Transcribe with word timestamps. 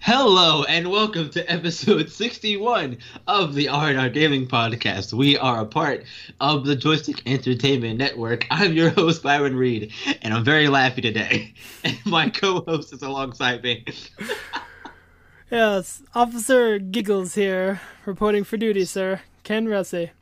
Hello 0.00 0.62
and 0.64 0.90
welcome 0.90 1.28
to 1.30 1.50
episode 1.50 2.08
61 2.08 2.98
of 3.26 3.54
the 3.54 3.68
R&R 3.68 4.08
Gaming 4.10 4.46
Podcast. 4.46 5.12
We 5.12 5.36
are 5.36 5.60
a 5.60 5.66
part 5.66 6.04
of 6.40 6.64
the 6.64 6.76
Joystick 6.76 7.22
Entertainment 7.26 7.98
Network. 7.98 8.46
I'm 8.50 8.74
your 8.74 8.90
host, 8.90 9.24
Byron 9.24 9.56
Reed, 9.56 9.92
and 10.22 10.32
I'm 10.34 10.44
very 10.44 10.66
laughy 10.66 11.02
today. 11.02 11.54
And 11.84 11.98
my 12.06 12.30
co-host 12.30 12.92
is 12.92 13.02
alongside 13.02 13.62
me. 13.62 13.84
Yes, 15.50 16.02
Officer 16.14 16.78
Giggles 16.78 17.34
here, 17.34 17.82
reporting 18.06 18.42
for 18.42 18.56
duty, 18.56 18.86
sir. 18.86 19.20
Ken 19.42 19.68
Russie. 19.68 20.12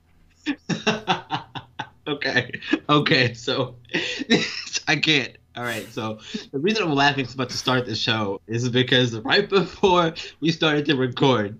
okay, 2.08 2.60
okay, 2.88 3.34
so 3.34 3.76
I 4.88 4.96
can't. 4.96 5.36
All 5.56 5.64
right, 5.64 5.86
so 5.92 6.20
the 6.52 6.58
reason 6.60 6.84
I'm 6.84 6.94
laughing 6.94 7.26
much 7.36 7.48
to 7.48 7.56
start 7.56 7.84
the 7.84 7.96
show 7.96 8.40
is 8.46 8.68
because 8.68 9.18
right 9.18 9.48
before 9.48 10.14
we 10.38 10.52
started 10.52 10.86
to 10.86 10.94
record, 10.96 11.58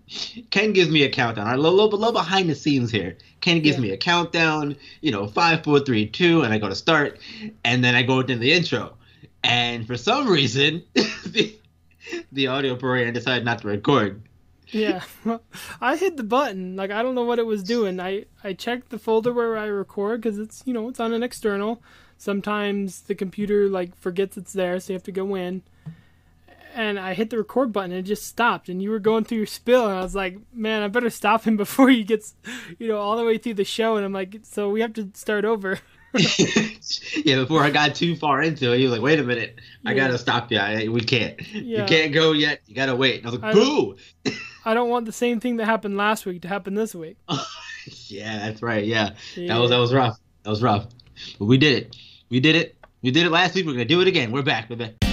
Ken 0.51 0.73
gives 0.73 0.91
me 0.91 1.03
a 1.03 1.09
countdown. 1.11 1.48
I'm 1.48 1.55
a 1.55 1.57
little, 1.62 1.75
little, 1.77 1.98
little 1.98 2.12
behind 2.12 2.48
the 2.48 2.55
scenes 2.55 2.93
here. 2.93 3.19
Ken 3.41 3.61
gives 3.61 3.79
Yeah. 3.79 3.83
me 3.83 3.91
a 3.91 3.97
countdown, 3.97 4.77
you 5.01 5.11
know, 5.11 5.27
five, 5.27 5.65
four, 5.65 5.81
three, 5.81 6.07
two, 6.07 6.43
and 6.43 6.55
I 6.55 6.59
go 6.59 6.69
to 6.69 6.75
start, 6.77 7.19
and 7.65 7.83
then 7.83 7.97
I 7.97 8.03
go 8.05 8.21
into 8.21 8.37
the 8.37 8.53
intro. 8.53 8.95
And 9.43 9.87
for 9.89 9.97
some 9.97 10.29
reason, 10.29 10.84
the, 10.95 11.59
the 12.31 12.47
audio 12.47 12.77
program 12.77 13.12
decided 13.12 13.45
not 13.45 13.61
to 13.62 13.69
record. 13.69 14.23
Yeah, 14.69 15.03
I 15.81 15.97
hit 15.97 16.17
the 16.17 16.23
button. 16.23 16.77
Like 16.77 16.93
I 16.93 17.03
don't 17.03 17.17
know 17.17 17.25
what 17.25 17.41
it 17.41 17.47
was 17.47 17.65
doing. 17.65 17.98
I 17.98 18.27
I 18.45 18.53
checked 18.53 18.91
the 18.91 19.01
folder 19.01 19.33
where 19.33 19.57
I 19.57 19.67
record 19.67 20.20
because 20.23 20.39
it's 20.39 20.62
you 20.65 20.73
know 20.73 20.89
it's 20.89 21.01
on 21.01 21.12
an 21.12 21.25
external. 21.25 21.83
Sometimes 22.20 23.01
the 23.01 23.15
computer 23.15 23.66
like 23.70 23.97
forgets 23.97 24.37
it's 24.37 24.52
there, 24.52 24.78
so 24.78 24.92
you 24.92 24.95
have 24.95 25.02
to 25.05 25.11
go 25.12 25.34
in. 25.34 25.62
And 26.74 27.01
I 27.01 27.15
hit 27.15 27.30
the 27.30 27.38
record 27.38 27.73
button 27.73 27.92
and 27.92 28.01
it 28.01 28.02
just 28.09 28.27
stopped. 28.27 28.69
And 28.69 28.83
you 28.83 28.91
were 28.91 28.98
going 28.98 29.24
through 29.24 29.38
your 29.38 29.47
spill, 29.47 29.87
and 29.88 29.97
I 29.97 30.02
was 30.02 30.15
like, 30.15 30.37
man, 30.52 30.83
I 30.83 30.88
better 30.88 31.09
stop 31.09 31.45
him 31.45 31.56
before 31.64 31.89
he 31.89 32.05
gets, 32.05 32.34
you 32.78 32.89
know, 32.89 32.98
all 32.98 33.17
the 33.17 33.25
way 33.25 33.39
through 33.39 33.55
the 33.55 33.64
show. 33.64 33.97
And 33.97 34.05
I'm 34.05 34.12
like, 34.12 34.36
so 34.42 34.69
we 34.69 34.83
have 34.83 34.92
to 34.95 35.08
start 35.14 35.47
over. 35.47 35.78
yeah, 37.25 37.36
before 37.36 37.62
I 37.62 37.70
got 37.70 37.95
too 37.95 38.17
far 38.17 38.42
into 38.42 38.75
it, 38.75 38.78
he 38.78 38.83
was 38.84 38.92
like, 38.92 39.00
"Wait 39.00 39.19
a 39.19 39.23
minute, 39.23 39.58
I 39.86 39.92
Yeah. 39.92 39.97
gotta 40.08 40.19
stop 40.19 40.50
you. 40.52 40.58
I, 40.58 40.89
we 40.89 41.00
can't. 41.00 41.41
Yeah. 41.55 41.80
You 41.83 41.84
can't 41.86 42.12
go 42.12 42.33
yet. 42.33 42.61
You 42.67 42.75
gotta 42.75 42.97
wait." 42.97 43.19
And 43.25 43.28
I 43.28 43.30
was 43.30 43.41
like, 43.41 43.50
I- 43.50 43.55
"Boo!" 43.55 43.97
I 44.67 44.75
don't 44.75 44.91
want 44.91 45.06
the 45.06 45.12
same 45.12 45.41
thing 45.41 45.56
that 45.56 45.64
happened 45.67 45.97
last 45.97 46.27
week 46.27 46.42
to 46.42 46.48
happen 46.48 46.75
this 46.75 46.95
week. 46.95 47.17
yeah, 48.08 48.39
that's 48.41 48.61
right. 48.61 48.84
Yeah. 48.84 49.14
Yeah. 49.36 49.55
that 49.55 49.61
was 49.61 49.70
that 49.70 49.78
was 49.78 49.95
rough. 49.95 50.19
That 50.42 50.50
was 50.50 50.62
rough, 50.62 50.86
but 51.39 51.45
we 51.47 51.56
did 51.58 51.84
it. 51.84 51.97
We 52.31 52.39
did 52.39 52.55
it. 52.55 52.77
We 53.03 53.11
did 53.11 53.27
it 53.27 53.31
last 53.31 53.55
week. 53.55 53.67
We're 53.67 53.73
gonna 53.73 53.84
do 53.84 54.00
it 54.00 54.09
again. 54.09 54.31
We're 54.31 54.42
back. 54.42 54.69
Back. 54.69 55.09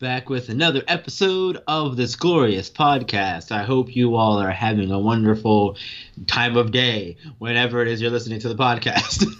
Back 0.00 0.28
with 0.30 0.48
another 0.48 0.82
episode 0.86 1.60
of 1.66 1.96
this 1.96 2.14
glorious 2.14 2.70
podcast. 2.70 3.50
I 3.50 3.64
hope 3.64 3.96
you 3.96 4.14
all 4.14 4.38
are 4.38 4.50
having 4.52 4.92
a 4.92 4.98
wonderful 4.98 5.76
time 6.28 6.56
of 6.56 6.70
day 6.70 7.16
whenever 7.38 7.82
it 7.82 7.88
is 7.88 8.00
you're 8.00 8.10
listening 8.12 8.38
to 8.40 8.48
the 8.48 8.54
podcast. 8.54 9.24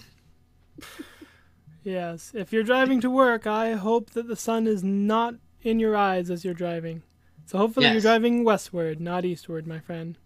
Yes. 1.85 2.33
If 2.35 2.53
you're 2.53 2.65
driving 2.65 3.01
to 3.01 3.09
work, 3.09 3.47
I 3.47 3.73
hope 3.73 4.11
that 4.11 4.29
the 4.29 4.37
sun 4.37 4.67
is 4.67 4.85
not 4.85 5.37
in 5.63 5.79
your 5.81 5.97
eyes 5.97 6.29
as 6.31 6.45
you're 6.45 6.53
driving. 6.53 7.03
So 7.47 7.57
hopefully 7.57 7.87
you're 7.91 8.01
driving 8.03 8.45
westward, 8.45 9.01
not 9.01 9.25
eastward, 9.25 9.67
my 9.67 9.79
friend. 9.79 10.19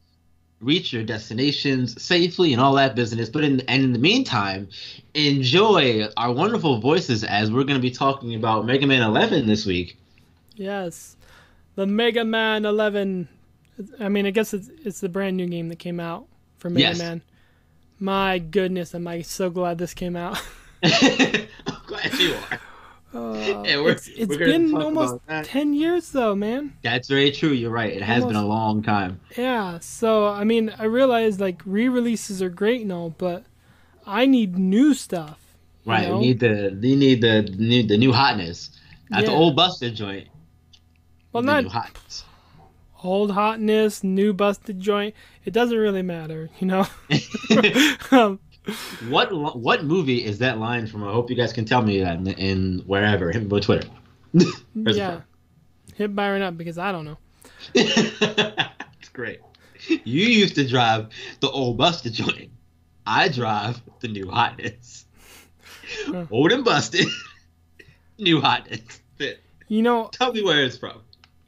reach 0.61 0.92
your 0.92 1.05
destinations 1.05 2.02
safely 2.02 2.52
and 2.52 2.61
all 2.61 2.74
that 2.74 2.96
business. 2.96 3.29
But 3.29 3.45
in 3.45 3.61
and 3.68 3.85
in 3.85 3.92
the 3.92 3.98
meantime, 4.01 4.70
enjoy 5.14 6.08
our 6.17 6.33
wonderful 6.33 6.80
voices 6.80 7.23
as 7.23 7.52
we're 7.52 7.64
going 7.64 7.79
to 7.79 7.83
be 7.83 7.90
talking 7.92 8.35
about 8.35 8.67
Mega 8.67 8.86
Man 8.86 9.02
11 9.02 9.46
this 9.46 9.64
week. 9.64 9.98
Yes. 10.62 11.17
The 11.74 11.86
Mega 11.86 12.24
Man 12.24 12.64
11. 12.64 13.28
I 13.98 14.08
mean, 14.08 14.27
I 14.27 14.30
guess 14.30 14.52
it's 14.55 14.68
it's 14.84 15.00
the 15.00 15.08
brand 15.08 15.36
new 15.36 15.46
game 15.46 15.68
that 15.68 15.78
came 15.78 15.98
out 16.00 16.27
for 16.58 16.70
Mega 16.70 16.89
Yes. 16.89 16.98
Man. 16.98 17.23
My 17.98 18.39
goodness, 18.39 18.95
am 18.95 19.06
I 19.06 19.23
so 19.23 19.48
glad 19.50 19.78
this 19.78 19.95
came 19.95 20.17
out. 20.17 20.40
I'm 20.83 21.46
glad 21.86 22.12
you 22.18 22.34
are. 22.34 22.61
Uh, 23.14 23.34
Yeah, 23.64 23.86
it's 23.89 24.08
it's 24.08 24.36
been 24.36 24.74
almost 24.74 25.20
10 25.28 25.74
years 25.74 26.11
though, 26.12 26.34
man. 26.34 26.73
That's 26.83 27.08
very 27.08 27.30
true. 27.30 27.50
You're 27.50 27.70
right. 27.70 27.92
It 27.92 28.02
has 28.02 28.24
been 28.24 28.36
a 28.36 28.46
long 28.46 28.83
time. 28.83 29.20
Yeah, 29.36 29.79
so 29.80 30.27
I 30.29 30.44
mean, 30.44 30.74
I 30.79 30.84
realize 30.84 31.39
like 31.39 31.61
re-releases 31.67 32.40
are 32.42 32.48
great 32.48 32.80
and 32.83 32.92
all, 32.92 33.11
but 33.11 33.44
I 34.06 34.27
need 34.27 34.58
new 34.58 34.94
stuff. 34.94 35.39
you 35.84 35.92
Right. 35.92 36.08
know? 36.08 36.18
We 36.18 36.27
need 36.29 36.40
the 36.40 36.79
you 36.80 36.96
need 36.96 37.20
the 37.20 37.42
new 37.42 37.83
the 37.83 37.98
new 37.98 38.12
hotness. 38.12 38.70
Not 39.11 39.27
the 39.27 39.30
old 39.33 39.56
busted 39.56 39.94
joint. 39.94 40.29
Well, 41.32 41.42
not 41.42 41.64
new 41.64 41.70
hotness. 41.70 42.24
old 43.02 43.30
hotness, 43.32 44.04
new 44.04 44.32
busted 44.32 44.80
joint. 44.80 45.14
It 45.44 45.52
doesn't 45.52 45.76
really 45.76 46.02
matter, 46.02 46.50
you 46.60 46.66
know. 46.66 46.86
um, 48.10 48.38
what 49.08 49.32
what 49.58 49.84
movie 49.84 50.24
is 50.24 50.38
that 50.38 50.58
line 50.58 50.86
from? 50.86 51.02
I 51.04 51.10
hope 51.12 51.30
you 51.30 51.36
guys 51.36 51.52
can 51.52 51.64
tell 51.64 51.82
me 51.82 52.00
that 52.00 52.18
in, 52.18 52.26
in 52.28 52.78
wherever, 52.86 53.30
hit 53.32 53.42
me 53.42 53.50
on 53.50 53.60
Twitter. 53.60 53.88
Yeah, 54.74 55.20
hit 55.94 56.14
Byron 56.14 56.42
up 56.42 56.56
because 56.56 56.78
I 56.78 56.92
don't 56.92 57.04
know. 57.04 57.18
It's 57.74 59.08
great. 59.12 59.40
You 59.88 60.26
used 60.26 60.54
to 60.54 60.66
drive 60.66 61.08
the 61.40 61.50
old 61.50 61.76
busted 61.76 62.12
joint. 62.12 62.50
I 63.04 63.28
drive 63.28 63.80
the 64.00 64.08
new 64.08 64.30
hotness. 64.30 65.06
Huh. 66.06 66.26
Old 66.30 66.52
and 66.52 66.64
busted, 66.64 67.06
new 68.18 68.40
hotness. 68.40 69.00
You 69.68 69.82
know, 69.82 70.08
Tell 70.12 70.32
me 70.32 70.42
where 70.42 70.62
it's 70.64 70.76
from. 70.76 71.00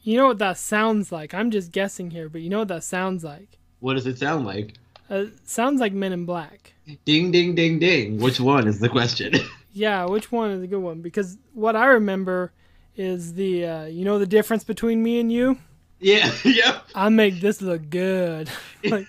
You 0.04 0.16
know 0.16 0.26
what 0.28 0.38
that 0.38 0.58
sounds 0.58 1.10
like. 1.10 1.34
I'm 1.34 1.50
just 1.50 1.72
guessing 1.72 2.10
here, 2.10 2.28
but 2.28 2.40
you 2.42 2.50
know 2.50 2.60
what 2.60 2.68
that 2.68 2.84
sounds 2.84 3.24
like. 3.24 3.58
What 3.80 3.94
does 3.94 4.06
it 4.06 4.18
sound 4.18 4.46
like? 4.46 4.74
Uh, 5.10 5.24
sounds 5.44 5.80
like 5.80 5.92
Men 5.92 6.12
in 6.12 6.24
Black. 6.24 6.72
Ding, 7.04 7.30
ding, 7.30 7.54
ding, 7.54 7.78
ding. 7.78 8.18
Which 8.18 8.38
one 8.40 8.68
is 8.68 8.78
the 8.78 8.88
question? 8.88 9.34
Yeah, 9.76 10.04
which 10.04 10.30
one 10.30 10.52
is 10.52 10.62
a 10.62 10.68
good 10.68 10.78
one? 10.78 11.02
Because 11.02 11.36
what 11.52 11.74
I 11.74 11.86
remember 11.86 12.52
is 12.94 13.34
the 13.34 13.66
uh, 13.66 13.84
you 13.86 14.04
know 14.04 14.20
the 14.20 14.26
difference 14.26 14.62
between 14.62 15.02
me 15.02 15.18
and 15.18 15.32
you. 15.32 15.58
yeah, 15.98 16.30
yeah. 16.44 16.78
I 16.94 17.08
make 17.08 17.40
this 17.40 17.60
look 17.60 17.90
good. 17.90 18.48
like, 18.84 19.08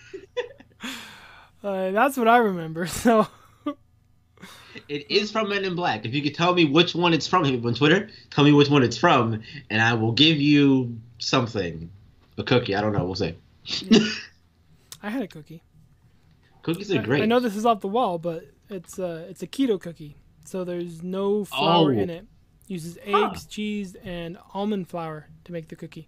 uh, 1.64 1.92
that's 1.92 2.18
what 2.18 2.28
I 2.28 2.38
remember. 2.38 2.88
So 2.88 3.28
It 4.90 5.10
is 5.12 5.32
from 5.32 5.50
Men 5.50 5.66
in 5.66 5.76
Black. 5.76 6.06
If 6.06 6.14
you 6.14 6.22
could 6.22 6.36
tell 6.36 6.54
me 6.54 6.66
which 6.66 6.94
one 6.96 7.14
it's 7.14 7.28
from, 7.28 7.44
hit 7.46 7.62
me 7.62 7.68
on 7.68 7.74
Twitter. 7.76 8.10
Tell 8.30 8.44
me 8.44 8.52
which 8.52 8.70
one 8.70 8.84
it's 8.84 8.98
from, 8.98 9.42
and 9.70 9.82
I 9.82 9.94
will 9.94 10.12
give 10.12 10.38
you 10.38 10.98
something. 11.20 11.90
A 12.38 12.44
cookie. 12.44 12.76
I 12.76 12.82
don't 12.82 12.92
know. 12.94 13.06
We'll 13.06 13.16
see. 13.16 13.36
I 15.02 15.10
had 15.10 15.22
a 15.22 15.28
cookie. 15.28 15.62
Cookies 16.64 16.92
are 16.94 17.00
I- 17.00 17.04
great. 17.04 17.24
I, 17.24 17.26
know 17.26 17.40
this 17.40 17.56
is 17.56 17.66
off 17.66 17.82
the 17.82 17.88
wall, 17.88 18.18
but 18.18 18.46
it's 18.70 18.98
uh 19.00 19.26
it's 19.30 19.44
a 19.44 19.48
keto 19.48 19.80
cookie, 19.80 20.18
so 20.46 20.64
there's 20.64 21.04
no 21.04 21.46
flour 21.46 21.94
Oh. 21.94 21.98
in 21.98 22.10
it. 22.10 22.26
Uses 22.68 22.98
Huh. 23.08 23.28
eggs, 23.30 23.46
cheese, 23.46 23.96
and 24.04 24.38
almond 24.54 24.88
flour 24.90 25.28
to 25.46 25.52
make 25.52 25.68
the 25.68 25.76
cookie. 25.76 26.08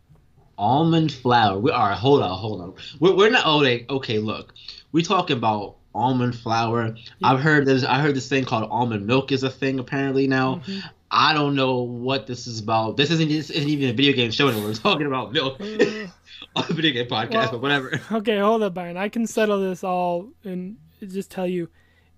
almond 0.57 1.11
flour. 1.11 1.59
We 1.59 1.69
are 1.72 1.94
hold 1.94 2.23
on, 2.23 2.35
hold 2.38 2.61
on. 2.61 2.73
We're, 2.99 3.16
we're 3.16 3.29
not 3.29 3.44
oh 3.45 3.63
okay. 3.97 4.17
Look, 4.17 4.53
we 4.91 5.03
talk 5.03 5.29
about 5.29 5.75
almond 5.97 6.35
flour. 6.38 6.96
I've 7.24 7.40
heard 7.41 7.66
there's 7.66 7.84
I 7.84 8.00
heard 8.00 8.16
this 8.16 8.30
thing 8.30 8.46
called 8.46 8.69
almond 8.69 9.06
milk 9.08 9.31
is 9.31 9.44
a 9.44 9.50
thing 9.50 9.80
apparently 9.80 10.28
now. 10.28 10.62
Mhm. 10.66 10.84
I 11.09 11.34
don't 11.34 11.56
know 11.56 11.80
what 11.81 12.28
this 12.28 12.47
is 12.47 12.59
about. 12.59 12.97
This 12.97 13.11
isn't 13.11 13.29
this 13.29 13.49
isn't 13.49 13.70
even 13.70 13.90
a 13.90 13.94
video 13.94 14.14
game 14.14 14.29
show 14.32 14.47
anymore. 14.49 14.67
We're 14.70 14.76
talking 14.76 15.08
about 15.08 15.32
milk 15.34 15.59
Uh, 15.61 16.08
on 16.55 16.66
a 16.70 16.73
video 16.73 16.91
game 16.91 17.08
podcast, 17.08 17.32
Well- 17.32 17.52
but 17.53 17.61
whatever. 17.61 18.02
okay, 18.11 18.38
hold 18.40 18.61
up, 18.64 18.73
Byron. 18.73 18.97
I 18.97 19.09
can 19.09 19.26
settle 19.26 19.59
this 19.61 19.84
all 19.84 20.29
and 20.44 20.78
just 21.02 21.32
tell 21.32 21.47
you, 21.47 21.70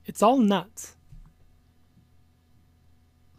it's 0.05 0.21
all 0.23 0.37
nuts. 0.37 0.95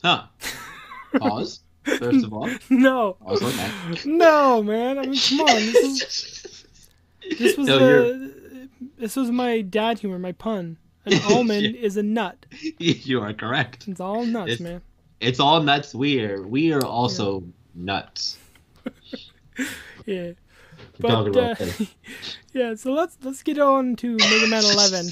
Huh? 0.02 0.24
Pause. 1.18 1.60
First 1.84 2.24
of 2.26 2.32
all, 2.32 2.48
no, 2.68 3.14
pause. 3.14 3.42
Okay. 3.42 4.00
no, 4.04 4.62
man. 4.62 4.98
I 4.98 5.06
mean, 5.06 5.18
come 5.18 5.40
on. 5.40 5.46
This 5.56 6.04
is 6.04 6.64
this 7.38 7.56
was 7.56 7.66
No, 7.66 7.78
the 7.78 8.39
this 8.98 9.16
was 9.16 9.30
my 9.30 9.60
dad 9.60 9.98
humor, 9.98 10.18
my 10.18 10.32
pun. 10.32 10.76
An 11.06 11.20
almond 11.30 11.76
is 11.76 11.96
a 11.96 12.02
nut. 12.02 12.44
you 12.78 13.20
are 13.22 13.32
correct. 13.32 13.88
It's 13.88 14.00
all 14.00 14.24
nuts, 14.24 14.52
It's- 14.52 14.60
man. 14.60 14.82
It's 15.20 15.38
all 15.38 15.62
nuts. 15.62 15.94
We 15.94 16.24
are 16.24 16.40
we 16.42 16.72
are 16.72 16.84
also 16.84 17.42
nuts. 17.74 18.38
Yeah. 20.06 20.32
But 20.98 21.36
uh, 21.36 21.54
yeah, 22.52 22.74
so 22.74 22.92
let's 22.92 23.16
let's 23.22 23.42
get 23.42 23.58
on 23.58 23.96
to 23.96 24.16
Mega 24.16 24.46
Man 24.46 24.62
11. 24.64 25.06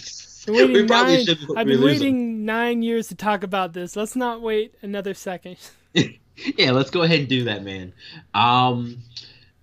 Been 0.46 0.54
waiting 0.54 0.72
We 0.72 0.86
probably 0.86 1.16
nine, 1.16 1.26
should 1.26 1.38
I've 1.56 1.66
been 1.66 1.76
them. 1.76 1.84
waiting 1.84 2.44
nine 2.46 2.82
years 2.82 3.08
to 3.08 3.14
talk 3.14 3.42
about 3.42 3.74
this. 3.74 3.96
Let's 3.96 4.16
not 4.16 4.40
wait 4.40 4.74
another 4.82 5.12
second. 5.14 5.56
yeah, 5.92 6.70
let's 6.72 6.90
go 6.90 7.02
ahead 7.02 7.20
and 7.20 7.28
do 7.28 7.44
that, 7.44 7.62
man. 7.64 7.92
Um, 8.34 8.98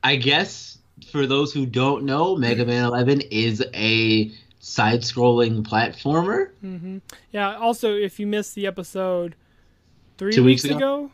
I 0.04 0.16
guess 0.18 0.75
for 1.16 1.26
those 1.28 1.54
who 1.54 1.66
don't 1.66 2.04
know, 2.04 2.36
Mega 2.36 2.66
Man 2.66 2.84
11 2.86 3.22
is 3.32 3.64
a 3.74 4.32
side-scrolling 4.60 5.64
platformer. 5.64 6.50
hmm 6.60 6.98
Yeah. 7.32 7.56
Also, 7.56 7.96
if 7.96 8.20
you 8.20 8.28
missed 8.28 8.54
the 8.56 8.68
episode 8.68 9.36
three 10.18 10.34
Two 10.34 10.44
weeks 10.44 10.64
weeks 10.64 10.76
ago? 10.76 10.78
ago, 11.06 11.12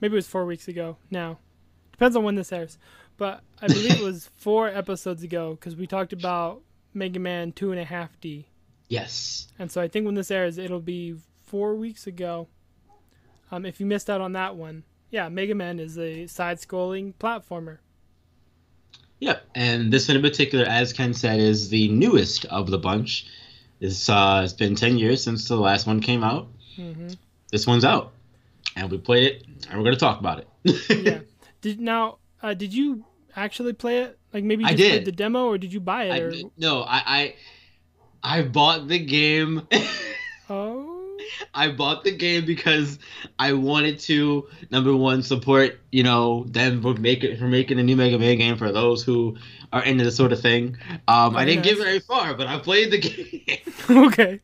maybe 0.00 0.14
it 0.14 0.16
was 0.16 0.26
four 0.26 0.44
weeks 0.44 0.66
ago. 0.68 0.96
Now, 1.10 1.38
depends 1.92 2.16
on 2.16 2.24
when 2.24 2.34
this 2.34 2.52
airs, 2.52 2.78
but 3.16 3.42
I 3.62 3.68
believe 3.68 3.92
it 3.92 4.00
was 4.02 4.28
four 4.38 4.68
episodes 4.68 5.22
ago 5.22 5.52
because 5.52 5.76
we 5.76 5.86
talked 5.86 6.12
about 6.12 6.62
Mega 6.92 7.20
Man 7.20 7.52
Two 7.52 7.70
and 7.70 7.80
a 7.80 7.84
Half 7.84 8.20
D, 8.20 8.46
Yes. 8.88 9.48
and 9.58 9.70
so 9.70 9.80
I 9.80 9.86
think 9.88 10.04
when 10.06 10.14
this 10.14 10.30
airs, 10.32 10.58
it'll 10.58 10.80
be 10.80 11.14
four 11.42 11.74
weeks 11.76 12.06
ago. 12.08 12.48
Um, 13.52 13.64
if 13.64 13.78
you 13.78 13.86
missed 13.86 14.10
out 14.10 14.20
on 14.20 14.32
that 14.32 14.56
one, 14.56 14.82
yeah, 15.10 15.28
Mega 15.28 15.54
Man 15.54 15.78
is 15.78 15.96
a 15.98 16.26
side-scrolling 16.26 17.14
platformer. 17.14 17.78
Yep. 19.20 19.44
And 19.54 19.92
this 19.92 20.08
one 20.08 20.16
in 20.16 20.22
particular, 20.22 20.64
as 20.66 20.92
Ken 20.92 21.14
said, 21.14 21.40
is 21.40 21.68
the 21.68 21.88
newest 21.88 22.44
of 22.46 22.70
the 22.70 22.78
bunch. 22.78 23.26
It's 23.80 24.08
uh, 24.08 24.42
it's 24.44 24.52
been 24.52 24.74
10 24.74 24.98
years 24.98 25.22
since 25.22 25.48
the 25.48 25.56
last 25.56 25.86
one 25.86 26.00
came 26.00 26.22
out. 26.24 26.48
hmm 26.76 27.08
This 27.50 27.66
one's 27.66 27.84
out, 27.84 28.12
and 28.76 28.90
we 28.90 28.98
played 28.98 29.24
it, 29.24 29.46
and 29.68 29.78
we're 29.78 29.84
gonna 29.84 29.96
talk 29.96 30.20
about 30.20 30.40
it. 30.40 30.48
Yeah. 31.04 31.20
Did 31.60 31.80
now? 31.80 32.18
Uh, 32.42 32.52
did 32.54 32.74
you 32.74 33.04
actually 33.36 33.72
play 33.72 33.98
it? 34.02 34.18
Like 34.32 34.44
maybe 34.44 34.64
you 34.64 34.70
I 34.70 34.74
did. 34.74 35.04
the 35.04 35.12
demo, 35.12 35.46
or 35.46 35.58
did 35.58 35.72
you 35.72 35.80
buy 35.80 36.04
it? 36.04 36.12
I, 36.12 36.18
or 36.20 36.32
no, 36.58 36.82
I, 36.82 37.02
I 37.06 37.34
I 38.22 38.42
bought 38.42 38.88
the 38.88 38.98
game. 38.98 39.66
oh. 40.50 40.93
I 41.54 41.70
bought 41.70 42.04
the 42.04 42.10
game 42.12 42.44
because 42.44 42.98
I 43.38 43.52
wanted 43.52 43.98
to 44.00 44.48
number 44.70 44.94
one 44.94 45.22
support 45.22 45.80
you 45.90 46.02
know 46.02 46.44
them 46.48 46.82
for 46.82 46.94
making 46.94 47.36
for 47.38 47.46
making 47.46 47.78
a 47.78 47.82
new 47.82 47.96
Mega 47.96 48.18
Man 48.18 48.38
game 48.38 48.56
for 48.56 48.72
those 48.72 49.02
who 49.02 49.36
are 49.72 49.82
into 49.82 50.04
this 50.04 50.16
sort 50.16 50.32
of 50.32 50.40
thing. 50.40 50.76
Um, 51.08 51.36
I 51.36 51.44
didn't 51.44 51.64
get 51.64 51.76
very 51.76 51.98
far, 51.98 52.34
but 52.34 52.46
I 52.46 52.58
played 52.58 52.92
the 52.92 52.98
game. 52.98 53.58
okay. 54.06 54.40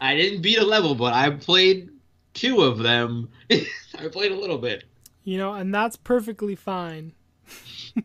I 0.00 0.14
didn't 0.14 0.42
beat 0.42 0.58
a 0.58 0.64
level, 0.64 0.94
but 0.94 1.14
I 1.14 1.30
played 1.30 1.90
two 2.34 2.60
of 2.62 2.78
them. 2.78 3.30
I 3.50 4.08
played 4.12 4.32
a 4.32 4.36
little 4.36 4.58
bit. 4.58 4.84
You 5.24 5.38
know, 5.38 5.54
and 5.54 5.74
that's 5.74 5.96
perfectly 5.96 6.54
fine. 6.54 7.12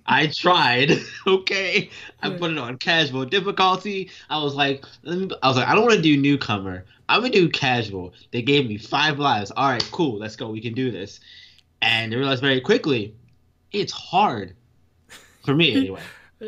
I 0.05 0.27
tried. 0.27 0.91
Okay, 1.27 1.89
I 2.23 2.31
put 2.31 2.51
it 2.51 2.57
on 2.57 2.77
casual 2.77 3.25
difficulty. 3.25 4.09
I 4.29 4.43
was 4.43 4.55
like, 4.55 4.83
let 5.03 5.17
me, 5.19 5.29
I 5.43 5.47
was 5.47 5.57
like, 5.57 5.67
I 5.67 5.75
don't 5.75 5.83
want 5.83 5.95
to 5.95 6.01
do 6.01 6.17
newcomer. 6.17 6.85
I'm 7.07 7.21
gonna 7.21 7.31
do 7.31 7.47
casual. 7.49 8.13
They 8.31 8.41
gave 8.41 8.67
me 8.67 8.77
five 8.77 9.19
lives. 9.19 9.51
All 9.51 9.69
right, 9.69 9.87
cool. 9.91 10.17
Let's 10.17 10.35
go. 10.35 10.49
We 10.49 10.61
can 10.61 10.73
do 10.73 10.89
this. 10.89 11.19
And 11.81 12.13
I 12.13 12.17
realized 12.17 12.41
very 12.41 12.59
quickly, 12.59 13.15
it's 13.71 13.91
hard 13.91 14.55
for 15.45 15.53
me 15.53 15.75
anyway. 15.75 16.01
Uh, 16.41 16.47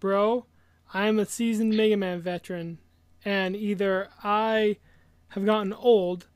bro, 0.00 0.46
I 0.92 1.06
am 1.06 1.18
a 1.18 1.24
seasoned 1.24 1.74
Mega 1.74 1.96
Man 1.96 2.20
veteran, 2.20 2.78
and 3.24 3.56
either 3.56 4.08
I 4.22 4.76
have 5.28 5.46
gotten 5.46 5.72
old, 5.72 6.26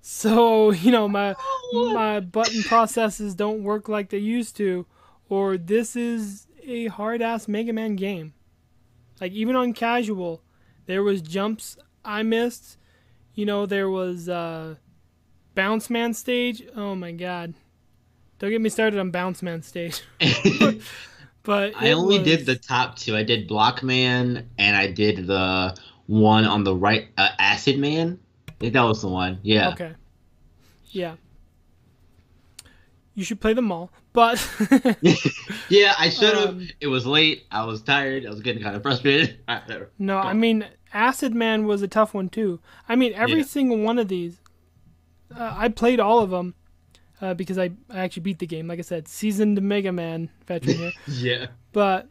so, 0.00 0.70
you 0.70 0.92
know, 0.92 1.08
my 1.08 1.34
oh, 1.74 1.92
my 1.92 2.20
button 2.20 2.62
processes 2.62 3.34
don't 3.34 3.64
work 3.64 3.88
like 3.88 4.10
they 4.10 4.18
used 4.18 4.56
to, 4.58 4.86
or 5.28 5.56
this 5.58 5.96
is 5.96 6.46
a 6.64 6.86
hard 6.86 7.22
ass 7.22 7.48
Mega 7.48 7.72
Man 7.72 7.96
game. 7.96 8.34
Like 9.20 9.32
even 9.32 9.56
on 9.56 9.72
casual, 9.72 10.42
there 10.86 11.02
was 11.02 11.22
jumps 11.22 11.76
I 12.04 12.22
missed. 12.22 12.76
You 13.34 13.46
know, 13.46 13.66
there 13.66 13.88
was 13.90 14.28
uh 14.28 14.76
Bounce 15.54 15.90
Man 15.90 16.12
stage. 16.14 16.62
Oh 16.74 16.94
my 16.94 17.12
god. 17.12 17.54
Don't 18.38 18.50
get 18.50 18.60
me 18.60 18.68
started 18.68 19.00
on 19.00 19.10
Bounce 19.10 19.42
Man 19.42 19.62
stage. 19.62 20.02
But 21.42 21.74
I 21.76 21.92
only 21.92 22.18
was- 22.18 22.26
did 22.26 22.44
the 22.46 22.56
top 22.56 22.96
two. 22.98 23.14
I 23.16 23.22
did 23.22 23.46
Block 23.46 23.84
Man 23.84 24.50
and 24.58 24.76
I 24.76 24.90
did 24.90 25.28
the 25.28 25.76
one 26.08 26.44
on 26.44 26.64
the 26.64 26.74
right, 26.74 27.06
uh, 27.16 27.28
Acid 27.38 27.78
Man. 27.78 28.18
I 28.48 28.52
think 28.58 28.72
that 28.72 28.82
was 28.82 29.02
the 29.02 29.08
one. 29.08 29.38
Yeah. 29.44 29.68
Okay. 29.68 29.92
Yeah. 30.90 31.14
You 33.14 33.22
should 33.22 33.40
play 33.40 33.52
them 33.54 33.70
all, 33.70 33.90
but 34.16 34.38
Yeah, 35.68 35.92
I 35.98 36.08
should 36.08 36.34
have. 36.34 36.48
Um, 36.48 36.68
it 36.80 36.86
was 36.86 37.06
late. 37.06 37.44
I 37.50 37.64
was 37.64 37.82
tired. 37.82 38.24
I 38.26 38.30
was 38.30 38.40
getting 38.40 38.62
kind 38.62 38.74
of 38.74 38.82
frustrated. 38.82 39.38
Right, 39.48 39.62
no, 39.98 40.16
I 40.18 40.32
mean 40.32 40.66
Acid 40.92 41.34
Man 41.34 41.66
was 41.66 41.82
a 41.82 41.88
tough 41.88 42.14
one 42.14 42.28
too. 42.30 42.58
I 42.88 42.96
mean 42.96 43.12
every 43.14 43.38
Yeah. 43.38 43.44
single 43.44 43.78
one 43.78 43.98
of 43.98 44.08
these, 44.08 44.40
uh, 45.36 45.54
I 45.56 45.68
played 45.68 46.00
all 46.00 46.20
of 46.20 46.30
them 46.30 46.54
uh, 47.20 47.34
because 47.34 47.58
I, 47.58 47.70
I 47.90 47.98
actually 48.00 48.22
beat 48.22 48.38
the 48.38 48.46
game. 48.46 48.66
Like 48.68 48.78
I 48.78 48.82
said, 48.82 49.06
seasoned 49.06 49.60
Mega 49.60 49.92
Man 49.92 50.30
veteran 50.46 50.76
here, 50.76 50.92
Yeah. 51.08 51.46
but 51.72 52.08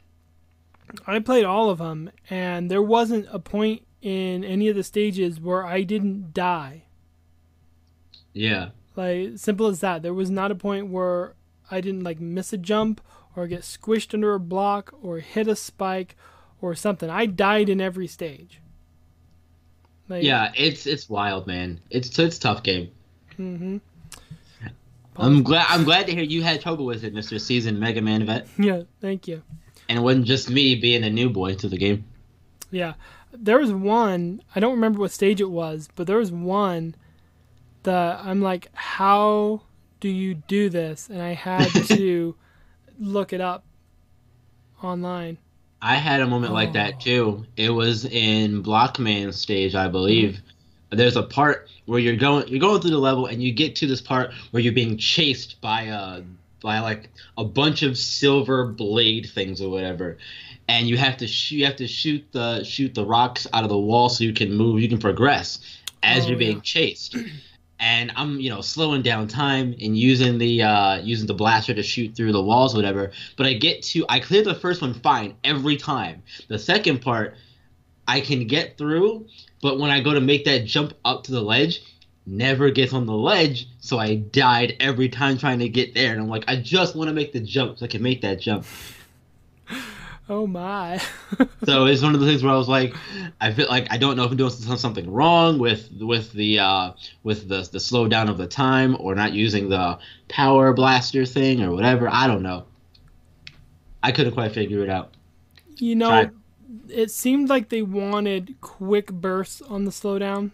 I 1.08 1.18
played 1.20 1.46
all 1.46 1.70
of 1.72 1.80
them, 1.80 2.12
and 2.30 2.70
there 2.70 2.82
wasn't 2.84 3.28
a 3.32 3.40
point 3.40 3.82
in 4.02 4.44
any 4.44 4.68
of 4.70 4.76
the 4.76 4.84
stages 4.84 5.40
where 5.40 5.66
I 5.66 5.82
didn't 5.82 6.34
die. 6.34 6.84
Yeah. 8.34 8.70
Like 8.96 9.32
simple 9.38 9.68
as 9.68 9.80
that. 9.80 10.04
There 10.04 10.14
was 10.14 10.30
not 10.30 10.52
a 10.52 10.56
point 10.56 10.90
where 10.90 11.34
I 11.72 11.82
didn't 11.82 12.04
like 12.04 12.20
miss 12.20 12.54
a 12.54 12.58
jump 12.58 13.02
or 13.36 13.48
get 13.48 13.62
squished 13.62 14.14
under 14.14 14.34
a 14.34 14.40
block 14.40 14.94
or 15.02 15.20
hit 15.20 15.48
a 15.48 15.56
spike 15.56 16.16
or 16.62 16.74
something. 16.76 17.10
I 17.10 17.26
died 17.26 17.70
in 17.70 17.82
every 17.82 18.08
stage. 18.08 18.62
Like, 20.08 20.24
Yeah, 20.24 20.52
it's 20.56 20.86
it's 20.86 21.10
wild, 21.10 21.48
man. 21.48 21.80
It's 21.90 22.18
it's 22.20 22.38
a 22.38 22.40
tough 22.40 22.64
game. 22.64 22.92
hmm 23.36 23.78
I'm 25.18 25.44
glad 25.44 25.66
I'm 25.70 25.84
glad 25.86 26.08
to 26.08 26.14
hear 26.14 26.24
you 26.24 26.44
had 26.44 26.62
trouble 26.62 26.86
with 26.86 27.04
it, 27.06 27.14
Mr. 27.14 27.40
Season 27.40 27.80
Mega 27.80 28.02
Man 28.02 28.26
vet, 28.26 28.48
Yeah. 28.60 28.82
Thank 29.02 29.28
you. 29.28 29.42
and 29.88 30.00
it 30.00 30.02
wasn't 30.02 30.26
just 30.26 30.50
me 30.50 30.76
being 30.76 31.04
a 31.04 31.10
new 31.10 31.30
boy 31.30 31.56
to 31.56 31.70
the 31.70 31.78
game. 31.78 32.04
Yeah. 32.72 32.94
There 33.32 33.60
was 33.60 33.72
one. 33.72 34.42
I 34.56 34.60
don't 34.60 34.74
remember 34.76 35.00
what 35.00 35.12
stage 35.12 35.40
it 35.42 35.50
was, 35.52 35.90
but 35.96 36.08
there 36.08 36.18
was 36.18 36.32
one 36.32 36.96
that 37.84 38.20
I'm 38.24 38.42
like, 38.42 38.68
how 38.74 39.62
do 40.06 40.12
you 40.12 40.36
do 40.36 40.70
this? 40.70 41.10
And 41.10 41.20
I 41.20 41.34
had 41.34 41.68
to 41.88 42.36
look 43.00 43.34
it 43.34 43.42
up 43.42 43.64
online. 44.84 45.40
I 45.82 45.96
had 45.96 46.22
a 46.22 46.28
moment 46.28 46.54
like 46.54 46.70
Oh. 46.70 46.74
that 46.74 47.00
too. 47.02 47.46
It 47.58 47.72
was 47.72 48.06
in 48.06 48.62
Blockman 48.62 49.34
stage, 49.34 49.74
I 49.74 49.88
believe. 49.88 50.34
Mm-hmm. 50.92 50.98
There's 50.98 51.16
a 51.16 51.24
part 51.24 51.70
where 51.86 52.00
you're 52.00 52.16
going 52.16 52.48
you're 52.48 52.60
going 52.60 52.82
through 52.82 52.92
the 52.92 53.00
level 53.00 53.26
and 53.26 53.42
you 53.42 53.52
get 53.52 53.76
to 53.78 53.88
this 53.88 54.00
part 54.00 54.32
where 54.52 54.62
you're 54.62 54.74
being 54.74 54.96
chased 54.98 55.60
by 55.60 55.84
a 55.84 56.22
by 56.62 56.80
like 56.82 57.10
a 57.38 57.44
bunch 57.44 57.82
of 57.82 57.98
silver 57.98 58.68
blade 58.68 59.28
things 59.34 59.60
or 59.60 59.70
whatever. 59.70 60.18
And 60.68 60.88
you 60.88 60.98
have 60.98 61.18
to 61.18 61.26
shoot 61.28 61.56
you 61.58 61.66
have 61.66 61.78
to 61.78 61.88
shoot 61.88 62.24
the 62.32 62.64
shoot 62.64 62.94
the 62.94 63.06
rocks 63.06 63.48
out 63.54 63.64
of 63.64 63.70
the 63.70 63.78
wall 63.78 64.10
so 64.10 64.24
you 64.24 64.34
can 64.34 64.54
move, 64.54 64.80
you 64.82 64.88
can 64.88 65.00
progress 65.00 65.58
as 66.04 66.26
Oh, 66.26 66.30
you're 66.30 66.38
being 66.38 66.58
yeah. 66.58 66.62
chased. 66.62 67.16
And 67.80 68.12
I'm, 68.16 68.40
you 68.40 68.50
know, 68.50 68.62
slowing 68.62 69.02
down 69.02 69.28
time 69.28 69.76
and 69.82 69.98
using 69.98 70.38
the 70.38 70.64
uh 70.64 70.98
using 70.98 71.28
the 71.28 71.34
blaster 71.34 71.74
to 71.74 71.84
shoot 71.84 72.16
through 72.16 72.32
the 72.32 72.42
walls, 72.42 72.74
or 72.74 72.78
whatever. 72.78 73.12
But 73.36 73.48
I 73.48 73.54
get 73.54 73.84
to 73.84 74.06
I 74.08 74.20
clear 74.20 74.44
the 74.44 74.56
first 74.56 74.82
one 74.82 74.94
fine 74.94 75.36
every 75.44 75.76
time. 75.76 76.24
The 76.48 76.58
second 76.58 77.02
part 77.02 77.36
I 78.08 78.22
can 78.22 78.48
get 78.48 78.78
through, 78.78 79.28
but 79.62 79.80
when 79.80 79.92
I 79.92 80.00
go 80.00 80.14
to 80.14 80.22
make 80.22 80.46
that 80.46 80.66
jump 80.66 80.94
up 81.04 81.24
to 81.24 81.32
the 81.32 81.42
ledge, 81.42 81.82
never 82.26 82.70
gets 82.70 82.94
on 82.94 83.06
the 83.06 83.14
ledge, 83.14 83.68
so 83.80 84.00
I 84.00 84.16
died 84.16 84.78
every 84.80 85.10
time 85.10 85.38
trying 85.38 85.60
to 85.60 85.70
get 85.70 85.94
there. 85.94 86.12
And 86.12 86.22
I'm 86.22 86.30
like, 86.30 86.46
I 86.48 86.56
just 86.56 86.96
want 86.96 87.08
to 87.10 87.14
make 87.14 87.34
the 87.34 87.40
jump 87.40 87.80
so 87.80 87.86
I 87.86 87.88
can 87.88 88.02
make 88.04 88.22
that 88.22 88.40
jump. 88.40 88.66
Oh 90.30 90.48
my. 90.48 91.00
So 91.66 91.86
it's 91.86 92.02
one 92.02 92.14
of 92.14 92.22
the 92.22 92.28
things 92.28 92.44
where 92.44 92.54
I 92.54 92.58
was 92.58 92.70
like, 92.70 92.96
I 93.42 93.52
feel 93.52 93.68
like 93.68 93.88
I 93.92 93.98
don't 93.98 94.16
know 94.18 94.24
if 94.24 94.32
I'm 94.32 94.38
doing 94.38 94.52
something 94.52 95.10
wrong 95.12 95.58
with 95.60 95.90
with 96.00 96.32
the 96.34 96.60
uh, 96.60 96.92
with 97.24 97.48
the 97.50 97.62
the 97.72 97.80
slowdown 97.80 98.30
of 98.30 98.38
the 98.38 98.48
time 98.48 98.96
or 99.00 99.16
not 99.16 99.34
using 99.34 99.70
the 99.70 99.98
power 100.28 100.74
blaster 100.74 101.26
thing 101.26 101.62
or 101.64 101.72
whatever. 101.72 102.08
I 102.10 102.28
don't 102.28 102.44
know. 102.44 102.66
I 104.04 104.12
couldn't 104.12 104.34
quite 104.34 104.52
figure 104.54 104.84
it 104.84 104.90
out. 104.90 105.14
You 105.78 105.96
know, 105.96 106.10
Try. 106.10 106.32
it 106.90 107.12
seemed 107.12 107.50
like 107.50 107.70
they 107.70 107.82
wanted 107.82 108.56
quick 108.62 109.12
bursts 109.12 109.62
on 109.62 109.86
the 109.86 109.92
slowdown, 109.92 110.52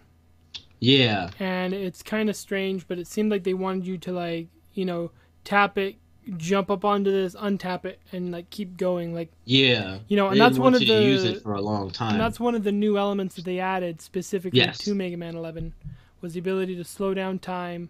Yeah, 0.79 1.31
and 1.39 1.73
it's 1.73 2.01
kind 2.03 2.29
of 2.29 2.35
strange, 2.35 2.87
but 2.87 2.97
it 2.97 3.07
seemed 3.07 3.31
like 3.31 3.43
they 3.43 3.53
wanted 3.53 3.85
you 3.85 3.97
to 3.99 4.11
like, 4.11 4.47
you 4.73 4.85
know, 4.85 5.11
tap 5.43 5.77
it, 5.77 5.97
jump 6.37 6.69
up 6.69 6.85
onto 6.85 7.11
this, 7.11 7.35
untap 7.35 7.85
it, 7.85 7.99
and 8.11 8.31
like 8.31 8.49
keep 8.49 8.77
going. 8.77 9.13
Like, 9.13 9.31
yeah. 9.45 9.99
you 10.07 10.17
know, 10.17 10.29
and 10.29 10.39
that's 10.39 10.57
one 10.57 10.73
of 10.73 10.79
the 10.79 10.85
use 10.85 11.23
it 11.23 11.41
for 11.43 11.53
a 11.53 11.61
long 11.61 11.91
time. 11.91 12.13
and 12.13 12.21
that's 12.21 12.39
one 12.39 12.55
of 12.55 12.63
the 12.63 12.71
new 12.71 12.97
elements 12.97 13.35
that 13.35 13.45
they 13.45 13.59
added 13.59 14.01
specifically 14.01 14.59
Yes. 14.59 14.77
to 14.79 14.93
Mega 14.93 15.17
Man 15.17 15.35
11 15.35 15.73
was 16.21 16.33
the 16.33 16.39
ability 16.39 16.75
to 16.75 16.83
slow 16.83 17.13
down 17.13 17.39
time 17.39 17.89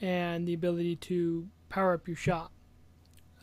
and 0.00 0.48
the 0.48 0.54
ability 0.54 0.96
to 0.96 1.46
power 1.68 1.94
up 1.94 2.08
your 2.08 2.16
shot. 2.16 2.50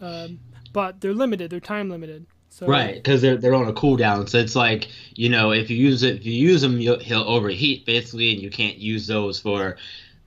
Um, 0.02 0.40
but 0.74 1.02
they're 1.02 1.14
limited; 1.14 1.50
they're 1.50 1.60
time 1.60 1.90
limited. 1.90 2.26
So, 2.50 2.66
Right, 2.68 2.96
because 2.96 3.22
they're 3.22 3.38
they're 3.38 3.54
on 3.56 3.68
a 3.68 3.74
cooldown, 3.74 4.30
so 4.30 4.38
it's 4.38 4.56
like 4.56 4.88
you 5.16 5.30
know 5.30 5.52
if 5.52 5.70
you 5.70 5.78
use 5.78 6.04
it, 6.04 6.18
if 6.18 6.26
you 6.26 6.34
use 6.34 6.62
them, 6.62 6.80
you'll, 6.80 7.00
he'll 7.00 7.24
overheat 7.24 7.86
basically, 7.86 8.32
and 8.34 8.42
you 8.42 8.50
can't 8.50 8.78
use 8.78 9.08
those 9.08 9.40
for 9.40 9.78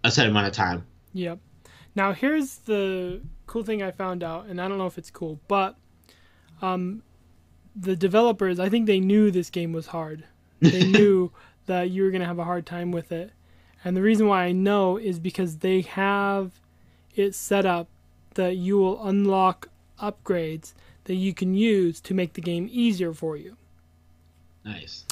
a 0.05 0.11
set 0.11 0.27
amount 0.29 0.47
of 0.49 0.53
time. 0.53 0.85
Yep. 1.13 1.39
Now 1.95 2.13
here's 2.13 2.57
the 2.59 3.21
cool 3.51 3.65
thing 3.65 3.83
I 3.83 3.91
found 3.91 4.23
out, 4.23 4.47
and 4.47 4.61
I 4.61 4.69
don't 4.69 4.79
know 4.79 4.87
if 4.87 4.97
it's 4.97 5.11
cool, 5.11 5.41
but 5.49 5.75
um, 6.63 7.03
the 7.75 7.97
developers, 7.97 8.61
I 8.61 8.69
think 8.69 8.87
they 8.87 9.01
knew 9.01 9.33
this 9.33 9.51
game 9.51 9.73
was 9.73 9.89
hard. 9.89 10.23
They 10.61 10.85
knew 10.97 11.33
that 11.67 11.91
you 11.91 12.05
were 12.05 12.13
gonna 12.13 12.27
have 12.27 12.39
a 12.39 12.45
hard 12.45 12.65
time 12.65 12.93
with 12.93 13.11
it, 13.11 13.33
and 13.85 13.97
the 13.97 14.03
reason 14.03 14.29
why 14.29 14.45
I 14.45 14.53
know 14.53 14.97
is 14.97 15.19
because 15.19 15.59
they 15.59 15.81
have 15.81 16.61
it 17.17 17.35
set 17.35 17.67
up 17.67 17.89
that 18.35 18.57
you 18.57 18.79
will 18.79 19.05
unlock 19.05 19.69
upgrades 20.01 20.73
that 21.05 21.17
you 21.17 21.35
can 21.35 21.53
use 21.53 22.01
to 22.03 22.15
make 22.15 22.35
the 22.35 22.41
game 22.41 22.69
easier 22.71 23.13
for 23.13 23.37
you. 23.37 23.57
Nice. 24.65 25.05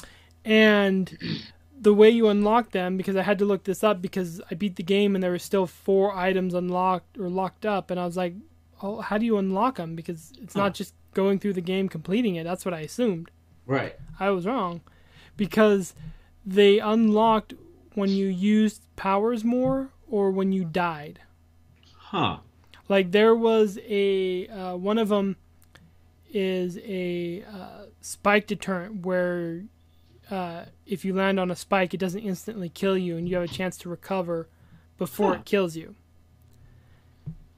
And 0.45 1.17
the 1.81 1.93
way 1.93 2.09
you 2.09 2.27
unlock 2.27 2.71
them, 2.71 2.97
because 2.97 3.15
I 3.15 3.21
had 3.21 3.39
to 3.39 3.45
look 3.45 3.63
this 3.63 3.83
up 3.83 4.01
because 4.01 4.41
I 4.51 4.55
beat 4.55 4.75
the 4.75 4.83
game 4.83 5.15
and 5.15 5.23
there 5.23 5.31
were 5.31 5.39
still 5.39 5.65
four 5.65 6.13
items 6.13 6.53
unlocked 6.53 7.17
or 7.17 7.29
locked 7.29 7.65
up, 7.65 7.89
and 7.89 7.99
I 7.99 8.05
was 8.05 8.17
like, 8.17 8.35
"Oh, 8.81 9.01
how 9.01 9.17
do 9.17 9.25
you 9.25 9.37
unlock 9.37 9.77
them?" 9.77 9.95
Because 9.95 10.33
it's 10.41 10.55
not 10.55 10.73
just 10.73 10.93
going 11.13 11.39
through 11.39 11.53
the 11.53 11.61
game 11.61 11.87
completing 11.87 12.35
it. 12.35 12.43
That's 12.43 12.65
what 12.65 12.73
I 12.73 12.81
assumed. 12.81 13.31
Right. 13.65 13.95
I 14.19 14.29
was 14.31 14.45
wrong, 14.45 14.81
because 15.37 15.93
they 16.45 16.79
unlocked 16.79 17.53
when 17.93 18.09
you 18.09 18.27
used 18.27 18.83
powers 18.95 19.43
more 19.43 19.89
or 20.07 20.31
when 20.31 20.51
you 20.51 20.65
died. 20.65 21.19
Huh. 21.95 22.37
Like 22.87 23.11
there 23.11 23.35
was 23.35 23.77
a 23.87 24.47
uh, 24.47 24.75
one 24.75 24.97
of 24.97 25.09
them 25.09 25.37
is 26.31 26.77
a 26.79 27.43
uh, 27.43 27.85
spike 28.01 28.47
deterrent 28.47 29.05
where 29.05 29.63
uh, 30.29 30.65
if 30.85 31.03
you 31.05 31.13
land 31.13 31.39
on 31.39 31.49
a 31.51 31.55
spike, 31.55 31.93
it 31.93 31.97
doesn't 31.99 32.21
instantly 32.21 32.69
kill 32.69 32.97
you, 32.97 33.17
and 33.17 33.27
you 33.27 33.35
have 33.35 33.45
a 33.45 33.53
chance 33.53 33.77
to 33.79 33.89
recover 33.89 34.47
before 34.97 35.29
Huh. 35.33 35.39
it 35.39 35.45
kills 35.45 35.75
you. 35.75 35.95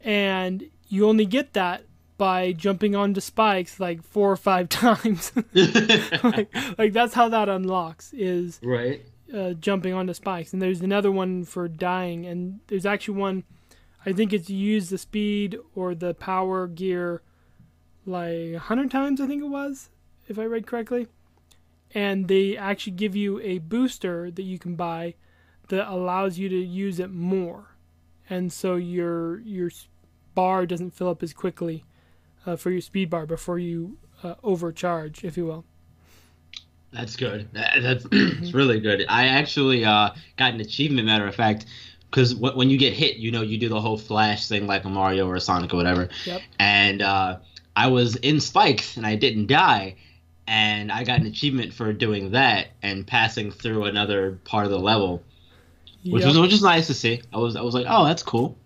And 0.02 0.70
you 0.88 1.08
only 1.08 1.26
get 1.26 1.54
that 1.54 1.84
by 2.18 2.54
jumping 2.54 2.96
onto 2.96 3.20
spikes 3.22 3.80
like 3.80 4.04
four 4.04 4.32
or 4.32 4.36
five 4.38 4.70
times. 4.70 5.32
like, 6.24 6.54
like 6.78 6.94
that's 6.94 7.14
how 7.14 7.30
that 7.30 7.50
unlocks 7.50 8.14
is 8.14 8.60
right. 8.64 9.04
uh, 9.34 9.54
jumping 9.54 9.94
onto 9.94 10.14
spikes, 10.14 10.54
and 10.54 10.62
there's 10.62 10.82
another 10.82 11.12
one 11.12 11.44
for 11.46 11.68
dying, 11.68 12.26
and 12.26 12.60
there's 12.68 12.86
actually 12.86 13.18
one. 13.18 13.44
I 14.04 14.14
think 14.14 14.34
it's 14.34 14.50
use 14.50 14.90
the 14.90 14.98
speed 14.98 15.58
or 15.76 15.94
the 15.94 16.16
power 16.16 16.66
gear 16.68 17.22
like 18.06 18.34
a 18.34 18.56
hundred 18.58 18.90
times. 18.90 19.22
I 19.22 19.28
think 19.28 19.44
it 19.44 19.48
was, 19.50 19.90
if 20.28 20.40
I 20.40 20.46
read 20.46 20.66
correctly, 20.66 21.06
and 21.94 22.28
they 22.28 22.58
actually 22.58 22.94
give 22.94 23.16
you 23.16 23.40
a 23.42 23.60
booster 23.60 24.32
that 24.32 24.44
you 24.44 24.60
can 24.60 24.76
buy 24.76 25.16
that 25.70 25.92
allows 25.92 26.38
you 26.38 26.50
to 26.50 26.56
use 26.56 27.00
it 27.00 27.12
more, 27.12 27.76
and 28.30 28.52
so 28.52 28.76
your 28.76 29.40
your 29.42 29.70
bar 30.34 30.66
doesn't 30.66 30.92
fill 30.92 31.10
up 31.10 31.24
as 31.24 31.34
quickly 31.34 31.86
uh, 32.46 32.56
for 32.56 32.72
your 32.72 32.82
speed 32.82 33.10
bar 33.10 33.26
before 33.26 33.60
you 33.60 33.98
uh, 34.24 34.36
overcharge, 34.44 35.24
if 35.24 35.38
you 35.38 35.46
will. 35.46 35.66
That's 36.92 37.16
good. 37.16 37.48
That, 37.54 37.80
that's 37.82 38.06
it's 38.12 38.54
really 38.54 38.80
good. 38.80 39.06
I 39.08 39.28
actually 39.28 39.86
uh, 39.86 40.12
got 40.38 40.54
an 40.54 40.60
achievement, 40.60 41.08
matter 41.08 41.28
of 41.28 41.36
fact, 41.36 41.66
because 42.10 42.34
w- 42.34 42.56
when 42.56 42.70
you 42.70 42.78
get 42.78 42.94
hit, 42.94 43.18
you 43.18 43.32
know, 43.32 43.42
you 43.42 43.58
do 43.58 43.70
the 43.70 43.80
whole 43.80 43.98
flash 43.98 44.48
thing 44.48 44.68
like 44.68 44.84
a 44.84 44.90
Mario 44.90 45.28
or 45.28 45.36
a 45.36 45.42
Sonic 45.42 45.74
or 45.74 45.78
whatever. 45.78 46.10
Yep. 46.26 46.42
And 46.60 47.02
uh, 47.02 47.38
I 47.76 47.88
was 47.88 48.18
in 48.18 48.40
spikes 48.40 48.98
and 48.98 49.06
I 49.06 49.16
didn't 49.16 49.48
die, 49.48 49.96
and 50.52 50.92
I 50.92 51.06
got 51.06 51.22
an 51.22 51.26
achievement 51.28 51.74
for 51.74 51.94
doing 51.94 52.32
that 52.32 52.68
and 52.84 53.08
passing 53.08 53.52
through 53.52 53.86
another 53.86 54.38
part 54.44 54.66
of 54.66 54.72
the 54.72 54.80
level, 54.80 55.24
which 56.04 56.24
Yep. 56.24 56.28
was 56.28 56.40
which 56.40 56.52
was 56.52 56.62
nice 56.62 56.88
to 56.88 56.94
see. 56.94 57.22
I 57.34 57.38
was 57.38 57.56
I 57.56 57.62
was 57.62 57.74
like, 57.74 57.86
oh, 57.88 58.04
that's 58.04 58.22
cool. 58.22 58.58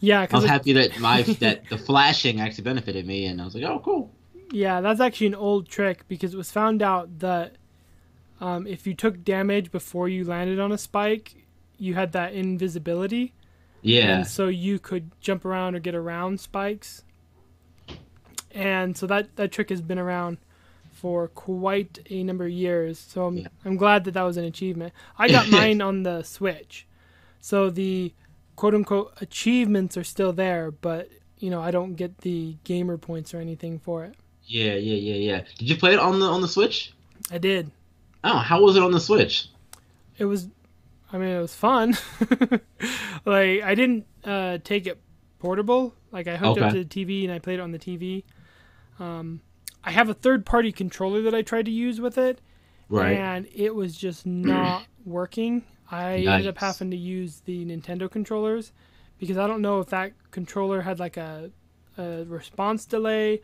yeah, 0.00 0.26
I 0.30 0.36
was 0.36 0.44
happy 0.44 0.74
that 0.74 1.00
my 1.00 1.22
that 1.40 1.68
the 1.70 1.78
flashing 1.78 2.40
actually 2.40 2.64
benefited 2.64 3.06
me, 3.06 3.24
and 3.24 3.40
I 3.40 3.44
was 3.46 3.54
like, 3.54 3.64
oh, 3.64 3.80
cool. 3.82 4.10
Yeah, 4.52 4.82
that's 4.82 5.00
actually 5.00 5.28
an 5.28 5.34
old 5.34 5.68
trick 5.70 6.06
because 6.08 6.34
it 6.34 6.36
was 6.36 6.50
found 6.52 6.82
out 6.82 7.20
that 7.20 7.56
um, 8.40 8.66
if 8.66 8.86
you 8.86 8.92
took 8.94 9.24
damage 9.24 9.70
before 9.72 10.10
you 10.10 10.24
landed 10.24 10.58
on 10.60 10.70
a 10.70 10.76
spike, 10.76 11.46
you 11.78 11.94
had 11.94 12.12
that 12.12 12.34
invisibility, 12.34 13.32
Yeah. 13.80 14.16
and 14.18 14.26
so 14.26 14.48
you 14.48 14.78
could 14.78 15.10
jump 15.22 15.46
around 15.46 15.74
or 15.76 15.80
get 15.80 15.94
around 15.94 16.40
spikes. 16.40 17.04
And 18.50 18.94
so 18.98 19.06
that 19.06 19.36
that 19.36 19.50
trick 19.50 19.70
has 19.70 19.80
been 19.80 19.98
around 19.98 20.36
for 21.02 21.26
quite 21.26 21.98
a 22.10 22.22
number 22.22 22.44
of 22.44 22.52
years. 22.52 22.96
So 22.96 23.26
I'm 23.26 23.36
Yeah. 23.38 23.48
I'm 23.64 23.76
glad 23.76 24.04
that 24.04 24.12
that 24.14 24.22
was 24.22 24.36
an 24.36 24.44
achievement. 24.44 24.94
I 25.18 25.28
got 25.28 25.50
mine 25.58 25.82
on 25.82 26.04
the 26.04 26.22
Switch, 26.22 26.86
so 27.40 27.68
the 27.70 28.14
quote 28.54 28.74
unquote 28.74 29.12
achievements 29.20 29.96
are 29.96 30.04
still 30.04 30.32
there, 30.32 30.70
but 30.70 31.10
you 31.38 31.50
know 31.50 31.60
I 31.60 31.72
don't 31.72 31.94
get 31.96 32.18
the 32.18 32.56
gamer 32.62 32.96
points 32.96 33.34
or 33.34 33.38
anything 33.38 33.80
for 33.80 34.04
it. 34.04 34.14
Yeah, 34.46 34.74
yeah, 34.74 34.94
yeah, 34.94 35.14
yeah. 35.14 35.40
Did 35.58 35.68
you 35.68 35.76
play 35.76 35.92
it 35.92 35.98
on 35.98 36.20
the 36.20 36.26
on 36.26 36.40
the 36.40 36.48
Switch? 36.48 36.92
I 37.32 37.38
did. 37.38 37.72
Oh, 38.22 38.38
how 38.38 38.62
was 38.62 38.76
it 38.76 38.82
on 38.82 38.92
the 38.92 39.00
Switch? 39.00 39.48
it 40.18 40.26
was 40.26 40.46
i 41.12 41.16
mean 41.18 41.30
it 41.30 41.40
was 41.40 41.54
fun 41.54 41.96
like 43.24 43.62
i 43.62 43.74
didn't 43.74 44.04
uh, 44.24 44.58
take 44.62 44.86
it 44.86 45.00
portable 45.38 45.94
like 46.12 46.28
i 46.28 46.36
hooked 46.36 46.60
up 46.60 46.72
to 46.72 46.84
the 46.84 46.84
tv 46.84 47.24
and 47.24 47.32
i 47.32 47.38
played 47.38 47.58
it 47.58 47.62
on 47.62 47.72
the 47.72 47.78
tv 47.78 48.22
um, 49.00 49.40
i 49.84 49.90
have 49.90 50.08
a 50.08 50.14
third 50.14 50.44
party 50.46 50.72
controller 50.72 51.22
that 51.22 51.34
i 51.34 51.42
tried 51.42 51.64
to 51.64 51.70
use 51.70 52.00
with 52.00 52.16
it 52.18 52.40
Right. 52.88 53.16
and 53.16 53.48
it 53.54 53.74
was 53.74 53.96
just 53.96 54.26
not 54.26 54.84
working 55.06 55.64
i 55.90 56.14
ended 56.16 56.46
up 56.46 56.58
having 56.58 56.90
to 56.90 56.96
use 56.96 57.40
the 57.44 57.64
nintendo 57.64 58.10
controllers 58.10 58.72
because 59.18 59.38
i 59.38 59.46
don't 59.46 59.62
know 59.62 59.80
if 59.80 59.88
that 59.88 60.12
controller 60.30 60.82
had 60.82 60.98
like 60.98 61.16
a, 61.16 61.50
a 61.98 62.24
response 62.24 62.84
delay 62.84 63.40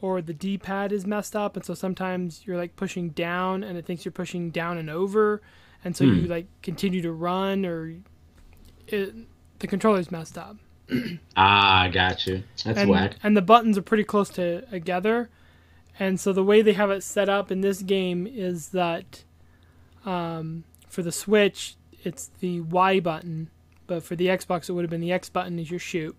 or 0.00 0.20
the 0.22 0.34
d-pad 0.34 0.92
is 0.92 1.06
messed 1.06 1.34
up 1.36 1.56
and 1.56 1.64
so 1.64 1.74
sometimes 1.74 2.42
you're 2.46 2.56
like 2.56 2.76
pushing 2.76 3.10
down 3.10 3.62
and 3.64 3.76
it 3.78 3.84
thinks 3.86 4.04
you're 4.04 4.12
pushing 4.12 4.50
down 4.50 4.76
and 4.78 4.88
over 4.90 5.40
and 5.84 5.94
so 5.96 6.04
you 6.04 6.22
Hmm. 6.22 6.30
like 6.30 6.46
continue 6.62 7.02
to 7.02 7.12
run 7.12 7.64
or 7.66 7.94
it, 8.88 9.14
the 9.58 9.66
controller's 9.66 10.10
messed 10.10 10.36
up 10.38 10.56
Ah, 11.36 11.82
I 11.82 11.88
got 11.88 12.26
you. 12.26 12.44
That's 12.64 12.78
and, 12.78 12.90
whack. 12.90 13.16
and 13.22 13.36
the 13.36 13.42
buttons 13.42 13.76
are 13.76 13.82
pretty 13.82 14.04
close 14.04 14.28
to 14.30 14.60
together 14.66 15.28
and 15.98 16.20
so 16.20 16.32
the 16.32 16.44
way 16.44 16.62
they 16.62 16.74
have 16.74 16.90
it 16.90 17.02
set 17.02 17.28
up 17.28 17.50
in 17.50 17.60
this 17.60 17.82
game 17.82 18.26
is 18.26 18.70
that 18.70 19.24
um, 20.04 20.64
for 20.88 21.02
the 21.02 21.12
switch 21.12 21.76
it's 22.04 22.30
the 22.40 22.60
y 22.60 23.00
button 23.00 23.50
but 23.86 24.02
for 24.02 24.16
the 24.16 24.26
xbox 24.26 24.68
it 24.68 24.72
would 24.72 24.82
have 24.82 24.90
been 24.90 25.00
the 25.00 25.12
x 25.12 25.28
button 25.28 25.58
is 25.58 25.70
your 25.70 25.80
shoot. 25.80 26.16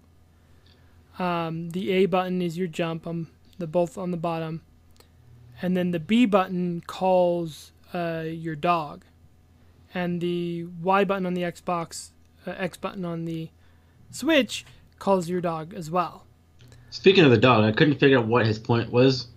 Um, 1.19 1.71
the 1.71 1.91
a 1.91 2.05
button 2.05 2.41
is 2.41 2.57
your 2.57 2.67
jump 2.67 3.07
um, 3.07 3.29
the 3.57 3.67
both 3.67 3.97
on 3.97 4.11
the 4.11 4.17
bottom. 4.17 4.61
And 5.61 5.75
then 5.75 5.91
the 5.91 5.99
b 5.99 6.25
button 6.25 6.81
calls 6.85 7.71
uh, 7.93 8.25
your 8.27 8.55
dog. 8.55 9.03
And 9.93 10.21
the 10.21 10.67
y 10.81 11.03
button 11.03 11.25
on 11.25 11.33
the 11.33 11.41
xbox 11.41 12.11
uh, 12.45 12.51
x 12.51 12.77
button 12.77 13.03
on 13.03 13.25
the 13.25 13.49
switch 14.11 14.65
calls 14.99 15.29
your 15.29 15.41
dog 15.41 15.73
as 15.73 15.89
well. 15.89 16.25
Speaking 16.89 17.25
of 17.25 17.31
the 17.31 17.37
dog, 17.37 17.63
I 17.63 17.71
couldn't 17.71 17.99
figure 17.99 18.19
out 18.19 18.27
what 18.27 18.45
his 18.45 18.59
point 18.59 18.91
was. 18.91 19.27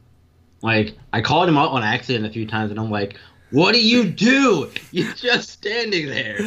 Like, 0.63 0.97
I 1.13 1.21
called 1.23 1.49
him 1.49 1.57
out 1.57 1.71
on 1.71 1.83
accident 1.83 2.27
a 2.27 2.31
few 2.31 2.47
times, 2.47 2.71
and 2.71 2.79
I'm 2.79 2.91
like, 2.91 3.17
"What 3.51 3.73
do 3.73 3.83
you 3.83 4.05
do? 4.11 4.71
You're 4.91 5.13
just 5.15 5.49
standing 5.51 6.07
there. 6.07 6.39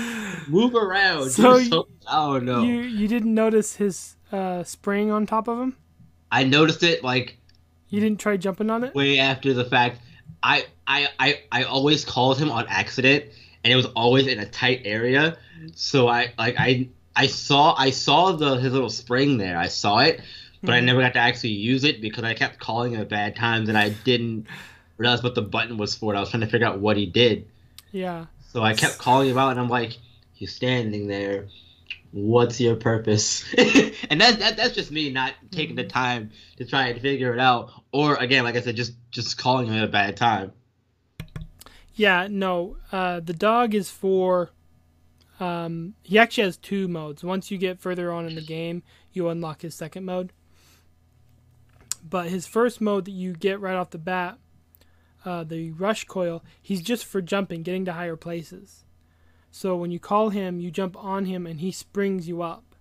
Move 0.48 0.76
around." 0.76 1.30
So 1.32 1.58
do 1.60 1.66
something." 1.66 1.96
oh 2.12 2.40
no! 2.40 2.64
You 2.64 2.82
you 2.82 3.08
didn't 3.08 3.34
notice 3.34 3.76
his 3.78 4.16
uh, 4.32 4.64
spring 4.64 5.12
on 5.12 5.26
top 5.26 5.48
of 5.48 5.60
him? 5.60 5.76
I 6.32 6.44
noticed 6.44 6.84
it 6.84 7.04
like 7.04 7.38
You 7.90 8.00
didn't 8.00 8.20
try 8.20 8.38
jumping 8.38 8.70
on 8.70 8.84
it? 8.84 8.94
way 8.96 9.20
after 9.20 9.54
the 9.54 9.66
fact. 9.66 10.00
I 10.42 10.66
I 10.88 11.08
I 11.20 11.40
I 11.52 11.64
always 11.64 12.04
called 12.06 12.38
him 12.38 12.52
on 12.52 12.66
accident, 12.68 13.26
and 13.64 13.72
it 13.74 13.76
was 13.76 13.86
always 13.96 14.28
in 14.28 14.40
a 14.40 14.46
tight 14.46 14.82
area. 14.86 15.38
So 15.76 16.08
I 16.08 16.34
like 16.38 16.56
I 16.60 16.90
I 17.16 17.28
saw 17.28 17.74
I 17.78 17.92
saw 17.92 18.32
the 18.34 18.56
his 18.58 18.74
little 18.74 18.90
spring 18.90 19.38
there. 19.38 19.58
I 19.58 19.68
saw 19.70 20.00
it, 20.00 20.22
but 20.64 20.74
I 20.74 20.80
Mhm. 20.80 20.86
never 20.86 21.02
got 21.02 21.14
to 21.14 21.20
actually 21.20 21.50
use 21.52 21.84
it 21.84 22.02
because 22.02 22.24
I 22.24 22.34
kept 22.34 22.58
calling 22.60 22.94
him 22.94 23.02
at 23.02 23.10
bad 23.10 23.36
times, 23.36 23.70
and 23.70 23.78
I 23.78 23.90
didn't 23.90 24.48
realize 24.98 25.22
what 25.22 25.36
the 25.36 25.42
button 25.42 25.78
was 25.78 25.94
for. 25.94 26.16
I 26.16 26.20
was 26.20 26.30
trying 26.30 26.42
to 26.42 26.48
figure 26.48 26.66
out 26.66 26.80
what 26.80 26.98
he 26.98 27.06
did. 27.06 27.46
Yeah. 27.92 28.26
So 28.52 28.64
I 28.64 28.74
kept 28.74 28.98
calling 28.98 29.30
him 29.30 29.38
out, 29.38 29.52
and 29.52 29.60
I'm 29.60 29.70
like, 29.70 29.98
"He's 30.34 30.56
standing 30.56 31.08
there. 31.08 31.48
What's 32.12 32.62
your 32.62 32.76
purpose?" 32.76 33.44
and 33.58 34.22
that, 34.22 34.40
that 34.40 34.56
that's 34.58 34.74
just 34.74 34.92
me 34.92 35.10
not 35.12 35.34
taking 35.52 35.76
the 35.76 35.84
time 35.84 36.32
to 36.58 36.66
try 36.66 36.88
and 36.88 37.02
figure 37.02 37.34
it 37.34 37.40
out, 37.40 37.72
or 37.92 38.16
again, 38.16 38.44
like 38.44 38.56
I 38.56 38.62
said, 38.62 38.76
just 38.76 38.94
just 39.12 39.38
calling 39.38 39.68
him 39.68 39.74
at 39.76 39.84
a 39.84 39.88
bad 39.88 40.16
time. 40.16 40.52
Yeah, 41.96 42.28
no. 42.30 42.78
Uh, 42.92 43.20
the 43.20 43.34
dog 43.34 43.76
is 43.76 43.90
for. 43.90 44.52
Um, 45.40 45.96
he 46.04 46.18
actually 46.20 46.44
has 46.46 46.58
two 46.58 46.88
modes. 46.88 47.24
Once 47.24 47.52
you 47.52 47.58
get 47.58 47.80
further 47.80 48.12
on 48.12 48.28
in 48.28 48.36
the 48.36 48.42
game, 48.42 48.84
you 49.12 49.28
unlock 49.30 49.62
his 49.64 49.76
second 49.76 50.06
mode. 50.06 50.32
But 52.08 52.30
his 52.30 52.46
first 52.48 52.82
mode 52.82 53.06
that 53.06 53.12
you 53.12 53.34
get 53.34 53.60
right 53.60 53.76
off 53.76 53.92
the 53.92 53.98
bat, 53.98 54.38
uh, 55.26 55.44
the 55.44 55.72
rush 55.72 56.04
coil, 56.06 56.44
he's 56.62 56.82
just 56.82 57.06
for 57.06 57.22
jumping, 57.22 57.64
getting 57.64 57.86
to 57.86 57.94
higher 57.94 58.16
places. 58.18 58.84
So 59.52 59.76
when 59.78 59.92
you 59.92 60.00
call 60.00 60.30
him, 60.30 60.60
you 60.60 60.70
jump 60.72 60.98
on 60.98 61.26
him 61.26 61.46
and 61.48 61.60
he 61.60 61.72
springs 61.72 62.28
you 62.28 62.42
up. 62.42 62.76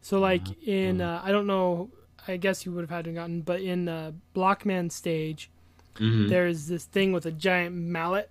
So 0.00 0.18
like 0.18 0.42
in 0.66 1.00
uh, 1.00 1.20
I 1.24 1.30
don't 1.32 1.46
know, 1.46 1.90
I 2.28 2.36
guess 2.36 2.66
you 2.66 2.72
would 2.72 2.82
have 2.82 2.90
had 2.90 3.04
to 3.06 3.12
gotten, 3.12 3.40
but 3.42 3.60
in 3.60 3.88
uh, 3.88 4.12
Blockman 4.34 4.90
stage, 4.92 5.50
Mhm. 5.96 6.28
there's 6.30 6.66
this 6.68 6.84
thing 6.84 7.12
with 7.12 7.26
a 7.26 7.30
giant 7.32 7.76
mallet 7.76 8.30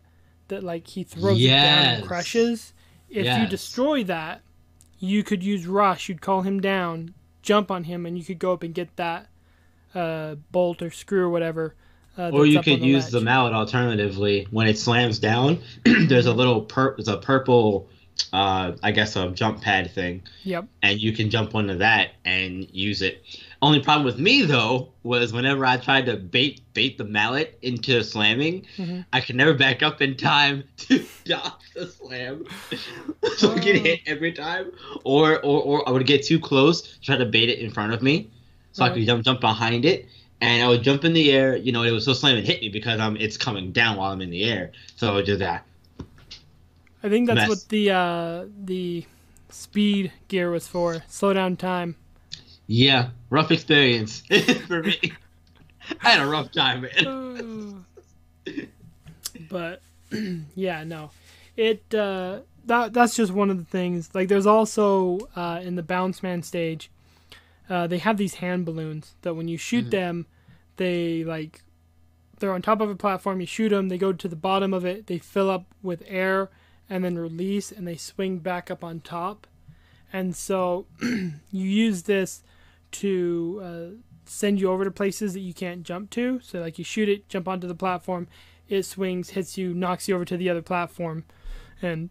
that 0.50 0.63
like 0.63 0.88
he 0.88 1.04
throws 1.04 1.40
it 1.40 1.44
down 1.63 1.86
and 2.00 2.08
crushes. 2.08 2.74
If 3.10 3.25
you 3.42 3.48
destroy 3.48 4.04
that, 4.06 4.42
you 5.00 5.24
could 5.24 5.44
use 5.44 5.66
rush. 5.68 6.10
You'd 6.10 6.22
call 6.22 6.42
him 6.42 6.60
down, 6.60 7.13
jump 7.42 7.70
on 7.72 7.86
him, 7.86 8.06
and 8.06 8.18
you 8.18 8.24
could 8.24 8.40
go 8.40 8.51
up 8.54 8.63
and 8.63 8.74
get 8.74 8.96
that 8.98 9.30
uh, 9.95 10.36
bolt 10.51 10.81
or 10.81 10.91
screw 10.91 11.24
or 11.24 11.29
whatever. 11.29 11.75
Uh, 12.17 12.29
Or 12.33 12.45
you 12.45 12.62
could 12.62 12.81
the 12.81 12.86
use 12.88 13.05
ledge. 13.05 13.12
the 13.13 13.21
mallet 13.21 13.53
alternatively. 13.53 14.48
When 14.51 14.67
it 14.67 14.77
slams 14.77 15.17
down, 15.19 15.60
there's 15.86 16.25
a 16.25 16.33
little 16.33 16.62
pur- 16.62 16.95
there's 16.98 17.07
a 17.07 17.17
purple, 17.17 17.88
uh, 18.33 18.74
I 18.83 18.91
guess 18.91 19.15
a 19.15 19.29
jump 19.31 19.62
pad 19.62 19.91
thing, 19.91 20.24
Yep. 20.43 20.65
and 20.83 21.00
you 21.00 21.13
can 21.13 21.29
jump 21.29 21.55
onto 21.55 21.77
that 21.77 22.12
and 22.25 22.67
use 22.71 23.01
it. 23.01 23.24
Only 23.62 23.79
problem 23.79 24.03
with 24.05 24.17
me 24.19 24.41
though 24.41 24.91
was 25.03 25.31
whenever 25.31 25.65
I 25.65 25.77
tried 25.77 26.07
to 26.07 26.17
bait 26.17 26.62
bait 26.74 26.98
the 26.98 27.05
mallet 27.05 27.57
into 27.62 28.03
slamming, 28.03 28.65
Mhm. 28.77 29.05
I 29.13 29.21
could 29.21 29.36
never 29.38 29.53
back 29.53 29.81
up 29.81 30.01
in 30.01 30.17
time 30.17 30.65
to 30.89 31.03
stop 31.24 31.62
the 31.74 31.88
slam, 31.88 32.43
so 33.38 33.53
I 33.53 33.60
get 33.60 33.77
Oh. 33.77 33.83
hit 33.83 34.00
every 34.05 34.33
time, 34.33 34.71
or, 35.05 35.39
or 35.45 35.62
or 35.62 35.88
I 35.89 35.91
would 35.93 36.05
get 36.05 36.24
too 36.25 36.39
close, 36.39 36.98
try 37.01 37.15
to 37.15 37.25
bait 37.25 37.50
it 37.50 37.60
in 37.60 37.69
front 37.71 37.93
of 37.93 38.01
me, 38.01 38.29
so 38.72 38.86
I 38.86 38.90
could 38.90 39.06
jump 39.06 39.24
jump 39.24 39.42
behind 39.42 39.86
it, 39.86 40.08
and 40.40 40.63
I 40.63 40.68
would 40.68 40.84
jump 40.84 41.04
in 41.06 41.13
the 41.13 41.32
air. 41.32 41.56
You 41.56 41.72
know, 41.72 41.84
it 41.84 41.92
would 41.92 42.01
still 42.01 42.16
slam 42.16 42.38
and 42.38 42.46
hit 42.46 42.62
me 42.62 42.70
because 42.70 43.00
I'm 43.00 43.18
it's 43.18 43.38
coming 43.38 43.72
down 43.72 43.98
while 43.98 44.12
I'm 44.12 44.22
in 44.22 44.30
the 44.30 44.44
air. 44.44 44.72
So 44.96 45.12
I 45.12 45.16
would 45.16 45.25
do 45.25 45.38
that. 45.38 45.66
I 47.04 47.10
think 47.10 47.28
that's 47.28 47.38
Mess. 47.38 47.50
what 47.50 47.66
the 47.70 47.92
uh, 47.92 48.46
the 48.63 49.06
speed 49.50 50.12
gear 50.28 50.51
was 50.51 50.68
for. 50.68 51.04
Slow 51.08 51.34
down 51.34 51.58
time. 51.58 51.96
Yeah, 52.68 53.10
rough 53.30 53.51
experience 53.51 54.24
for 54.68 54.84
me. 54.84 55.13
I 56.04 56.12
had 56.12 56.22
a 56.22 56.30
rough 56.30 56.51
time, 56.51 56.82
man. 56.82 57.86
but 59.50 59.82
yeah, 60.56 60.84
no, 60.84 61.12
it 61.58 61.94
uh, 61.94 62.40
that 62.66 62.94
that's 62.94 63.16
just 63.16 63.32
one 63.32 63.50
of 63.50 63.58
the 63.58 63.66
things. 63.66 64.10
Like, 64.13 64.28
there's 64.28 64.46
also 64.46 65.20
uh, 65.36 65.60
in 65.63 65.75
the 65.75 65.84
bounce 65.84 66.24
man 66.24 66.44
stage, 66.44 66.90
uh, 67.72 67.88
they 67.88 68.00
have 68.00 68.18
these 68.18 68.36
hand 68.36 68.66
balloons 68.66 69.16
that 69.22 69.34
when 69.34 69.48
you 69.48 69.58
shoot 69.58 69.90
them, 69.92 70.25
they 70.75 71.24
like 71.24 71.62
they're 72.40 72.54
on 72.54 72.62
top 72.62 72.82
of 72.82 72.90
a 72.90 72.96
platform. 72.96 73.40
You 73.40 73.48
shoot 73.48 73.70
them, 73.70 73.88
they 73.88 73.98
go 73.98 74.12
to 74.12 74.28
the 74.28 74.36
bottom 74.36 74.74
of 74.74 74.84
it, 74.84 75.08
they 75.08 75.20
fill 75.20 75.50
up 75.50 75.74
with 75.82 76.04
air, 76.06 76.50
and 76.90 77.01
then 77.01 77.18
release, 77.18 77.72
and 77.72 77.88
they 77.88 77.96
swing 77.96 78.40
back 78.40 78.70
up 78.70 78.84
on 78.84 79.00
top. 79.00 79.48
And 80.12 80.36
so 80.36 80.86
you 81.01 81.40
use 81.51 82.04
this 82.04 82.44
to 82.92 83.62
uh, 83.63 83.98
send 84.25 84.60
you 84.60 84.70
over 84.70 84.84
to 84.84 84.92
places 84.92 85.32
that 85.34 85.40
you 85.40 85.54
can't 85.54 85.84
jump 85.84 86.10
to. 86.10 86.42
So 86.42 86.60
like 86.60 86.78
you 86.78 86.84
shoot 86.84 87.08
it, 87.08 87.30
jump 87.30 87.48
onto 87.48 87.68
the 87.68 87.75
platform, 87.75 88.28
it 88.68 88.84
swings, 88.84 89.30
hits 89.30 89.58
you, 89.58 89.74
knocks 89.74 90.10
you 90.10 90.16
over 90.16 90.25
to 90.25 90.36
the 90.36 90.50
other 90.50 90.62
platform, 90.62 91.24
and 91.82 92.10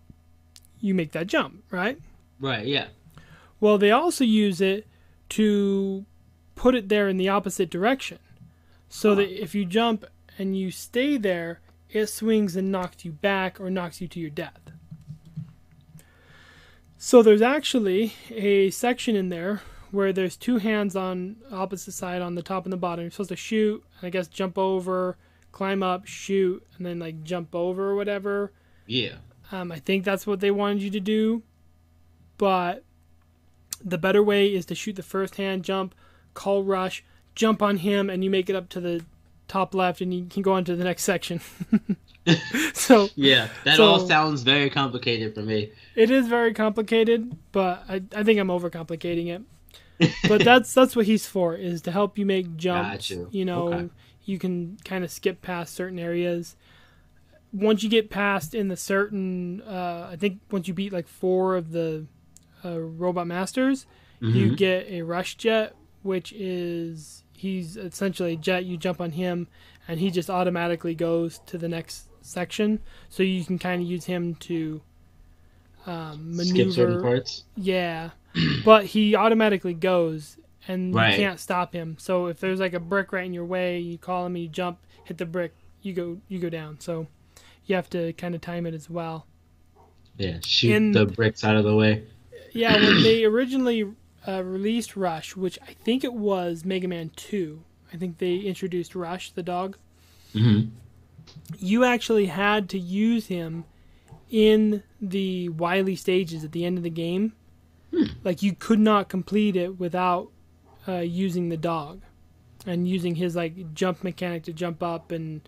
you 0.81 0.95
make 0.95 1.13
that 1.13 1.27
jump, 1.27 1.65
right? 1.71 2.01
Right? 2.41 2.65
Yeah. 2.65 2.87
Well, 3.61 3.77
they 3.77 3.91
also 3.91 4.25
use 4.25 4.63
it 4.63 4.87
to 5.31 6.05
put 6.55 6.75
it 6.75 6.89
there 6.89 7.09
in 7.09 7.17
the 7.17 7.29
opposite 7.29 7.71
direction. 7.71 8.19
So 8.89 9.15
that 9.15 9.43
if 9.43 9.55
you 9.55 9.65
jump 9.65 10.05
and 10.37 10.57
you 10.57 10.71
stay 10.71 11.17
there, 11.17 11.61
it 11.89 12.07
swings 12.07 12.57
and 12.57 12.71
knocks 12.71 13.05
you 13.05 13.13
back 13.13 13.61
or 13.61 13.71
knocks 13.71 14.01
you 14.01 14.09
to 14.09 14.21
your 14.21 14.31
death. 14.31 14.61
So 16.99 17.23
there's 17.23 17.41
actually 17.41 18.13
a 18.31 18.71
section 18.71 19.17
in 19.17 19.29
there 19.31 19.63
where 19.91 20.13
there's 20.13 20.37
two 20.37 20.59
hands 20.59 20.95
on 20.95 21.37
opposite 21.51 21.93
side 21.93 22.21
on 22.21 22.35
the 22.35 22.43
top 22.43 22.65
and 22.65 22.73
the 22.73 22.77
bottom. 22.77 23.05
You're 23.05 23.11
supposed 23.11 23.31
to 23.31 23.37
shoot, 23.37 23.83
and 23.99 24.07
I 24.07 24.11
guess 24.11 24.29
jump 24.29 24.59
over, 24.59 25.17
climb 25.51 25.83
up, 25.83 26.07
shoot, 26.07 26.65
and 26.77 26.85
then 26.85 26.99
like 26.99 27.23
jump 27.23 27.55
over 27.55 27.91
or 27.91 27.95
whatever. 27.95 28.53
Yeah. 28.87 29.17
Um, 29.51 29.73
I 29.73 29.79
think 29.79 30.05
that's 30.05 30.27
what 30.27 30.41
they 30.41 30.51
wanted 30.51 30.83
you 30.83 30.91
to 30.91 31.01
do, 31.01 31.43
but 32.39 32.85
the 33.85 33.99
better 33.99 34.23
way 34.23 34.47
is 34.55 34.67
to 34.67 34.75
shoot 34.75 34.97
the 34.97 35.03
first 35.03 35.37
hand 35.37 35.65
jump, 35.65 35.95
call 36.35 36.63
rush, 36.65 37.05
jump 37.35 37.63
on 37.63 37.79
him, 37.79 38.09
and 38.11 38.23
you 38.25 38.31
make 38.31 38.49
it 38.51 38.57
up 38.57 38.69
to 38.71 38.81
the 38.81 39.05
top 39.49 39.75
left, 39.75 40.01
and 40.01 40.13
you 40.15 40.27
can 40.27 40.43
go 40.43 40.53
on 40.53 40.65
to 40.65 40.77
the 40.77 40.85
next 40.85 41.03
section. 41.03 41.41
so 42.75 43.09
Yeah. 43.17 43.49
That 43.65 43.77
So- 43.77 43.85
all 43.87 44.07
sounds 44.07 44.43
very 44.43 44.71
complicated 44.71 45.35
for 45.35 45.43
me. 45.43 45.73
it 45.97 46.11
is 46.11 46.29
very 46.29 46.53
complicated, 46.55 47.37
but 47.53 47.85
I, 47.89 48.03
I 48.15 48.23
think 48.23 48.39
I'm 48.39 48.49
overcomplicating 48.49 49.27
it. 49.29 49.43
But 50.29 50.45
that's 50.45 50.73
that's 50.79 50.97
what 50.97 51.07
he's 51.07 51.27
for 51.27 51.55
is 51.55 51.83
to 51.83 51.91
help 51.93 52.17
you 52.19 52.25
make 52.27 52.57
jumps. 52.57 53.11
You. 53.11 53.29
You 53.33 53.45
know, 53.45 53.69
Okay. 53.73 53.89
you 54.25 54.39
can 54.39 54.79
kind 54.85 55.05
of 55.05 55.11
skip 55.11 55.43
past 55.43 55.75
certain 55.75 55.99
areas. 55.99 56.57
Once 57.53 57.83
you 57.83 57.91
get 57.91 58.11
past 58.11 58.55
in 58.55 58.69
the 58.69 58.77
certain, 58.77 59.61
uh, 59.63 60.09
I 60.13 60.17
think 60.17 60.41
once 60.51 60.69
you 60.69 60.75
beat 60.75 60.93
like 60.93 61.09
four 61.09 61.57
of 61.57 61.73
the 61.73 62.07
uh, 62.65 62.79
robot 62.81 63.27
masters, 63.27 63.87
you 64.21 64.53
Mhm. 64.53 64.57
get 64.57 64.87
a 64.89 65.03
rush 65.03 65.37
jet, 65.37 65.75
which 66.03 66.33
is 66.33 67.25
he's 67.37 67.77
essentially 67.77 68.35
a 68.35 68.37
jet. 68.37 68.65
You 68.67 68.77
jump 68.77 69.01
on 69.01 69.13
him, 69.13 69.49
and 69.89 69.99
he 70.01 70.11
just 70.11 70.29
automatically 70.29 70.95
goes 70.95 71.41
to 71.47 71.57
the 71.59 71.69
next 71.69 72.09
section. 72.21 72.81
So 73.09 73.23
you 73.23 73.45
can 73.45 73.59
kind 73.59 73.81
of 73.83 73.89
use 73.89 74.05
him 74.05 74.35
to 74.37 74.83
um, 75.87 76.35
Skip 76.35 76.73
certain 76.73 77.01
parts. 77.01 77.45
Yeah, 77.57 78.11
but 78.65 78.85
he 78.85 79.15
automatically 79.17 79.73
goes, 79.75 80.37
and 80.69 80.95
Right. 80.95 81.13
you 81.13 81.17
can't 81.25 81.41
stop 81.41 81.73
him. 81.73 81.97
So 81.99 82.27
if 82.27 82.39
there's 82.41 82.61
like 82.61 82.75
a 82.75 82.81
brick 82.81 83.13
right 83.13 83.25
in 83.25 83.33
your 83.33 83.47
way, 83.47 83.79
you 83.79 83.97
call 83.97 84.27
him, 84.27 84.37
you 84.37 84.49
jump, 84.49 84.79
hit 85.05 85.17
the 85.19 85.25
brick, 85.27 85.55
you 85.83 85.95
go, 85.95 86.19
you 86.29 86.39
go 86.39 86.51
down. 86.51 86.79
So 86.81 87.07
you 87.65 87.75
have 87.77 87.89
to 87.91 88.13
kind 88.15 88.35
of 88.35 88.43
time 88.43 88.67
it 88.67 88.75
as 88.75 88.91
well. 88.91 89.27
Yeah. 90.19 90.39
Shoot 90.45 90.75
In- 90.75 90.93
the 90.93 91.07
bricks 91.07 91.43
out 91.45 91.57
of 91.57 91.65
the 91.65 91.75
way. 91.75 92.05
Yeah, 92.53 92.75
when 92.75 93.03
they 93.03 93.25
originally 93.33 93.93
uh, 94.27 94.43
released 94.45 94.97
Rush, 94.97 95.37
which 95.37 95.59
I 95.67 95.73
think 95.73 96.05
it 96.05 96.13
was 96.15 96.65
Mega 96.65 96.89
Man 96.89 97.11
2, 97.17 97.63
I 97.93 97.97
think 97.97 98.19
they 98.19 98.37
introduced 98.37 98.95
Rush, 98.95 99.33
the 99.33 99.43
dog. 99.43 99.77
hmm 100.33 100.61
You 101.59 101.85
actually 101.85 102.27
had 102.27 102.69
to 102.71 102.79
use 102.79 103.27
him 103.27 103.65
in 104.31 104.83
the 105.01 105.49
Wily 105.49 105.97
stages 105.97 106.45
at 106.45 106.53
the 106.53 106.65
end 106.65 106.79
of 106.79 106.85
the 106.85 106.91
game. 106.91 107.33
Like, 108.23 108.41
you 108.43 108.55
could 108.55 108.79
not 108.79 109.09
complete 109.09 109.57
it 109.57 109.81
without 109.81 110.31
uh, 110.87 110.99
using 110.99 111.49
the 111.49 111.57
dog 111.57 112.03
and 112.65 112.87
using 112.87 113.17
his, 113.17 113.35
like, 113.35 113.75
jump 113.75 114.05
mechanic 114.05 114.45
to 114.45 114.53
jump 114.53 114.83
up 114.83 115.11
and 115.11 115.41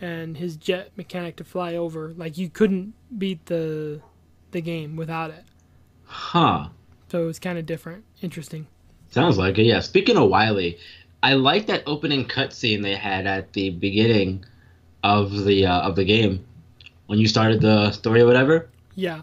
and 0.00 0.36
his 0.36 0.56
jet 0.56 0.92
mechanic 0.96 1.34
to 1.36 1.44
fly 1.44 1.74
over. 1.74 2.14
Like, 2.16 2.38
you 2.38 2.48
couldn't 2.48 2.94
beat 3.18 3.46
the 3.46 4.00
the 4.52 4.60
game 4.60 4.94
without 4.94 5.30
it. 5.30 5.44
Huh. 6.08 6.68
So 7.10 7.22
it 7.22 7.26
was 7.26 7.38
kind 7.38 7.58
of 7.58 7.66
different. 7.66 8.04
Interesting. 8.22 8.66
Sounds 9.10 9.38
like 9.38 9.58
it. 9.58 9.64
Yeah. 9.64 9.80
Speaking 9.80 10.16
of 10.16 10.28
Wily, 10.28 10.78
I 11.22 11.34
like 11.34 11.66
that 11.66 11.82
opening 11.86 12.26
cutscene 12.26 12.82
they 12.82 12.96
had 12.96 13.26
at 13.26 13.52
the 13.52 13.70
beginning 13.70 14.44
of 15.04 15.44
the 15.44 15.66
uh, 15.66 15.80
of 15.80 15.96
the 15.96 16.04
game 16.04 16.44
when 17.06 17.18
you 17.18 17.28
started 17.28 17.60
the 17.60 17.90
story 17.92 18.22
or 18.22 18.26
whatever. 18.26 18.68
Yeah. 18.94 19.22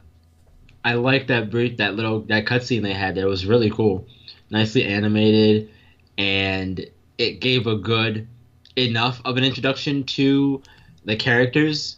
I 0.84 0.94
like 0.94 1.28
that 1.28 1.50
brief, 1.50 1.78
that 1.78 1.96
little 1.96 2.22
that 2.22 2.46
cutscene 2.46 2.84
they 2.84 2.94
had. 2.94 3.16
There 3.16 3.28
was 3.28 3.46
really 3.46 3.70
cool, 3.70 4.08
nicely 4.52 4.84
animated, 4.84 5.70
and 6.18 6.86
it 7.18 7.40
gave 7.40 7.68
a 7.68 7.76
good 7.76 8.28
enough 8.76 9.22
of 9.26 9.38
an 9.38 9.44
introduction 9.44 10.04
to 10.04 10.62
the 11.06 11.16
characters 11.16 11.98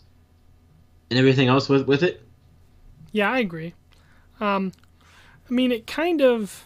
and 1.09 1.19
everything 1.19 1.47
else 1.47 1.67
with 1.69 1.87
with 1.87 2.03
it. 2.03 2.21
Yeah, 3.11 3.31
I 3.31 3.39
agree. 3.39 3.73
Um, 4.39 4.71
I 5.49 5.53
mean, 5.53 5.71
it 5.71 5.87
kind 5.87 6.21
of, 6.21 6.65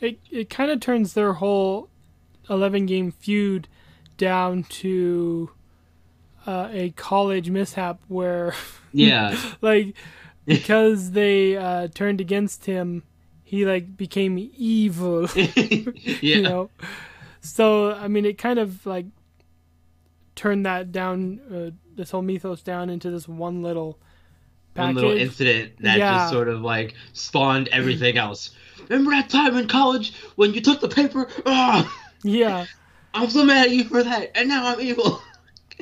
it 0.00 0.18
it 0.30 0.50
kind 0.50 0.70
of 0.70 0.80
turns 0.80 1.14
their 1.14 1.34
whole 1.34 1.88
eleven 2.48 2.86
game 2.86 3.10
feud 3.10 3.68
down 4.16 4.64
to 4.64 5.50
uh, 6.46 6.68
a 6.72 6.90
college 6.90 7.50
mishap 7.50 8.00
where, 8.08 8.54
Yeah, 8.92 9.38
like, 9.60 9.94
because 10.46 11.12
they 11.12 11.56
uh, 11.56 11.88
turned 11.88 12.20
against 12.20 12.66
him, 12.66 13.02
he 13.44 13.64
like 13.64 13.96
became 13.96 14.50
evil. 14.56 15.28
yeah, 15.36 15.92
you 16.20 16.42
know, 16.42 16.70
so 17.40 17.92
I 17.92 18.08
mean, 18.08 18.24
it 18.24 18.38
kind 18.38 18.58
of 18.58 18.84
like 18.86 19.06
turned 20.36 20.64
that 20.66 20.92
down, 20.92 21.40
uh, 21.52 21.70
this 21.96 22.12
whole 22.12 22.22
mythos 22.22 22.62
down 22.62 22.90
into 22.90 23.10
this 23.10 23.26
one 23.26 23.62
little. 23.62 23.98
One 24.78 24.94
little 24.94 25.12
incident 25.12 25.72
that 25.80 25.98
Yeah. 25.98 26.18
just 26.18 26.30
sort 26.30 26.48
of 26.48 26.60
like 26.62 26.94
spawned 27.12 27.68
everything 27.68 28.16
else. 28.16 28.50
Remember 28.88 29.10
that 29.10 29.28
time 29.28 29.56
in 29.56 29.68
college 29.68 30.14
when 30.36 30.54
you 30.54 30.60
took 30.60 30.80
the 30.80 30.88
paper? 30.88 31.28
Ah! 31.46 31.92
Yeah. 32.22 32.66
I'm 33.14 33.30
so 33.30 33.44
mad 33.44 33.66
at 33.66 33.70
you 33.72 33.84
for 33.84 34.02
that, 34.02 34.30
and 34.34 34.48
now 34.48 34.66
I'm 34.66 34.80
evil. 34.80 35.22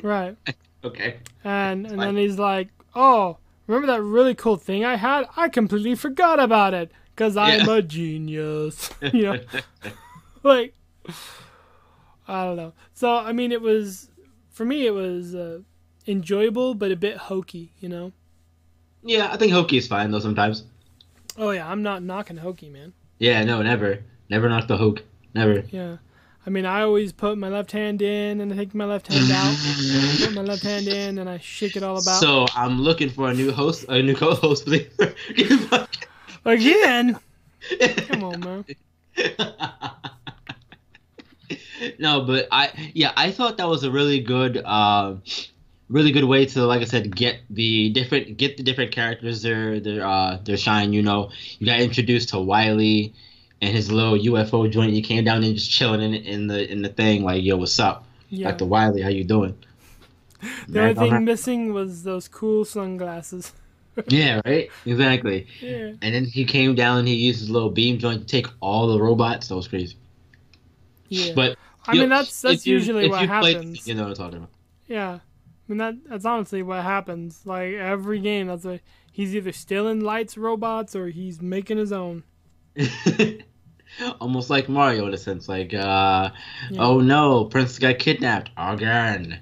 Right. 0.03 0.37
okay. 0.83 1.17
And 1.43 1.87
and 1.87 1.99
then 1.99 2.15
he's 2.17 2.37
like, 2.37 2.69
"Oh, 2.95 3.37
remember 3.65 3.87
that 3.87 4.01
really 4.03 4.35
cool 4.35 4.55
thing 4.57 4.85
I 4.85 4.95
had? 4.95 5.25
I 5.35 5.49
completely 5.49 5.95
forgot 5.95 6.39
about 6.39 6.75
it 6.75 6.91
because 7.15 7.35
I'm 7.35 7.67
a 7.67 7.81
genius." 7.81 8.91
you 9.13 9.23
know, 9.23 9.39
like 10.43 10.75
I 12.27 12.43
don't 12.45 12.57
know. 12.57 12.73
So 12.93 13.15
I 13.15 13.31
mean, 13.33 13.51
it 13.51 13.61
was 13.61 14.11
for 14.51 14.65
me. 14.65 14.85
It 14.85 14.91
was 14.93 15.33
uh, 15.33 15.61
enjoyable, 16.05 16.75
but 16.75 16.91
a 16.91 16.95
bit 16.95 17.17
hokey. 17.17 17.73
You 17.79 17.89
know. 17.89 18.11
Yeah, 19.07 19.31
I 19.31 19.37
think 19.37 19.53
hokey 19.53 19.77
is 19.77 19.87
fine 19.87 20.11
though 20.11 20.19
sometimes. 20.19 20.63
Oh 21.37 21.51
yeah, 21.51 21.69
I'm 21.69 21.83
not 21.83 22.03
knocking 22.03 22.37
hokey, 22.37 22.69
man. 22.69 22.93
Yeah, 23.19 23.43
no, 23.43 23.61
never, 23.61 24.03
never 24.29 24.49
knock 24.49 24.67
the 24.67 24.77
hoke, 24.77 25.03
never. 25.33 25.63
Yeah. 25.69 25.97
I 26.45 26.49
mean, 26.49 26.65
I 26.65 26.81
always 26.81 27.11
put 27.11 27.37
my 27.37 27.49
left 27.49 27.73
hand 27.73 28.01
in 28.01 28.39
and 28.39 28.53
I 28.53 28.55
take 28.55 28.73
my 28.73 28.85
left 28.85 29.07
hand 29.07 29.29
out. 29.31 29.57
put 30.19 30.33
my 30.33 30.41
left 30.41 30.63
hand 30.63 30.87
in 30.87 31.17
and 31.17 31.29
I 31.29 31.39
shake 31.39 31.75
it 31.75 31.83
all 31.83 31.97
about. 31.97 32.21
So 32.21 32.45
I'm 32.55 32.79
looking 32.79 33.09
for 33.09 33.29
a 33.29 33.33
new 33.33 33.51
host, 33.51 33.85
a 33.89 34.01
new 34.01 34.15
co-host 34.15 34.65
the 34.65 35.87
Again? 36.45 37.19
Come 38.07 38.23
on, 38.23 38.39
man. 38.39 38.65
no, 41.99 42.21
but 42.21 42.47
I 42.49 42.91
yeah, 42.93 43.11
I 43.17 43.31
thought 43.31 43.57
that 43.57 43.67
was 43.67 43.83
a 43.83 43.91
really 43.91 44.21
good 44.21 44.61
uh, 44.63 45.15
really 45.89 46.11
good 46.11 46.25
way 46.25 46.45
to 46.45 46.65
like 46.65 46.81
I 46.81 46.85
said 46.85 47.15
get 47.15 47.39
the 47.49 47.89
different 47.91 48.37
get 48.37 48.57
the 48.57 48.63
different 48.63 48.91
characters 48.91 49.41
their 49.41 49.79
their 49.79 50.05
uh 50.05 50.37
their 50.43 50.57
shine, 50.57 50.93
you 50.93 51.01
know. 51.01 51.31
You 51.59 51.65
got 51.65 51.79
introduced 51.79 52.29
to 52.29 52.39
Wily 52.39 53.13
and 53.61 53.75
his 53.75 53.91
little 53.91 54.17
UFO 54.17 54.69
joint. 54.71 54.93
You 54.93 55.01
came 55.01 55.23
down 55.23 55.43
and 55.43 55.55
just 55.55 55.71
chilling 55.71 56.01
in 56.01 56.13
in 56.13 56.47
the 56.47 56.69
in 56.71 56.81
the 56.81 56.89
thing 56.89 57.23
like, 57.23 57.43
"Yo, 57.43 57.57
what's 57.57 57.79
up?" 57.79 58.05
Yeah. 58.29 58.47
Like 58.49 58.57
the 58.57 58.65
Wily, 58.65 59.01
how 59.01 59.09
you 59.09 59.23
doing? 59.23 59.55
The 60.67 60.81
only 60.81 60.93
thing 60.93 61.25
missing 61.25 61.73
was 61.73 62.03
those 62.03 62.27
cool 62.27 62.65
sunglasses. 62.65 63.53
Yeah, 64.07 64.41
right? 64.45 64.69
Exactly. 64.85 65.47
Yeah. 65.59 65.93
And 66.03 66.13
then 66.13 66.25
he 66.25 66.45
came 66.45 66.75
down 66.75 66.99
and 66.99 67.07
he 67.07 67.15
used 67.15 67.39
his 67.39 67.49
little 67.49 67.71
beam 67.71 67.97
joint 67.97 68.21
to 68.21 68.27
take 68.27 68.45
all 68.59 68.87
the 68.89 69.01
robots. 69.01 69.47
That 69.47 69.55
was 69.55 69.67
crazy. 69.67 69.95
Yeah. 71.09 71.33
But 71.33 71.57
I 71.87 71.93
mean, 71.95 72.09
that's 72.09 72.39
that's 72.43 72.67
you- 72.67 72.75
usually 72.75 73.09
what 73.09 73.21
you 73.21 73.27
played- 73.27 73.55
happens. 73.55 73.87
you 73.87 73.95
know 73.95 74.03
what 74.03 74.09
I'm 74.09 74.15
talking 74.15 74.37
about. 74.37 74.49
Yeah. 74.87 75.19
I 75.67 75.71
mean, 75.71 75.77
that 75.79 75.95
that's 76.07 76.25
honestly 76.25 76.63
what 76.63 76.83
happens. 76.83 77.41
Like 77.45 77.73
every 77.73 78.19
game, 78.19 78.47
that's 78.47 78.65
a 78.65 78.79
he's 79.11 79.35
either 79.35 79.51
stealing 79.51 79.99
Light's 80.01 80.37
robots 80.37 80.95
or 80.95 81.07
he's 81.07 81.41
making 81.41 81.77
his 81.77 81.91
own. 81.91 82.23
Almost 84.21 84.49
like 84.49 84.69
Mario 84.69 85.07
in 85.07 85.13
a 85.13 85.17
sense. 85.17 85.49
Like, 85.49 85.73
uh, 85.73 86.29
Yeah. 86.69 86.81
oh 86.81 86.99
no, 86.99 87.45
Prince 87.45 87.79
got 87.79 87.99
kidnapped 87.99 88.51
again. 88.57 89.39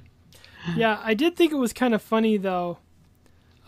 Yeah, 0.76 1.00
I 1.04 1.14
did 1.14 1.36
think 1.36 1.52
it 1.52 1.58
was 1.58 1.74
kind 1.74 1.94
of 1.94 2.02
funny 2.02 2.38
though. 2.38 2.80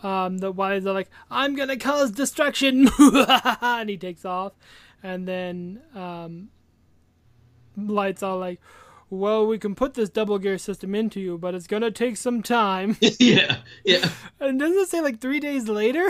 Um, 0.02 0.38
that 0.38 0.52
why 0.52 0.78
they're 0.78 0.92
like, 0.92 1.10
"I'm 1.30 1.54
gonna 1.56 1.76
cause 1.76 2.10
destruction," 2.12 2.88
and 2.98 3.90
he 3.90 3.96
takes 3.96 4.24
off, 4.24 4.52
and 5.02 5.26
then 5.26 5.80
um, 5.94 6.48
Light's 7.76 8.22
all 8.22 8.38
like, 8.38 8.60
"Well, 9.10 9.46
we 9.46 9.58
can 9.58 9.74
put 9.74 9.94
this 9.94 10.08
double 10.08 10.38
gear 10.38 10.58
system 10.58 10.94
into 10.94 11.20
you, 11.20 11.38
but 11.38 11.54
it's 11.54 11.66
gonna 11.66 11.90
take 11.90 12.16
some 12.16 12.42
time." 12.42 12.96
yeah, 13.18 13.58
yeah. 13.84 14.08
And 14.40 14.58
doesn't 14.58 14.78
it 14.78 14.88
say 14.88 15.00
like 15.00 15.20
three 15.20 15.40
days 15.40 15.68
later? 15.68 16.08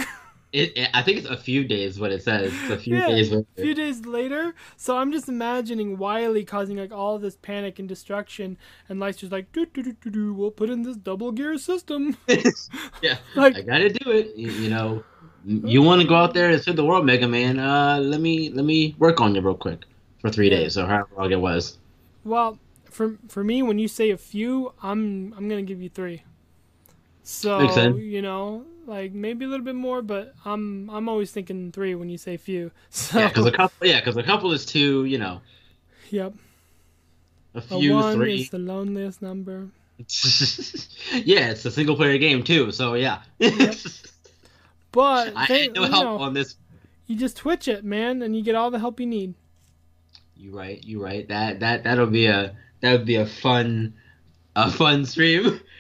It, 0.51 0.79
it- 0.79 0.89
I 0.95 1.03
think 1.03 1.19
it's 1.19 1.27
a 1.29 1.37
few 1.37 1.63
days. 1.65 2.01
What 2.01 2.11
it 2.11 2.23
says. 2.23 2.53
It's 2.55 2.71
a 2.71 2.79
few 2.79 2.97
Yeah, 2.97 3.09
days. 3.09 3.33
a 3.33 3.45
few 3.57 3.75
days 3.75 4.07
later. 4.07 4.55
So 4.79 4.97
I'm 4.97 5.13
just 5.13 5.29
imagining 5.29 5.99
Wily 5.99 6.43
causing 6.45 6.79
like 6.79 6.91
all 6.91 7.19
this 7.19 7.37
panic 7.37 7.79
and 7.79 7.87
destruction, 7.87 8.57
and 8.89 8.99
just 9.17 9.31
like, 9.31 9.53
"Do 9.53 9.67
do 9.67 9.83
do 9.83 9.93
do 9.93 10.11
do. 10.11 10.33
We'll 10.33 10.51
put 10.51 10.71
in 10.71 10.83
this 10.85 10.97
double 10.97 11.33
gear 11.33 11.59
system." 11.59 12.17
yeah, 13.03 13.19
Like- 13.37 13.57
I 13.57 13.61
gotta 13.61 13.91
do 13.91 14.11
it. 14.11 14.35
You, 14.37 14.51
you 14.53 14.71
know, 14.71 15.05
you 15.45 15.83
want 15.83 16.01
to 16.01 16.09
go 16.09 16.15
out 16.15 16.33
there 16.33 16.49
and 16.51 16.63
save 16.63 16.77
the 16.77 16.85
world, 16.85 17.05
Mega 17.05 17.29
Man? 17.29 17.59
Uh, 17.59 17.99
let 18.01 18.21
me 18.23 18.49
let 18.51 18.65
me 18.65 18.95
work 18.99 19.21
on 19.21 19.35
you 19.35 19.43
real 19.43 19.55
quick 19.55 19.85
for 20.23 20.31
three 20.31 20.49
days 20.49 20.79
or 20.79 20.87
however 20.87 21.09
long 21.19 21.31
it 21.31 21.41
was. 21.41 21.77
Well, 22.25 22.59
for 22.99 23.17
for 23.29 23.45
me, 23.45 23.63
when 23.63 23.79
you 23.79 23.87
say 23.87 24.11
a 24.11 24.17
few, 24.19 24.75
I'm 24.83 25.33
I'm 25.37 25.49
gonna 25.49 25.63
give 25.63 25.81
you 25.81 25.89
three. 25.89 26.25
So 27.23 27.95
you 27.95 28.21
know, 28.23 28.65
like 28.87 29.13
maybe 29.13 29.45
a 29.45 29.49
little 29.49 29.65
bit 29.65 29.77
more, 29.77 30.03
but 30.03 30.35
I'm 30.45 30.91
I'm 30.91 31.09
always 31.09 31.31
thinking 31.31 31.71
three 31.71 31.95
when 31.95 32.09
you 32.11 32.19
say 32.19 32.37
few. 32.37 32.73
So 32.91 33.21
Yeah, 33.21 33.29
because 33.29 33.47
a 33.47 33.53
couple. 33.53 33.87
Yeah, 33.87 34.01
because 34.01 34.17
a 34.17 34.25
couple 34.25 34.51
is 34.53 34.67
two. 34.67 35.05
You 35.05 35.19
know, 35.19 35.41
yep, 36.11 36.35
a 37.55 37.59
a 37.59 37.61
few 37.61 37.95
one 37.95 38.17
three. 38.17 38.41
is 38.43 38.51
the 38.51 38.59
loneliest 38.59 39.23
number. 39.23 39.69
yeah, 41.25 41.51
it's 41.55 41.65
a 41.65 41.71
single 41.71 41.95
player 41.95 42.19
game 42.19 42.43
too. 42.43 42.73
So 42.73 42.95
yeah. 42.95 43.23
But 44.91 45.37
I 45.37 45.47
they- 45.47 45.63
had 45.65 45.75
no 45.75 45.85
help 45.85 46.05
know, 46.05 46.19
on 46.19 46.35
this. 46.35 46.57
you 47.07 47.15
just 47.15 47.37
twitch 47.37 47.69
it, 47.69 47.85
man, 47.85 48.23
and 48.23 48.35
you 48.35 48.43
get 48.43 48.57
all 48.57 48.71
the 48.73 48.79
help 48.81 48.99
you 48.99 49.07
need. 49.07 49.35
You 50.35 50.57
right. 50.57 50.83
You 50.83 51.03
right. 51.05 51.29
That 51.29 51.61
that 51.61 51.85
that'll 51.85 52.07
be 52.07 52.27
a 52.27 52.57
that 52.81 52.93
would 52.93 53.07
be 53.07 53.17
a 53.17 53.27
fun 53.27 53.95
a 54.57 54.71
fun 54.71 55.05
stream. 55.07 55.61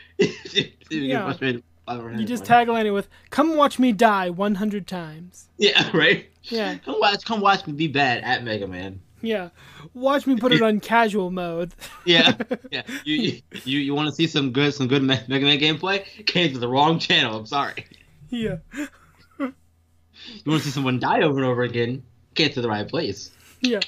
Yeah. 0.90 1.32
You 1.40 2.24
just 2.24 2.44
tagline 2.44 2.86
it 2.86 2.90
with 2.90 3.08
"Come 3.30 3.56
watch 3.56 3.78
me 3.78 3.92
die 3.92 4.30
100 4.30 4.86
times." 4.86 5.48
Yeah. 5.58 5.90
Right. 5.94 6.26
Yeah, 6.44 6.76
Come 6.78 6.96
watch. 6.98 7.24
Come 7.24 7.40
watch 7.40 7.66
me 7.66 7.74
be 7.74 7.88
bad 7.88 8.24
at 8.24 8.42
Mega 8.42 8.66
Man. 8.66 9.00
yeah. 9.20 9.50
Watch 9.94 10.26
me 10.26 10.36
put 10.36 10.52
it 10.52 10.62
on 10.62 10.80
casual 10.80 11.30
mode. 11.30 11.74
Yeah. 12.04 12.32
Yeah. 12.72 12.82
You 13.04 13.14
you 13.16 13.42
you, 13.64 13.78
you 13.80 13.94
want 13.94 14.08
to 14.08 14.14
see 14.14 14.26
some 14.26 14.50
good 14.52 14.72
some 14.74 14.88
good 14.88 15.02
Mega 15.02 15.28
Man 15.28 15.58
gameplay? 15.60 16.04
Came 16.26 16.52
to 16.52 16.58
the 16.58 16.68
wrong 16.68 16.98
channel. 16.98 17.36
I'm 17.36 17.46
sorry. 17.46 17.84
yeah. 18.30 18.56
You 19.38 19.52
want 20.46 20.62
to 20.62 20.68
see 20.68 20.70
someone 20.72 20.98
die 20.98 21.20
over 21.22 21.36
and 21.38 21.46
over 21.46 21.62
again? 21.62 22.02
Came 22.34 22.50
to 22.50 22.60
the 22.60 22.68
right 22.68 22.88
place. 22.88 23.30
Yeah. 23.60 23.80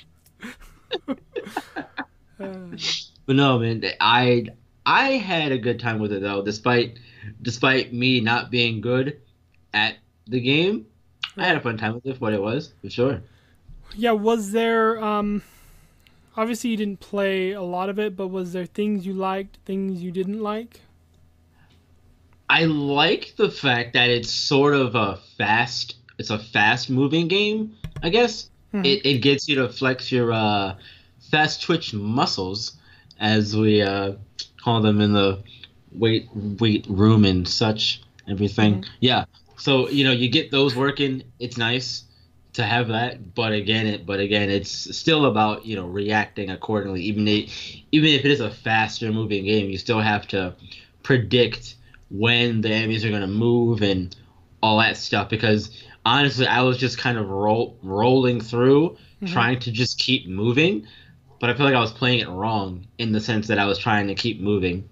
But 3.26 3.36
no, 3.36 3.58
man, 3.60 3.84
I 4.00 4.46
I 4.84 5.10
had 5.10 5.52
a 5.52 5.58
good 5.58 5.78
time 5.78 6.00
with 6.00 6.12
it 6.12 6.20
though, 6.20 6.42
despite 6.42 6.98
despite 7.42 7.92
me 7.92 8.20
not 8.20 8.50
being 8.50 8.80
good 8.80 9.20
at 9.72 9.98
the 10.26 10.40
game. 10.40 10.86
I 11.36 11.44
had 11.46 11.56
a 11.56 11.60
fun 11.60 11.76
time 11.78 11.94
with 11.94 12.06
it 12.06 12.14
for 12.14 12.20
what 12.20 12.32
it 12.32 12.42
was, 12.42 12.72
for 12.82 12.90
sure. 12.90 13.22
Yeah, 13.94 14.12
was 14.12 14.52
there 14.52 15.00
um 15.02 15.42
obviously 16.36 16.70
you 16.70 16.76
didn't 16.76 17.00
play 17.00 17.52
a 17.52 17.62
lot 17.62 17.88
of 17.88 17.98
it, 17.98 18.16
but 18.16 18.28
was 18.28 18.52
there 18.52 18.66
things 18.66 19.06
you 19.06 19.12
liked, 19.12 19.58
things 19.64 20.02
you 20.02 20.10
didn't 20.10 20.40
like? 20.40 20.80
I 22.48 22.64
like 22.64 23.34
the 23.36 23.50
fact 23.50 23.92
that 23.92 24.10
it's 24.10 24.30
sort 24.30 24.74
of 24.74 24.96
a 24.96 25.18
fast 25.38 25.96
it's 26.18 26.30
a 26.30 26.38
fast 26.38 26.90
moving 26.90 27.28
game, 27.28 27.76
I 28.02 28.08
guess. 28.08 28.50
Mhm. 28.74 28.86
It 28.86 29.06
it 29.06 29.18
gets 29.18 29.48
you 29.48 29.54
to 29.56 29.68
flex 29.68 30.10
your 30.10 30.32
uh 30.32 30.74
fast 31.30 31.62
twitch 31.62 31.94
muscles 31.94 32.76
as 33.18 33.56
we 33.56 33.82
uh 33.82 34.12
call 34.62 34.80
them 34.80 35.00
in 35.00 35.12
the 35.12 35.42
weight 35.92 36.28
weight 36.34 36.86
room 36.88 37.24
and 37.24 37.46
such 37.48 38.02
everything. 38.28 38.84
Yeah. 39.00 39.24
So, 39.56 39.88
you 39.88 40.04
know, 40.04 40.12
you 40.12 40.28
get 40.30 40.50
those 40.50 40.74
working, 40.74 41.22
it's 41.38 41.56
nice 41.58 42.04
to 42.54 42.64
have 42.64 42.88
that, 42.88 43.34
but 43.34 43.52
again 43.52 43.86
it 43.86 44.06
but 44.06 44.20
again 44.20 44.50
it's 44.50 44.96
still 44.96 45.26
about, 45.26 45.66
you 45.66 45.76
know, 45.76 45.86
reacting 45.86 46.50
accordingly. 46.50 47.02
Even 47.02 47.28
it, 47.28 47.50
even 47.92 48.10
if 48.10 48.24
it 48.24 48.30
is 48.30 48.40
a 48.40 48.50
faster 48.50 49.12
moving 49.12 49.44
game, 49.44 49.70
you 49.70 49.78
still 49.78 50.00
have 50.00 50.26
to 50.28 50.54
predict 51.02 51.76
when 52.10 52.60
the 52.60 52.70
enemies 52.70 53.04
are 53.04 53.08
going 53.10 53.20
to 53.20 53.26
move 53.26 53.82
and 53.82 54.16
all 54.62 54.78
that 54.78 54.96
stuff 54.96 55.30
because 55.30 55.70
honestly 56.04 56.46
i 56.46 56.60
was 56.60 56.76
just 56.76 56.98
kind 56.98 57.16
of 57.16 57.28
roll, 57.30 57.78
rolling 57.82 58.40
through 58.40 58.96
Mhm. 59.22 59.32
trying 59.32 59.58
to 59.60 59.70
just 59.70 59.98
keep 59.98 60.26
moving 60.26 60.86
but 61.40 61.50
i 61.50 61.54
feel 61.54 61.66
like 61.66 61.74
i 61.74 61.80
was 61.80 61.92
playing 61.92 62.20
it 62.20 62.28
wrong 62.28 62.86
in 62.98 63.10
the 63.12 63.20
sense 63.20 63.46
that 63.48 63.58
i 63.58 63.64
was 63.66 63.78
trying 63.78 64.06
to 64.06 64.14
keep 64.14 64.40
moving 64.40 64.88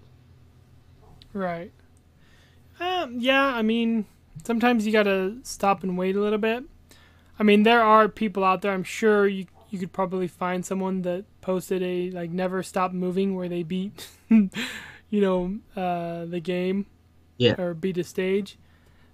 Right. 1.34 1.70
Um, 2.80 3.16
yeah, 3.20 3.44
I 3.44 3.62
mean, 3.62 4.06
sometimes 4.44 4.86
you 4.86 4.92
gotta 4.92 5.36
stop 5.42 5.82
and 5.82 5.96
wait 5.98 6.16
a 6.16 6.20
little 6.20 6.38
bit. 6.38 6.64
I 7.38 7.42
mean, 7.42 7.62
there 7.62 7.82
are 7.82 8.08
people 8.08 8.42
out 8.44 8.62
there. 8.62 8.72
I'm 8.72 8.82
sure 8.82 9.26
you 9.28 9.46
you 9.70 9.78
could 9.78 9.92
probably 9.92 10.26
find 10.26 10.64
someone 10.64 11.02
that 11.02 11.24
posted 11.42 11.82
a 11.82 12.10
like 12.12 12.30
never 12.30 12.62
stop 12.62 12.92
moving 12.92 13.34
where 13.36 13.48
they 13.48 13.62
beat, 13.62 14.08
you 14.30 14.50
know, 15.12 15.58
uh, 15.76 16.24
the 16.24 16.40
game, 16.40 16.86
Yeah. 17.36 17.60
or 17.60 17.74
beat 17.74 17.98
a 17.98 18.04
stage, 18.04 18.56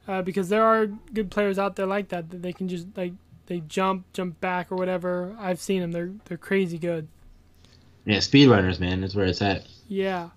uh, 0.07 0.23
because 0.23 0.49
there 0.49 0.65
are 0.65 0.87
good 0.87 1.31
players 1.31 1.59
out 1.59 1.75
there 1.77 1.87
like 1.87 2.09
that 2.09 2.31
that 2.31 2.43
they 2.43 2.53
can 2.53 2.69
just 2.69 2.87
like 2.97 3.13
they 3.47 3.61
jump, 3.61 4.07
jump 4.13 4.41
back 4.41 4.71
or 4.71 4.77
whatever. 4.77 5.35
I've 5.39 5.61
seen 5.61 5.81
them. 5.81 5.93
They're 5.93 6.13
they're 6.27 6.39
crazy 6.39 6.79
good. 6.79 7.09
Yeah 8.05 8.19
speedrunners 8.19 8.81
man 8.81 9.01
that's 9.01 9.15
where 9.15 9.27
it's 9.27 9.43
at 9.43 9.67
Yeah. 9.89 10.31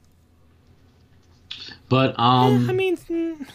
but 1.89 2.17
um 2.19 2.65
Yeah, 2.65 2.71
I 2.71 2.73
mean, 2.73 2.97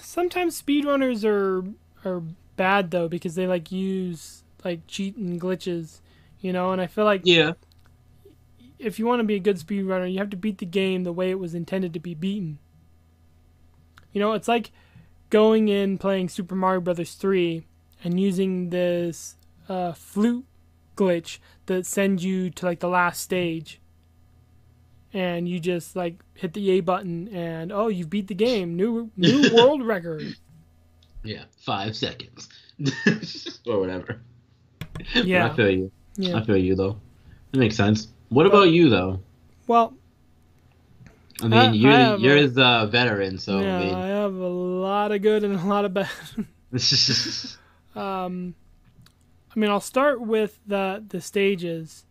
sometimes 0.01 0.61
speedrunners 0.61 1.25
are 1.25 1.65
are 2.09 2.23
bad 2.57 2.91
though 2.91 3.09
because 3.09 3.35
they 3.35 3.47
like 3.47 3.73
use 3.73 4.45
like 4.65 4.87
cheat 4.87 5.17
and 5.17 5.41
glitches, 5.41 6.01
you 6.41 6.53
know. 6.53 6.73
And 6.73 6.81
I 6.81 6.87
feel 6.87 7.05
like 7.05 7.23
yeah 7.25 7.53
if 8.79 8.99
you 8.99 9.07
want 9.07 9.21
to 9.21 9.25
be 9.25 9.37
a 9.37 9.41
good 9.41 9.59
speedrunner, 9.59 10.13
you 10.13 10.19
have 10.19 10.31
to 10.31 10.37
beat 10.37 10.59
the 10.59 10.67
game 10.67 11.05
the 11.05 11.13
way 11.13 11.31
it 11.31 11.39
was 11.39 11.55
intended 11.55 11.93
to 11.95 12.01
be 12.01 12.15
beaten. 12.15 12.59
You 14.13 14.21
know, 14.21 14.33
it's 14.33 14.49
like 14.49 14.73
going 15.31 15.69
in 15.69 15.99
playing 15.99 16.29
Super 16.29 16.55
Mario 16.55 16.81
Brothers 16.81 17.15
3 17.15 17.65
and 18.05 18.19
using 18.21 18.71
this 18.71 19.37
uh, 19.69 19.93
flute 19.93 20.45
glitch 20.97 21.39
that 21.67 21.87
sends 21.87 22.25
you 22.25 22.51
to 22.51 22.67
like 22.67 22.81
the 22.81 22.89
last 22.89 23.21
stage. 23.23 23.81
And 25.15 25.47
you 25.49 25.61
just 25.61 25.95
like 25.95 26.23
hit 26.35 26.55
the 26.55 26.71
A 26.71 26.81
button 26.81 27.29
and 27.29 27.71
oh, 27.73 27.89
you've 27.89 28.09
beat 28.11 28.29
the 28.29 28.35
game. 28.35 28.77
New 28.77 29.11
new 29.17 29.51
world 29.55 29.83
record. 29.85 30.37
Yeah, 31.23 31.45
five 31.59 31.95
seconds. 31.97 32.49
or 33.67 33.79
whatever. 33.79 34.21
Yeah. 35.15 35.49
But 35.49 35.53
I 35.53 35.57
feel 35.57 35.71
you. 35.71 35.93
Yeah. 36.17 36.37
I 36.39 36.45
feel 36.45 36.57
you 36.57 36.75
though. 36.75 36.99
It 37.53 37.59
makes 37.59 37.77
sense. 37.77 38.09
What 38.31 38.47
about 38.47 38.71
you 38.71 38.89
though? 38.89 39.21
Well, 39.67 39.95
I 41.43 41.45
mean, 41.45 41.53
I- 41.53 41.73
you're 41.73 41.93
I 41.93 42.15
you're 42.17 42.37
a- 42.37 42.47
the 42.47 42.89
veteran, 42.91 43.39
so 43.39 43.61
yeah, 43.61 43.79
I 43.81 44.03
I 44.03 44.07
have 44.07 44.35
a 44.35 44.49
lot 44.49 45.13
of 45.13 45.21
good 45.23 45.45
and 45.45 45.55
a 45.59 45.65
lot 45.67 45.85
of 45.85 45.93
bad. 45.95 46.09
mean. 46.37 46.47
Um, 47.95 48.55
I 49.55 49.59
mean, 49.61 49.69
I'll 49.71 49.79
start 49.81 50.19
with 50.23 50.59
the 50.67 51.05
the 51.07 51.21
stages 51.21 52.07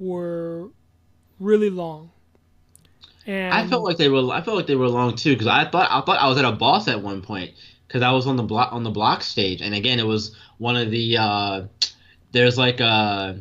were 0.00 0.70
really 1.40 1.70
long, 1.70 2.10
and 3.26 3.52
I 3.52 3.66
felt 3.66 3.84
like 3.84 3.96
they 3.96 4.08
were. 4.08 4.30
I 4.30 4.40
felt 4.42 4.56
like 4.56 4.66
they 4.66 4.76
were 4.76 4.88
long 4.88 5.16
too 5.16 5.32
because 5.32 5.46
I 5.46 5.68
thought 5.68 5.90
I 5.90 6.00
thought 6.00 6.18
I 6.18 6.28
was 6.28 6.38
at 6.38 6.44
a 6.44 6.52
boss 6.52 6.88
at 6.88 7.02
one 7.02 7.22
point 7.22 7.52
because 7.86 8.02
I 8.02 8.12
was 8.12 8.26
on 8.26 8.36
the 8.36 8.42
block 8.42 8.72
on 8.72 8.84
the 8.84 8.90
block 8.90 9.22
stage, 9.22 9.60
and 9.60 9.74
again 9.74 9.98
it 9.98 10.06
was 10.06 10.34
one 10.58 10.76
of 10.76 10.90
the. 10.90 11.16
Uh, 11.18 11.62
there's 12.32 12.58
like 12.58 12.80
a 12.80 13.40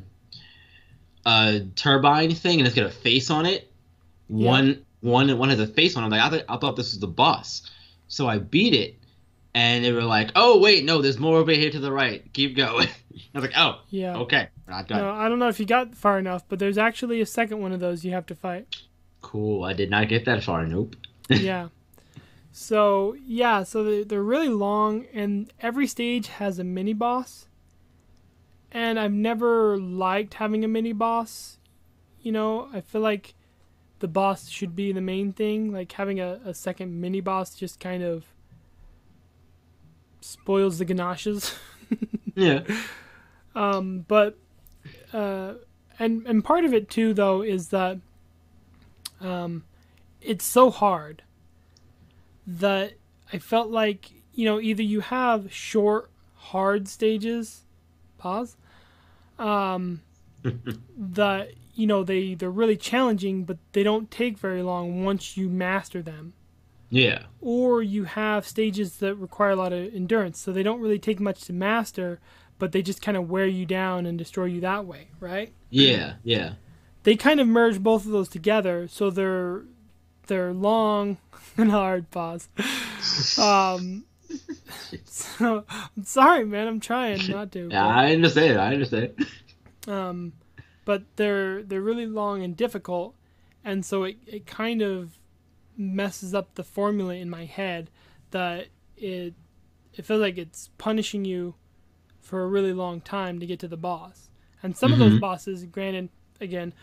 a 1.26 1.62
turbine 1.76 2.34
thing, 2.34 2.60
and 2.60 2.68
it's 2.68 2.76
got 2.76 2.86
a 2.86 2.90
face 2.92 3.30
on 3.30 3.46
it. 3.46 3.72
Yeah. 4.30 4.48
One 4.48 4.86
one 5.02 5.38
one 5.38 5.50
has 5.50 5.60
a 5.60 5.68
face 5.68 5.96
on 5.96 6.04
it. 6.04 6.06
I'm 6.06 6.12
like 6.12 6.22
I, 6.22 6.30
th- 6.30 6.46
I 6.50 6.58
thought 6.58 6.76
this 6.76 6.92
was 6.92 7.00
the 7.00 7.08
boss, 7.08 7.70
so 8.08 8.28
I 8.28 8.40
beat 8.40 8.74
it, 8.74 8.96
and 9.54 9.84
they 9.84 9.92
were 9.92 10.04
like, 10.04 10.32
"Oh 10.36 10.60
wait, 10.60 10.86
no, 10.86 11.02
there's 11.02 11.20
more 11.20 11.38
over 11.38 11.52
here 11.52 11.70
to 11.70 11.80
the 11.80 11.92
right. 11.92 12.24
Keep 12.34 12.56
going." 12.56 12.88
I 13.36 13.40
was 13.40 13.44
like, 13.44 13.58
"Oh, 13.58 13.82
yeah. 13.90 14.18
okay, 14.18 14.50
we're 14.68 14.74
not 14.74 14.88
done." 14.88 15.02
No, 15.02 15.12
I 15.12 15.30
don't 15.30 15.40
know 15.40 15.48
if 15.48 15.60
you 15.60 15.66
got 15.66 15.96
far 15.96 16.20
enough, 16.20 16.44
but 16.48 16.60
there's 16.60 16.78
actually 16.78 17.22
a 17.22 17.26
second 17.26 17.60
one 17.62 17.72
of 17.72 17.80
those 17.80 18.04
you 18.06 18.12
have 18.12 18.26
to 18.28 18.36
fight. 18.36 18.68
Cool. 19.22 19.64
I 19.64 19.74
did 19.74 19.90
not 19.90 20.08
get 20.10 20.26
that 20.26 20.44
far. 20.44 20.66
Nope. 20.66 20.96
yeah. 21.30 21.70
So 22.52 23.16
yeah, 23.26 23.64
so 23.64 23.84
they- 23.84 24.04
they're 24.04 24.24
really 24.24 24.50
long, 24.50 25.06
and 25.14 25.52
every 25.62 25.88
stage 25.88 26.28
has 26.28 26.60
a 26.60 26.64
mini 26.64 26.94
boss. 26.94 27.48
And 28.72 29.00
I've 29.00 29.14
never 29.14 29.78
liked 29.78 30.36
having 30.36 30.64
a 30.64 30.68
mini 30.68 30.92
boss. 30.94 31.58
You 32.22 32.32
know, 32.34 32.68
I 32.74 32.82
feel 32.82 33.00
like 33.02 33.34
the 34.00 34.08
boss 34.10 34.50
should 34.50 34.76
be 34.76 34.92
the 34.92 35.02
main 35.02 35.32
thing. 35.34 35.72
Like 35.72 35.92
having 35.94 36.20
a, 36.20 36.40
a 36.46 36.54
second 36.54 37.00
mini 37.00 37.22
boss 37.22 37.56
just 37.56 37.80
kind 37.80 38.04
of 38.04 38.26
spoils 40.22 40.78
the 40.80 40.86
ganaches. 40.86 41.54
Yeah. 42.36 42.62
Um, 43.56 44.06
but 44.08 44.38
uh, 45.14 45.54
and 46.00 46.26
and 46.28 46.44
part 46.44 46.66
of 46.66 46.74
it 46.74 46.90
too, 46.90 47.14
though, 47.14 47.42
is 47.42 47.70
that 47.70 48.00
um, 49.22 49.64
it's 50.22 50.46
so 50.46 50.70
hard 50.70 51.24
that 52.46 52.94
I 53.32 53.40
felt 53.40 53.70
like 53.70 54.12
you 54.34 54.46
know 54.46 54.60
either 54.60 54.84
you 54.84 55.02
have 55.02 55.52
short, 55.52 56.10
hard 56.36 56.88
stages, 56.88 57.64
pause, 58.18 58.56
um, 59.40 60.02
that 60.98 61.52
you 61.76 61.88
know 61.88 62.04
they 62.04 62.34
they're 62.36 62.50
really 62.52 62.78
challenging, 62.78 63.44
but 63.44 63.58
they 63.74 63.84
don't 63.84 64.10
take 64.12 64.38
very 64.38 64.62
long 64.62 65.04
once 65.04 65.36
you 65.38 65.50
master 65.50 66.02
them 66.02 66.34
Yeah. 66.90 67.24
or 67.42 67.82
you 67.84 68.06
have 68.06 68.48
stages 68.48 68.98
that 68.98 69.16
require 69.16 69.52
a 69.52 69.56
lot 69.56 69.74
of 69.74 69.94
endurance 69.94 70.40
so 70.40 70.52
they 70.52 70.64
don't 70.64 70.80
really 70.82 71.00
take 71.00 71.20
much 71.20 71.42
to 71.42 71.54
master 71.54 72.20
but 72.60 72.72
they 72.72 72.82
just 72.82 73.02
kind 73.02 73.16
of 73.18 73.30
wear 73.30 73.46
you 73.48 73.66
down 73.66 74.06
and 74.06 74.18
destroy 74.18 74.46
you 74.46 74.62
that 74.62 74.86
way 74.86 75.08
right 75.20 75.52
Yeah. 75.70 76.14
Yeah. 76.24 76.54
they 77.04 77.16
kind 77.16 77.40
of 77.40 77.48
merge 77.48 77.80
both 77.82 78.06
of 78.06 78.12
those 78.12 78.30
together 78.30 78.88
so 78.88 79.10
they're 79.10 79.64
they're 80.28 80.54
long 80.54 81.18
and 81.58 81.72
hard 81.72 82.10
pause 82.12 82.48
um 83.38 84.04
so 85.06 85.64
i'm 85.96 86.04
sorry 86.04 86.44
man 86.46 86.68
i'm 86.68 86.80
trying 86.80 87.20
not 87.30 87.52
to 87.52 87.70
Yeah, 87.72 87.86
I 87.88 88.12
understand. 88.14 88.60
I 88.60 88.74
understand. 88.74 89.26
um, 89.88 90.34
but 90.86 91.04
they're 91.16 91.64
they're 91.64 91.82
really 91.82 92.06
long 92.06 92.44
and 92.44 92.56
difficult, 92.56 93.14
and 93.64 93.86
so 93.86 94.04
it, 94.04 94.18
it 94.26 94.46
kind 94.46 94.82
of 94.82 95.18
messes 95.78 96.34
up 96.34 96.56
the 96.56 96.64
formula 96.64 97.14
in 97.16 97.30
my 97.30 97.46
head 97.46 97.90
that 98.32 98.68
it 98.98 99.34
it 99.94 100.06
feels 100.06 100.22
like 100.22 100.38
it's 100.38 100.70
punishing 100.78 101.24
you 101.26 101.56
for 102.28 102.44
a 102.44 102.48
really 102.48 102.74
long 102.74 103.00
time 103.00 103.40
to 103.40 103.46
get 103.46 103.58
to 103.58 103.70
the 103.70 103.78
boss. 103.78 104.30
And 104.62 104.76
some 104.76 104.92
of 104.92 105.00
those 105.00 105.14
Mhm. 105.14 105.22
bosses, 105.22 105.64
granted, 105.66 106.10
again, 106.42 106.74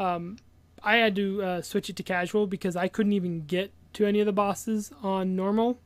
um, 0.00 0.36
I 0.82 0.96
had 0.96 1.14
to 1.14 1.42
uh, 1.42 1.62
switch 1.62 1.88
it 1.88 1.94
to 1.96 2.02
casual 2.02 2.48
because 2.48 2.74
I 2.74 2.88
couldn't 2.88 3.12
even 3.12 3.46
get 3.46 3.72
to 3.92 4.04
any 4.04 4.18
of 4.18 4.26
the 4.26 4.32
bosses 4.32 4.90
on 5.00 5.36
normal, 5.36 5.78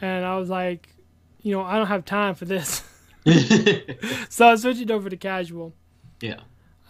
and 0.00 0.24
I 0.24 0.38
was 0.38 0.48
like, 0.48 0.96
you 1.42 1.52
know, 1.52 1.60
I 1.62 1.76
don't 1.76 1.88
have 1.88 2.06
time 2.06 2.34
for 2.34 2.46
this. 2.46 2.82
so 4.30 4.48
I 4.48 4.54
switched 4.56 4.80
it 4.80 4.90
over 4.90 5.10
to 5.10 5.16
casual. 5.18 5.74
yeah. 6.22 6.40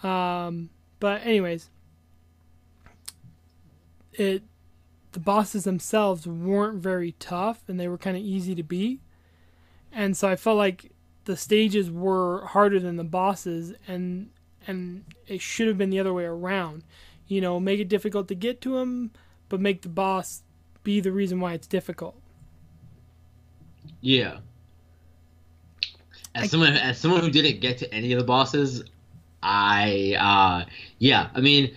Um, 0.01 0.69
but 1.01 1.21
anyways, 1.25 1.69
it 4.13 4.43
the 5.11 5.19
bosses 5.19 5.65
themselves 5.65 6.25
weren't 6.25 6.81
very 6.81 7.11
tough 7.19 7.63
and 7.67 7.77
they 7.77 7.89
were 7.89 7.97
kind 7.97 8.15
of 8.15 8.23
easy 8.23 8.55
to 8.55 8.63
beat, 8.63 9.01
and 9.91 10.15
so 10.15 10.29
I 10.29 10.35
felt 10.37 10.57
like 10.57 10.90
the 11.25 11.37
stages 11.37 11.89
were 11.91 12.45
harder 12.47 12.79
than 12.79 12.97
the 12.97 13.03
bosses, 13.03 13.73
and 13.87 14.29
and 14.67 15.05
it 15.27 15.41
should 15.41 15.67
have 15.67 15.77
been 15.77 15.89
the 15.89 15.99
other 15.99 16.13
way 16.13 16.25
around. 16.25 16.83
You 17.27 17.41
know, 17.41 17.59
make 17.59 17.79
it 17.79 17.89
difficult 17.89 18.27
to 18.29 18.35
get 18.35 18.61
to 18.61 18.77
them, 18.77 19.11
but 19.49 19.59
make 19.61 19.81
the 19.81 19.89
boss 19.89 20.43
be 20.83 20.99
the 20.99 21.11
reason 21.11 21.39
why 21.39 21.53
it's 21.53 21.67
difficult. 21.67 22.15
Yeah. 24.01 24.39
As 26.35 26.45
I- 26.45 26.47
someone 26.47 26.73
as 26.73 26.97
someone 26.99 27.21
who 27.21 27.29
didn't 27.29 27.59
get 27.61 27.77
to 27.79 27.93
any 27.93 28.11
of 28.13 28.19
the 28.19 28.25
bosses, 28.25 28.83
I 29.43 30.15
uh 30.19 30.69
yeah, 30.99 31.29
I 31.33 31.41
mean 31.41 31.75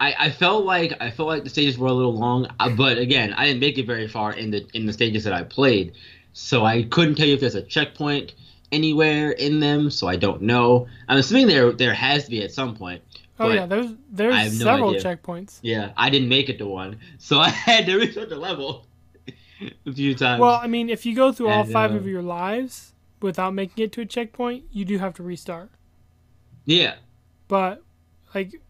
I, 0.00 0.14
I 0.18 0.30
felt 0.30 0.64
like 0.64 0.94
I 1.00 1.10
felt 1.10 1.28
like 1.28 1.44
the 1.44 1.50
stages 1.50 1.76
were 1.78 1.88
a 1.88 1.92
little 1.92 2.14
long, 2.18 2.46
uh, 2.58 2.70
but 2.70 2.98
again, 2.98 3.34
I 3.34 3.46
didn't 3.46 3.60
make 3.60 3.78
it 3.78 3.86
very 3.86 4.08
far 4.08 4.32
in 4.32 4.50
the 4.50 4.66
in 4.72 4.86
the 4.86 4.92
stages 4.92 5.24
that 5.24 5.32
I 5.34 5.42
played, 5.44 5.92
so 6.32 6.64
I 6.64 6.82
couldn't 6.84 7.16
tell 7.16 7.26
you 7.26 7.34
if 7.34 7.40
there's 7.40 7.54
a 7.54 7.62
checkpoint 7.62 8.34
anywhere 8.72 9.32
in 9.32 9.60
them. 9.60 9.90
So 9.90 10.06
I 10.08 10.16
don't 10.16 10.42
know. 10.42 10.86
I'm 11.08 11.18
assuming 11.18 11.46
there 11.48 11.72
there 11.72 11.94
has 11.94 12.24
to 12.24 12.30
be 12.30 12.42
at 12.42 12.52
some 12.52 12.76
point. 12.76 13.02
Oh 13.38 13.48
yeah, 13.48 13.66
there's 13.66 13.92
there's 14.10 14.58
no 14.58 14.64
several 14.64 14.90
idea. 14.90 15.00
checkpoints. 15.00 15.60
Yeah, 15.62 15.92
I 15.96 16.10
didn't 16.10 16.28
make 16.28 16.48
it 16.48 16.58
to 16.58 16.66
one, 16.66 16.98
so 17.18 17.38
I 17.40 17.48
had 17.48 17.86
to 17.86 17.96
restart 17.96 18.28
the 18.28 18.36
level 18.36 18.86
a 19.86 19.92
few 19.92 20.14
times. 20.14 20.40
Well, 20.40 20.54
I 20.62 20.66
mean, 20.66 20.88
if 20.90 21.06
you 21.06 21.14
go 21.14 21.32
through 21.32 21.48
all 21.48 21.62
And, 21.62 21.72
five 21.72 21.92
uh, 21.92 21.96
of 21.96 22.06
your 22.06 22.22
lives 22.22 22.94
without 23.20 23.54
making 23.54 23.84
it 23.84 23.92
to 23.92 24.00
a 24.02 24.06
checkpoint, 24.06 24.64
you 24.72 24.84
do 24.84 24.98
have 24.98 25.14
to 25.14 25.22
restart. 25.22 25.70
yeah, 26.64 26.96
But 27.48 27.82
like, 28.34 28.60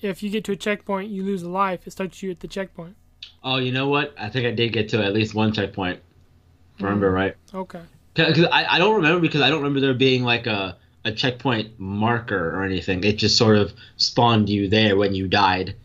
if 0.00 0.22
you 0.22 0.30
get 0.30 0.44
to 0.44 0.52
a 0.52 0.56
checkpoint, 0.56 1.10
you 1.10 1.22
lose 1.24 1.42
a 1.42 1.48
life. 1.50 1.86
It 1.86 1.90
starts 1.92 2.22
you 2.22 2.30
at 2.30 2.40
the 2.40 2.48
checkpoint. 2.48 2.96
Oh, 3.42 3.56
you 3.58 3.72
know 3.72 3.88
what? 3.88 4.14
I 4.18 4.28
think 4.30 4.46
I 4.46 4.50
did 4.50 4.72
get 4.72 4.88
to 4.90 5.02
at 5.04 5.12
least 5.12 5.34
one 5.34 5.52
checkpoint. 5.52 6.00
Remember 6.80 7.10
mm. 7.10 7.14
right? 7.14 7.36
Okay. 7.54 7.80
Because 8.14 8.46
I, 8.46 8.76
I 8.76 8.78
don't 8.78 8.96
remember 8.96 9.20
because 9.20 9.40
I 9.40 9.48
don't 9.50 9.58
remember 9.58 9.80
there 9.80 9.94
being 9.94 10.24
like 10.24 10.46
a, 10.46 10.76
a 11.04 11.12
checkpoint 11.12 11.78
marker 11.78 12.56
or 12.56 12.64
anything. 12.64 13.04
It 13.04 13.16
just 13.16 13.36
sort 13.36 13.56
of 13.56 13.72
spawned 13.96 14.48
you 14.48 14.68
there 14.68 14.96
when 14.96 15.14
you 15.14 15.28
died. 15.28 15.76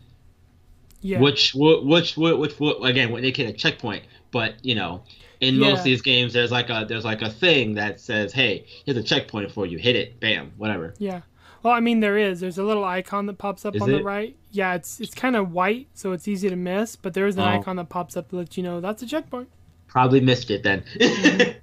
Yeah. 1.00 1.20
Which 1.20 1.52
which 1.54 2.16
which 2.16 2.58
wo- 2.60 2.82
again 2.82 3.12
would 3.12 3.18
indicate 3.18 3.48
a 3.48 3.52
checkpoint. 3.52 4.04
But 4.32 4.54
you 4.64 4.74
know, 4.74 5.02
in 5.40 5.58
most 5.58 5.78
of 5.78 5.84
these 5.84 6.02
games, 6.02 6.32
there's 6.32 6.50
like 6.50 6.68
a 6.68 6.84
there's 6.88 7.04
like 7.04 7.22
a 7.22 7.30
thing 7.30 7.74
that 7.74 8.00
says, 8.00 8.32
"Hey, 8.32 8.66
here's 8.84 8.98
a 8.98 9.02
checkpoint 9.02 9.52
for 9.52 9.66
you. 9.66 9.78
Hit 9.78 9.94
it. 9.94 10.18
Bam. 10.18 10.52
Whatever." 10.56 10.94
Yeah. 10.98 11.20
Well, 11.62 11.74
I 11.74 11.80
mean, 11.80 12.00
there 12.00 12.16
is. 12.16 12.40
There's 12.40 12.58
a 12.58 12.62
little 12.62 12.84
icon 12.84 13.26
that 13.26 13.38
pops 13.38 13.64
up 13.64 13.74
Is 13.74 13.82
on 13.82 13.90
the 13.90 14.02
right. 14.02 14.36
Yeah, 14.50 14.74
it's 14.74 15.00
it's 15.00 15.14
kind 15.14 15.36
of 15.36 15.52
white, 15.52 15.88
so 15.94 16.12
it's 16.12 16.28
easy 16.28 16.48
to 16.48 16.56
miss. 16.56 16.96
But 16.96 17.14
there 17.14 17.26
is 17.26 17.36
an 17.36 17.42
Oh. 17.42 17.46
icon 17.46 17.76
that 17.76 17.88
pops 17.88 18.16
up 18.16 18.28
to 18.30 18.36
let 18.36 18.56
you 18.56 18.62
know 18.62 18.80
that's 18.80 19.02
a 19.02 19.06
checkpoint. 19.06 19.48
Probably 19.88 20.20
missed 20.20 20.50
it 20.50 20.62
then. 20.62 20.84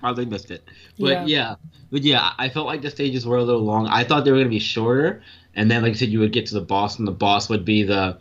Probably 0.00 0.26
missed 0.26 0.50
it. 0.50 0.62
But 0.98 1.08
Yeah. 1.08 1.24
yeah. 1.26 1.54
but 1.90 2.02
yeah, 2.02 2.32
I 2.38 2.48
felt 2.48 2.66
like 2.66 2.82
the 2.82 2.90
stages 2.90 3.26
were 3.26 3.36
a 3.38 3.42
little 3.44 3.62
long. 3.62 3.86
I 3.88 4.04
thought 4.04 4.24
they 4.24 4.30
were 4.30 4.38
gonna 4.38 4.48
be 4.50 4.58
shorter, 4.58 5.22
and 5.54 5.70
then 5.70 5.82
like 5.82 5.92
I 5.92 5.94
said, 5.96 6.08
you 6.10 6.20
would 6.20 6.32
get 6.32 6.46
to 6.46 6.54
the 6.54 6.60
boss, 6.60 6.98
and 6.98 7.08
the 7.08 7.12
boss 7.12 7.48
would 7.48 7.64
be 7.64 7.82
the 7.82 8.18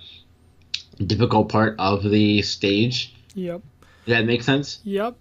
difficult 1.06 1.50
part 1.50 1.76
of 1.80 2.04
the 2.04 2.42
stage. 2.42 3.14
Yep. 3.36 3.62
Does 4.06 4.16
that 4.18 4.26
make 4.26 4.42
sense? 4.42 4.80
Yep. 4.84 5.16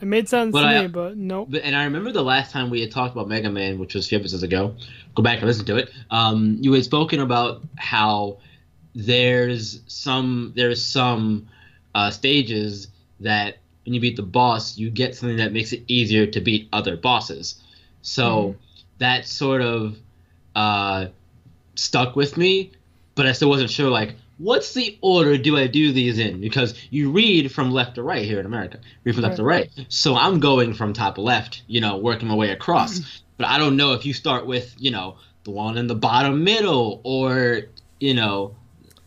It 0.00 0.06
made 0.06 0.28
sense 0.28 0.52
But 0.52 0.62
to 0.62 0.66
I- 0.68 0.80
me, 0.82 0.88
but 0.88 1.16
nope. 1.16 1.48
But, 1.50 1.62
and 1.62 1.76
I 1.76 1.84
remember 1.84 2.10
the 2.10 2.22
last 2.22 2.50
time 2.52 2.70
we 2.70 2.80
had 2.80 2.90
talked 2.90 3.12
about 3.12 3.28
Mega 3.28 3.50
Man, 3.50 3.78
which 3.78 3.94
was 3.94 4.06
a 4.06 4.08
few 4.08 4.18
episodes 4.18 4.42
ago. 4.42 4.74
Go 5.14 5.22
back 5.22 5.38
and 5.38 5.46
listen 5.46 5.66
to 5.66 5.76
it. 5.76 5.90
Um, 6.10 6.56
you 6.60 6.72
had 6.72 6.84
spoken 6.84 7.20
about 7.20 7.62
how 7.76 8.38
there's 8.94 9.80
some 9.86 10.52
there's 10.56 10.84
some 10.84 11.48
uh, 11.94 12.10
stages 12.10 12.88
that 13.20 13.58
when 13.84 13.94
you 13.94 14.00
beat 14.00 14.16
the 14.16 14.22
boss, 14.22 14.76
you 14.76 14.90
get 14.90 15.14
something 15.16 15.38
that 15.38 15.52
makes 15.52 15.72
it 15.72 15.82
easier 15.86 16.26
to 16.26 16.40
beat 16.40 16.68
other 16.72 16.96
bosses. 16.96 17.62
So 18.02 18.56
that 18.98 19.26
sort 19.26 19.62
of 19.62 19.96
uh, 20.54 21.06
stuck 21.74 22.16
with 22.16 22.36
me, 22.36 22.72
but 23.14 23.26
I 23.26 23.32
still 23.32 23.48
wasn't 23.48 23.70
sure 23.70 23.90
like 23.90 24.14
what's 24.38 24.72
the 24.72 24.98
order 25.02 25.36
do 25.36 25.56
I 25.56 25.66
do 25.66 25.92
these 25.92 26.18
in? 26.18 26.40
Because 26.40 26.74
you 26.90 27.10
read 27.10 27.52
from 27.52 27.70
left 27.70 27.96
to 27.96 28.02
right 28.02 28.24
here 28.24 28.40
in 28.40 28.46
America, 28.46 28.80
read 29.04 29.14
from 29.14 29.24
left 29.24 29.36
to 29.36 29.44
right. 29.44 29.70
So 29.88 30.16
I'm 30.16 30.40
going 30.40 30.72
from 30.72 30.92
top 30.92 31.16
to 31.16 31.20
left, 31.20 31.62
you 31.66 31.80
know, 31.80 31.98
working 31.98 32.28
my 32.28 32.34
way 32.34 32.50
across. 32.50 33.22
but 33.36 33.46
I 33.46 33.58
don't 33.58 33.76
know 33.76 33.92
if 33.92 34.04
you 34.04 34.12
start 34.12 34.46
with 34.46 34.74
you 34.78 34.90
know 34.90 35.16
the 35.44 35.50
one 35.50 35.78
in 35.78 35.86
the 35.86 35.94
bottom 35.94 36.44
middle 36.44 37.00
or 37.04 37.62
you 37.98 38.14
know 38.14 38.54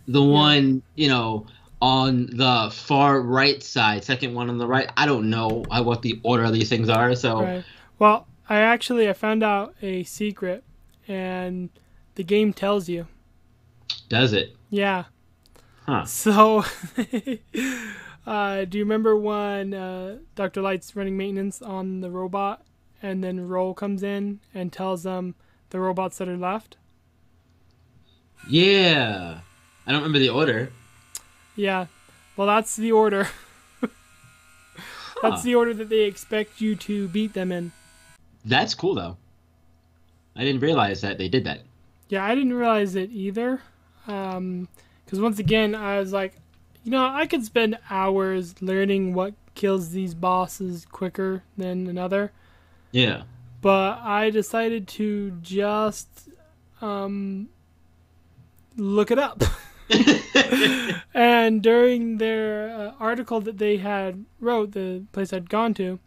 the 0.08 0.24
one 0.24 0.82
you 0.96 1.08
know 1.08 1.46
on 1.84 2.28
the 2.28 2.70
far 2.72 3.20
right 3.20 3.62
side, 3.62 4.06
second 4.06 4.34
one 4.34 4.50
on 4.50 4.58
the 4.58 4.66
right. 4.66 4.90
I 4.96 5.06
don't 5.06 5.30
know 5.30 5.66
what 5.70 6.02
the 6.02 6.18
order 6.24 6.46
of 6.46 6.54
these 6.54 6.70
things 6.70 6.88
are. 6.88 7.14
So 7.14 7.42
Right. 7.42 7.66
Well, 8.00 8.26
I 8.48 8.60
actually 8.60 9.10
I 9.10 9.14
found 9.14 9.44
out 9.44 9.76
a 9.82 10.04
secret, 10.04 10.64
and 11.10 11.70
the 12.16 12.24
game 12.24 12.54
tells 12.54 12.88
you. 12.88 13.08
does 14.08 14.32
it? 14.32 14.56
Yeah. 14.70 15.04
Huh. 15.86 16.06
So, 16.06 16.64
uh, 18.26 18.64
do 18.64 18.78
you 18.78 18.86
remember 18.86 19.18
when 19.18 19.74
uh, 19.74 20.20
Dr. 20.36 20.62
Light's 20.62 20.96
running 20.96 21.18
maintenance 21.18 21.62
on 21.62 22.00
the 22.00 22.10
robot, 22.10 22.66
and 23.02 23.22
then 23.22 23.50
Roll 23.50 23.74
comes 23.74 24.04
in 24.04 24.40
and 24.54 24.72
tells 24.72 25.04
them 25.04 25.36
the 25.72 25.82
robots 25.82 26.18
that 26.20 26.30
are 26.30 26.38
left? 26.38 26.78
Yeah. 28.48 29.42
I 29.86 29.92
don't 29.92 30.02
remember 30.02 30.20
the 30.20 30.30
order. 30.30 30.72
Yeah. 31.56 31.88
Well, 32.36 32.48
that's 32.48 32.76
the 32.76 32.92
order. 32.92 33.28
Huh. 35.16 35.30
That's 35.30 35.44
the 35.44 35.56
order 35.56 35.74
that 35.76 35.88
they 35.88 36.02
expect 36.02 36.60
you 36.60 36.76
to 36.76 37.08
beat 37.08 37.32
them 37.34 37.50
in. 37.54 37.72
That's 38.44 38.76
cool 38.76 38.94
though. 38.94 39.16
I 40.36 40.44
didn't 40.44 40.60
realize 40.60 41.00
that 41.00 41.18
they 41.18 41.30
did 41.30 41.46
that. 41.46 41.62
Yeah, 42.10 42.26
I 42.26 42.36
didn't 42.36 42.54
realize 42.54 42.96
it 42.96 43.10
either. 43.10 43.62
Because 44.06 44.68
once 45.22 45.40
again, 45.40 45.76
I 45.76 45.98
was 46.00 46.12
like, 46.12 46.34
you 46.84 46.92
know, 46.92 47.06
I 47.06 47.26
could 47.26 47.46
spend 47.46 47.78
hours 47.90 48.62
learning 48.62 49.14
what 49.14 49.34
kills 49.56 49.92
these 49.92 50.14
bosses 50.14 50.86
quicker 50.92 51.44
than 51.58 51.88
another. 51.88 52.34
Yeah. 52.92 53.24
but 53.62 54.00
I 54.02 54.30
decided 54.30 54.90
to 55.00 55.32
just 55.42 56.28
um, 56.82 57.48
look 58.76 59.10
it 59.10 59.20
up. 59.20 59.42
and 61.14 61.62
during 61.62 62.18
their 62.18 62.70
uh, 62.70 62.92
article 63.00 63.42
that 63.42 63.58
they 63.58 63.78
had 63.78 64.26
wrote, 64.40 64.72
the 64.72 65.04
place 65.12 65.34
I'd 65.34 65.50
gone 65.50 65.74
to, 65.76 66.00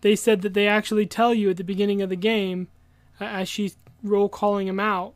they 0.00 0.16
said 0.16 0.42
that 0.42 0.54
they 0.54 0.68
actually 0.68 1.06
tell 1.06 1.34
you 1.34 1.50
at 1.50 1.56
the 1.56 1.64
beginning 1.64 2.02
of 2.02 2.10
the 2.10 2.16
game, 2.16 2.68
uh, 3.20 3.24
as 3.24 3.48
she's 3.48 3.76
roll 4.02 4.28
calling 4.28 4.68
him 4.68 4.80
out, 4.80 5.14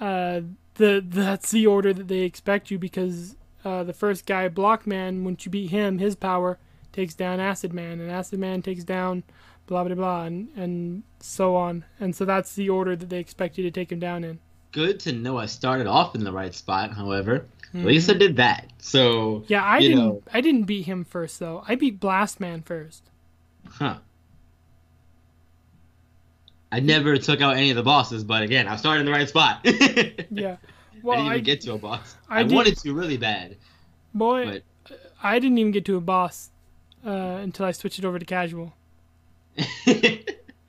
uh, 0.00 0.40
the 0.74 1.04
that's 1.06 1.50
the 1.50 1.66
order 1.66 1.92
that 1.92 2.08
they 2.08 2.20
expect 2.20 2.70
you 2.70 2.78
because 2.78 3.36
uh, 3.64 3.84
the 3.84 3.92
first 3.92 4.26
guy, 4.26 4.48
Block 4.48 4.86
Man, 4.86 5.24
once 5.24 5.44
you 5.44 5.50
beat 5.50 5.70
him, 5.70 5.98
his 5.98 6.16
power 6.16 6.58
takes 6.92 7.14
down 7.14 7.40
Acid 7.40 7.72
Man, 7.72 8.00
and 8.00 8.10
Acid 8.10 8.38
Man 8.38 8.62
takes 8.62 8.84
down 8.84 9.22
blah 9.66 9.84
blah 9.84 9.94
blah 9.94 10.24
and, 10.24 10.48
and 10.56 11.02
so 11.20 11.54
on. 11.56 11.84
And 11.98 12.16
so 12.16 12.24
that's 12.24 12.54
the 12.54 12.68
order 12.68 12.96
that 12.96 13.08
they 13.08 13.18
expect 13.18 13.58
you 13.58 13.64
to 13.64 13.70
take 13.70 13.92
him 13.92 14.00
down 14.00 14.24
in 14.24 14.38
Good 14.72 15.00
to 15.00 15.12
know 15.12 15.36
I 15.36 15.46
started 15.46 15.86
off 15.86 16.14
in 16.14 16.24
the 16.24 16.32
right 16.32 16.54
spot, 16.54 16.92
however. 16.92 17.46
At 17.72 17.84
least 17.84 18.10
I 18.10 18.14
did 18.14 18.36
that. 18.36 18.66
So 18.78 19.44
yeah 19.46 19.64
i 19.64 19.78
didn't 19.78 19.98
know. 19.98 20.22
i 20.32 20.40
didn't 20.40 20.64
beat 20.64 20.86
him 20.86 21.04
first 21.04 21.38
though 21.38 21.62
i 21.68 21.74
beat 21.74 22.00
blast 22.00 22.40
man 22.40 22.62
first 22.62 23.04
Huh. 23.68 23.98
I 26.72 26.80
never 26.80 27.16
took 27.18 27.40
out 27.40 27.56
any 27.56 27.70
of 27.70 27.76
the 27.76 27.82
bosses, 27.82 28.24
but 28.24 28.42
again, 28.42 28.66
I 28.68 28.76
started 28.76 29.00
in 29.00 29.06
the 29.06 29.12
right 29.12 29.28
spot. 29.28 29.64
Yeah 30.30 30.56
well 31.02 31.16
didn't 31.16 31.26
even 31.26 31.38
i, 31.38 31.42
get 31.42 31.60
to 31.62 31.72
a 31.72 31.78
boss. 31.78 32.16
I 32.28 32.40
I, 32.40 32.42
wanted 32.44 32.76
to 32.78 32.94
really 32.94 33.16
bad. 33.16 33.56
boy 34.14 34.62
but... 34.84 35.00
i 35.22 35.38
didn't 35.38 35.58
even 35.58 35.72
get 35.72 35.84
to 35.86 35.96
a 35.96 36.00
boss 36.00 36.50
uh, 37.06 37.10
until 37.10 37.66
i 37.66 37.72
switched 37.72 37.98
it 37.98 38.04
over 38.04 38.18
to 38.18 38.24
casual 38.24 38.74
Maybe 39.86 40.26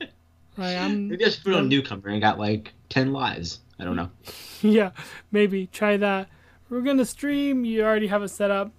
like 0.56 0.76
i'm 0.76 1.12
I 1.12 1.16
just 1.16 1.44
put 1.44 1.54
on 1.54 1.68
newcomer 1.68 2.08
and 2.08 2.20
got 2.20 2.38
like 2.38 2.72
ten 2.88 3.12
lives. 3.12 3.60
I 3.82 3.84
don't 3.84 3.96
know. 3.96 4.10
yeah 4.62 4.92
maybe 5.32 5.66
try 5.66 5.96
that 5.96 6.28
we're 6.70 6.80
gonna 6.82 7.04
stream 7.04 7.64
you 7.64 7.82
already 7.84 8.06
have 8.06 8.22
it 8.22 8.28
set 8.28 8.50
up 8.50 8.70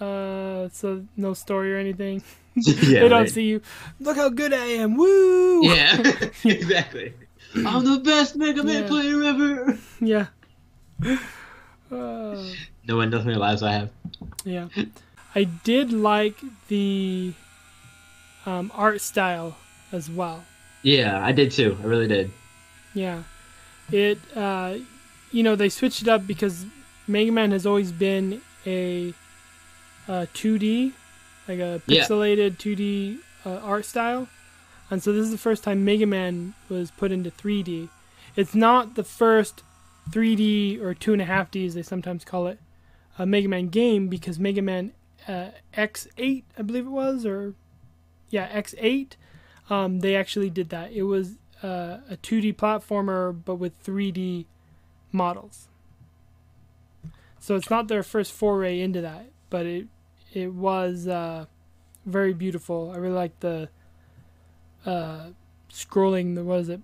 uh 0.00 0.68
so 0.68 1.02
no 1.16 1.32
story 1.34 1.72
or 1.72 1.78
anything 1.78 2.22
yeah, 2.54 3.00
they 3.00 3.08
don't 3.08 3.22
right. 3.22 3.30
see 3.30 3.44
you 3.44 3.62
look 4.00 4.16
how 4.16 4.28
good 4.28 4.52
i 4.52 4.66
am 4.66 4.96
woo 4.96 5.64
Yeah, 5.64 5.96
exactly. 6.44 7.14
I'm 7.66 7.84
the 7.84 7.98
best 8.04 8.36
Mega 8.36 8.62
Man 8.62 8.82
Yeah. 8.82 8.88
player 8.88 9.22
ever. 9.24 9.78
yeah 10.00 10.26
uh, 11.90 12.44
No 12.86 12.96
one 12.96 13.10
knows 13.10 13.20
how 13.22 13.26
many 13.26 13.38
lives 13.38 13.62
I 13.62 13.72
have. 13.72 13.90
Yeah, 14.44 14.68
I 15.34 15.44
did 15.44 15.92
like 15.92 16.36
the 16.68 17.32
um, 18.46 18.70
art 18.74 19.00
style 19.00 19.56
as 19.92 20.10
well. 20.10 20.44
Yeah, 20.82 21.24
I 21.24 21.32
did 21.32 21.50
too. 21.50 21.76
I 21.82 21.86
really 21.86 22.08
did. 22.08 22.30
Yeah, 22.94 23.22
it 23.92 24.18
uh, 24.36 24.76
you 25.32 25.42
know 25.42 25.56
they 25.56 25.68
switched 25.68 26.02
it 26.02 26.08
up 26.08 26.26
because 26.26 26.66
Mega 27.06 27.32
Man 27.32 27.50
has 27.52 27.66
always 27.66 27.92
been 27.92 28.40
a 28.66 29.14
uh, 30.08 30.26
2D, 30.34 30.92
like 31.48 31.58
a 31.58 31.80
Yeah. 31.86 32.02
pixelated 32.04 32.56
2D 32.58 33.18
uh, 33.44 33.56
art 33.58 33.84
style, 33.84 34.28
and 34.90 35.02
so 35.02 35.12
this 35.12 35.24
is 35.24 35.30
the 35.30 35.38
first 35.38 35.62
time 35.64 35.84
Mega 35.84 36.06
Man 36.06 36.54
was 36.68 36.90
put 36.90 37.12
into 37.12 37.30
3D. 37.30 37.88
It's 38.36 38.54
not 38.54 38.94
the 38.94 39.04
first 39.04 39.62
3D 40.10 40.80
or 40.80 40.94
two 40.94 41.12
and 41.12 41.22
a 41.22 41.24
half 41.24 41.50
D 41.50 41.66
as 41.66 41.74
they 41.74 41.82
sometimes 41.82 42.24
call 42.24 42.46
it, 42.48 42.58
a 43.18 43.26
Mega 43.26 43.48
Man 43.48 43.68
game 43.68 44.08
because 44.08 44.38
Mega 44.38 44.62
Man 44.62 44.92
uh, 45.28 45.50
X8, 45.76 46.42
I 46.58 46.62
believe 46.62 46.86
it 46.86 46.90
was, 46.90 47.24
or 47.26 47.54
yeah, 48.30 48.48
X8, 48.60 49.12
um, 49.68 50.00
they 50.00 50.16
actually 50.16 50.50
did 50.50 50.70
that. 50.70 50.92
It 50.92 51.02
was 51.02 51.34
uh, 51.62 51.98
a 52.10 52.16
2D 52.16 52.56
platformer 52.56 53.38
but 53.44 53.56
with 53.56 53.82
3D 53.84 54.46
models. 55.12 55.68
So 57.38 57.56
it's 57.56 57.70
not 57.70 57.88
their 57.88 58.02
first 58.02 58.32
foray 58.32 58.80
into 58.80 59.00
that, 59.00 59.30
but 59.48 59.66
it 59.66 59.86
it 60.32 60.52
was 60.52 61.08
uh, 61.08 61.46
very 62.06 62.32
beautiful. 62.32 62.92
I 62.94 62.98
really 62.98 63.14
like 63.14 63.40
the 63.40 63.68
uh, 64.86 65.30
scrolling. 65.72 66.34
The 66.34 66.44
what 66.44 66.60
is 66.60 66.68
it? 66.68 66.80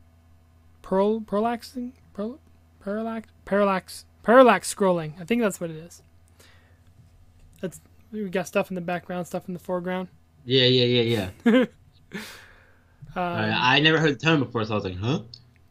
Pearl 0.83 1.21
parallaxing? 1.21 1.93
Pearl, 2.15 2.39
parallax 2.81 3.29
parallax 3.45 4.05
parallax 4.23 4.75
scrolling. 4.75 5.21
I 5.21 5.25
think 5.25 5.43
that's 5.43 5.61
what 5.61 5.71
it 5.71 5.77
is. 5.77 6.03
That's 7.61 7.81
we 8.11 8.29
got 8.31 8.47
stuff 8.47 8.71
in 8.71 8.75
the 8.75 8.81
background, 8.81 9.27
stuff 9.27 9.49
in 9.49 9.55
the 9.55 9.61
foreground. 9.61 10.09
Yeah, 10.45 10.65
yeah, 10.65 11.03
yeah, 11.03 11.29
yeah. 11.45 11.65
Uh, 13.17 13.21
I, 13.21 13.77
I 13.77 13.81
never 13.81 13.99
heard 13.99 14.15
the 14.15 14.25
term 14.25 14.41
before, 14.41 14.65
so 14.65 14.73
I 14.73 14.75
was 14.77 14.85
like, 14.85 14.99
huh? 14.99 15.21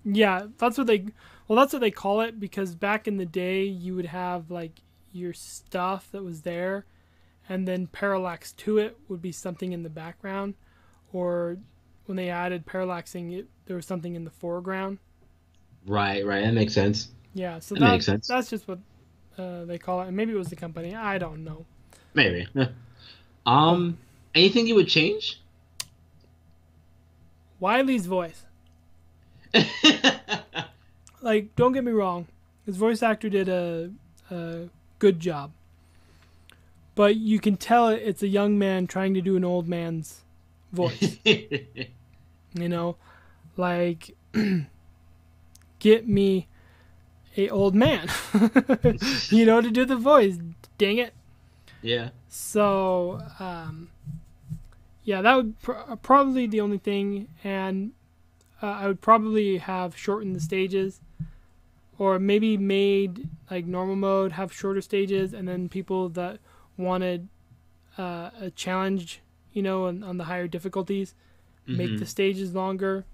Yeah, 0.03 0.47
that's 0.57 0.77
what 0.77 0.87
they 0.87 1.05
well 1.47 1.57
that's 1.57 1.73
what 1.73 1.79
they 1.79 1.91
call 1.91 2.21
it 2.21 2.39
because 2.39 2.75
back 2.75 3.07
in 3.07 3.17
the 3.17 3.25
day 3.25 3.63
you 3.65 3.95
would 3.95 4.07
have 4.07 4.49
like 4.51 4.81
your 5.11 5.33
stuff 5.33 6.09
that 6.11 6.23
was 6.23 6.41
there 6.41 6.85
and 7.47 7.67
then 7.67 7.87
parallax 7.87 8.51
to 8.53 8.77
it 8.79 8.97
would 9.07 9.21
be 9.21 9.31
something 9.31 9.71
in 9.71 9.83
the 9.83 9.89
background 9.89 10.55
or 11.13 11.57
when 12.05 12.15
they 12.17 12.29
added 12.29 12.65
parallaxing 12.65 13.37
it 13.37 13.47
there 13.67 13.75
was 13.75 13.85
something 13.85 14.15
in 14.15 14.25
the 14.25 14.31
foreground. 14.31 14.99
Right, 15.87 16.25
right. 16.25 16.41
That 16.43 16.53
makes 16.53 16.73
sense. 16.73 17.09
Yeah, 17.33 17.59
so 17.59 17.75
That 17.75 17.81
that, 17.81 17.91
makes 17.91 18.05
sense. 18.05 18.27
that's 18.27 18.49
just 18.49 18.67
what 18.67 18.79
uh, 19.37 19.65
they 19.65 19.77
call 19.77 20.01
it 20.01 20.07
and 20.07 20.15
maybe 20.17 20.33
it 20.33 20.37
was 20.37 20.49
the 20.49 20.55
company. 20.55 20.95
I 20.95 21.17
don't 21.17 21.43
know. 21.43 21.65
Maybe. 22.13 22.47
Um, 23.47 23.99
anything 24.33 24.65
you 24.65 24.73
would 24.73 24.87
change? 24.87 25.39
Wily's 27.59 28.05
voice. 28.05 28.45
Like 31.21 31.55
don't 31.55 31.71
get 31.71 31.83
me 31.83 31.91
wrong. 31.91 32.27
His 32.67 32.77
voice 32.77 33.01
actor 33.01 33.29
did 33.29 33.49
a, 33.49 33.89
a 34.29 34.69
good 34.99 35.19
job. 35.19 35.53
But 36.93 37.15
you 37.15 37.39
can 37.39 37.57
tell 37.57 37.87
it's 37.89 38.21
a 38.21 38.27
young 38.27 38.59
man 38.59 38.85
trying 38.85 39.15
to 39.15 39.21
do 39.21 39.35
an 39.35 39.43
old 39.43 39.67
man's 39.67 40.21
voice. 40.71 41.17
you 41.25 42.69
know 42.69 42.95
like 43.57 44.15
get 45.79 46.07
me 46.07 46.47
a 47.37 47.49
old 47.49 47.75
man 47.75 48.09
you 49.29 49.45
know 49.45 49.61
to 49.61 49.69
do 49.69 49.83
the 49.85 49.97
voice 49.97 50.37
dang 50.77 50.97
it 50.97 51.13
yeah. 51.81 52.09
so 52.29 53.19
um 53.39 53.89
Yeah, 55.05 55.21
that 55.21 55.35
would 55.35 55.61
pr- 55.61 55.95
probably 56.01 56.47
the 56.47 56.59
only 56.59 56.79
thing, 56.79 57.27
and 57.43 57.91
uh, 58.61 58.65
I 58.67 58.87
would 58.87 58.99
probably 59.01 59.57
have 59.59 59.95
shortened 59.95 60.35
the 60.35 60.39
stages, 60.39 60.99
or 61.97 62.19
maybe 62.19 62.57
made 62.57 63.27
like 63.49 63.65
normal 63.65 63.95
mode 63.95 64.33
have 64.33 64.51
shorter 64.51 64.81
stages, 64.81 65.31
and 65.33 65.47
then 65.47 65.69
people 65.69 66.09
that 66.09 66.39
wanted 66.75 67.29
uh, 67.97 68.31
a 68.41 68.49
challenge, 68.55 69.21
you 69.53 69.61
know, 69.61 69.85
on, 69.85 70.03
on 70.03 70.17
the 70.17 70.25
higher 70.25 70.47
difficulties, 70.47 71.13
make 71.67 71.91
Mhm. 71.91 71.99
the 71.99 72.05
stages 72.05 72.53
longer. 72.55 73.05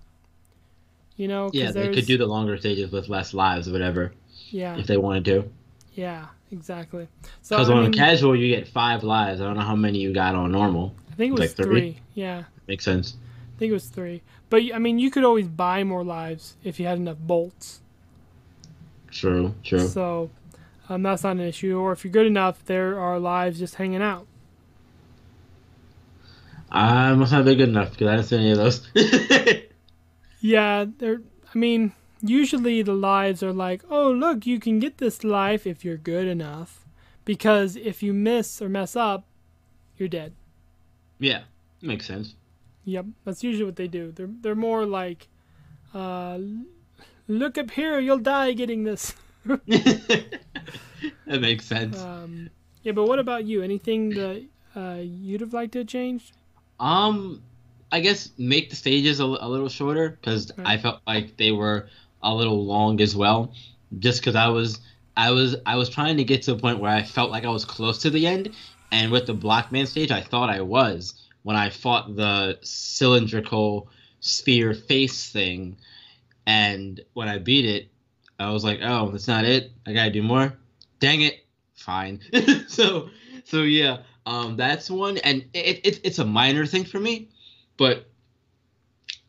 You 1.18 1.28
know, 1.28 1.52
Yeah, 1.54 1.72
they 1.72 1.90
could 1.90 2.06
do 2.06 2.18
the 2.18 2.26
longer 2.26 2.58
stages 2.58 2.92
with 2.92 3.10
less 3.10 3.34
lives 3.34 3.68
or 3.68 3.74
whatever 3.74 4.14
Yeah, 4.50 4.78
if 4.78 4.88
they 4.88 4.98
wanted 4.98 5.26
to. 5.26 5.52
yeah, 5.94 6.28
exactly. 6.52 7.08
So 7.42 7.58
Because 7.58 7.70
I, 7.70 7.74
on 7.74 7.84
mean, 7.84 7.94
casual 7.94 8.36
you 8.36 8.48
get 8.56 8.68
five 8.68 9.04
lives. 9.04 9.42
I 9.42 9.44
don't 9.44 9.56
know 9.58 9.62
how 9.62 9.76
many 9.76 10.00
you 10.00 10.14
got 10.14 10.34
on 10.36 10.52
normal. 10.52 10.96
I 11.22 11.26
think 11.26 11.38
it 11.38 11.40
was 11.42 11.50
like 11.52 11.56
three? 11.56 11.66
three. 11.66 12.00
Yeah, 12.16 12.44
Makes 12.68 12.86
sense. 12.86 13.16
I 13.56 13.60
think 13.60 13.70
it 13.70 13.74
was 13.74 13.90
three. 13.90 14.24
But 14.50 14.64
I 14.74 14.80
mean, 14.80 14.98
you 14.98 15.12
could 15.12 15.24
always 15.24 15.48
buy 15.48 15.84
more 15.84 16.04
lives 16.04 16.56
if 16.64 16.80
you 16.80 16.88
had 16.88 16.98
enough 16.98 17.20
bolts. 17.20 17.82
True, 19.12 19.54
true. 19.64 19.88
So 19.88 20.32
um, 20.90 21.04
that's 21.04 21.24
not 21.24 21.34
an 21.36 21.42
issue. 21.42 21.78
Or 21.78 21.92
if 21.92 22.04
you're 22.04 22.12
good 22.12 22.26
enough, 22.26 22.66
there 22.66 23.00
are 23.00 23.20
lives 23.20 23.60
just 23.60 23.76
hanging 23.76 24.02
out. 24.02 24.26
I 26.72 27.14
must 27.14 27.32
not 27.32 27.46
be 27.46 27.54
good 27.54 27.70
enough 27.70 27.92
because 27.92 28.08
I 28.08 28.16
didn't 28.16 28.28
see 28.28 28.36
any 28.38 28.52
of 28.52 28.58
those. 28.58 28.88
Yeah, 30.42 30.86
they're. 30.98 31.22
I 31.54 31.58
mean, 31.58 31.94
usually 32.22 32.82
the 32.82 32.96
lives 32.96 33.44
are 33.44 33.54
like, 33.54 33.84
oh 33.92 34.10
look, 34.10 34.48
you 34.48 34.60
can 34.60 34.80
get 34.80 34.98
this 34.98 35.24
life 35.24 35.68
if 35.68 35.86
you're 35.86 35.98
good 35.98 36.28
enough, 36.28 36.88
because 37.26 37.76
if 37.76 38.02
you 38.02 38.12
miss 38.12 38.60
or 38.60 38.68
mess 38.68 38.96
up, 38.96 39.26
you're 39.98 40.10
dead. 40.10 40.34
Yeah, 41.22 41.46
makes 41.82 42.08
sense. 42.08 42.36
Yep, 42.86 43.08
that's 43.26 43.44
usually 43.44 43.66
what 43.66 43.76
they 43.78 43.88
do. 43.88 44.12
They're 44.12 44.30
they're 44.42 44.56
more 44.56 44.86
like, 44.86 45.30
uh, 45.94 46.40
look 47.28 47.58
up 47.58 47.72
here, 47.72 48.00
you'll 48.00 48.20
die 48.20 48.54
getting 48.54 48.84
this. 48.84 49.16
that 49.46 50.40
makes 51.28 51.66
sense. 51.66 51.98
Um, 51.98 52.52
yeah, 52.84 52.94
but 52.94 53.06
what 53.08 53.20
about 53.20 53.46
you? 53.46 53.62
Anything 53.64 54.14
that 54.16 54.48
uh, 54.76 55.00
you'd 55.02 55.42
have 55.42 55.54
liked 55.54 55.74
to 55.74 55.86
change? 55.86 56.34
Um, 56.80 57.44
I 57.92 58.00
guess 58.02 58.32
make 58.38 58.70
the 58.70 58.76
stages 58.76 59.20
a, 59.20 59.26
a 59.26 59.48
little 59.50 59.70
shorter 59.70 60.10
because 60.12 60.52
Okay. 60.58 60.64
I 60.66 60.78
felt 60.78 61.02
like 61.08 61.38
they 61.38 61.52
were 61.52 61.90
a 62.24 62.34
little 62.36 62.66
long 62.66 63.02
as 63.02 63.16
well. 63.16 63.54
Just 64.00 64.22
because 64.22 64.36
I 64.36 64.48
was, 64.50 64.82
I 65.18 65.32
was, 65.32 65.56
I 65.66 65.76
was 65.78 65.90
trying 65.90 66.18
to 66.18 66.24
get 66.24 66.44
to 66.44 66.54
a 66.54 66.58
point 66.58 66.80
where 66.80 66.92
I 66.92 67.04
felt 67.04 67.32
like 67.32 67.46
I 67.46 67.50
was 67.50 67.66
close 67.66 68.00
to 68.04 68.10
the 68.12 68.28
end, 68.28 68.56
and 68.92 69.12
with 69.12 69.26
the 69.26 69.34
Block 69.34 69.72
Man 69.72 69.86
stage, 69.86 70.12
I 70.12 70.22
thought 70.22 70.50
I 70.50 70.62
was 70.62 71.16
when 71.44 71.56
I 71.56 71.70
fought 71.70 72.16
the 72.16 72.60
cylindrical 72.62 73.90
sphere 74.20 74.74
face 74.74 75.32
thing, 75.32 75.78
and 76.46 77.02
when 77.14 77.28
I 77.28 77.40
beat 77.40 77.66
it, 77.66 77.90
I 78.40 78.52
was 78.52 78.64
like, 78.64 78.80
oh, 78.84 79.10
that's 79.12 79.28
not 79.28 79.46
it. 79.46 79.72
I 79.86 79.94
gotta 79.94 80.12
do 80.12 80.24
more. 80.24 80.54
Dang 81.00 81.22
it. 81.22 81.46
Fine. 81.76 82.22
so, 82.68 83.10
so 83.44 83.64
yeah, 83.64 84.00
um, 84.26 84.56
that's 84.56 84.90
one, 84.90 85.18
and 85.20 85.46
it, 85.54 85.86
it 85.86 86.00
it's 86.04 86.20
a 86.20 86.26
minor 86.26 86.66
thing 86.66 86.86
for 86.86 87.00
me, 87.00 87.30
but 87.78 88.06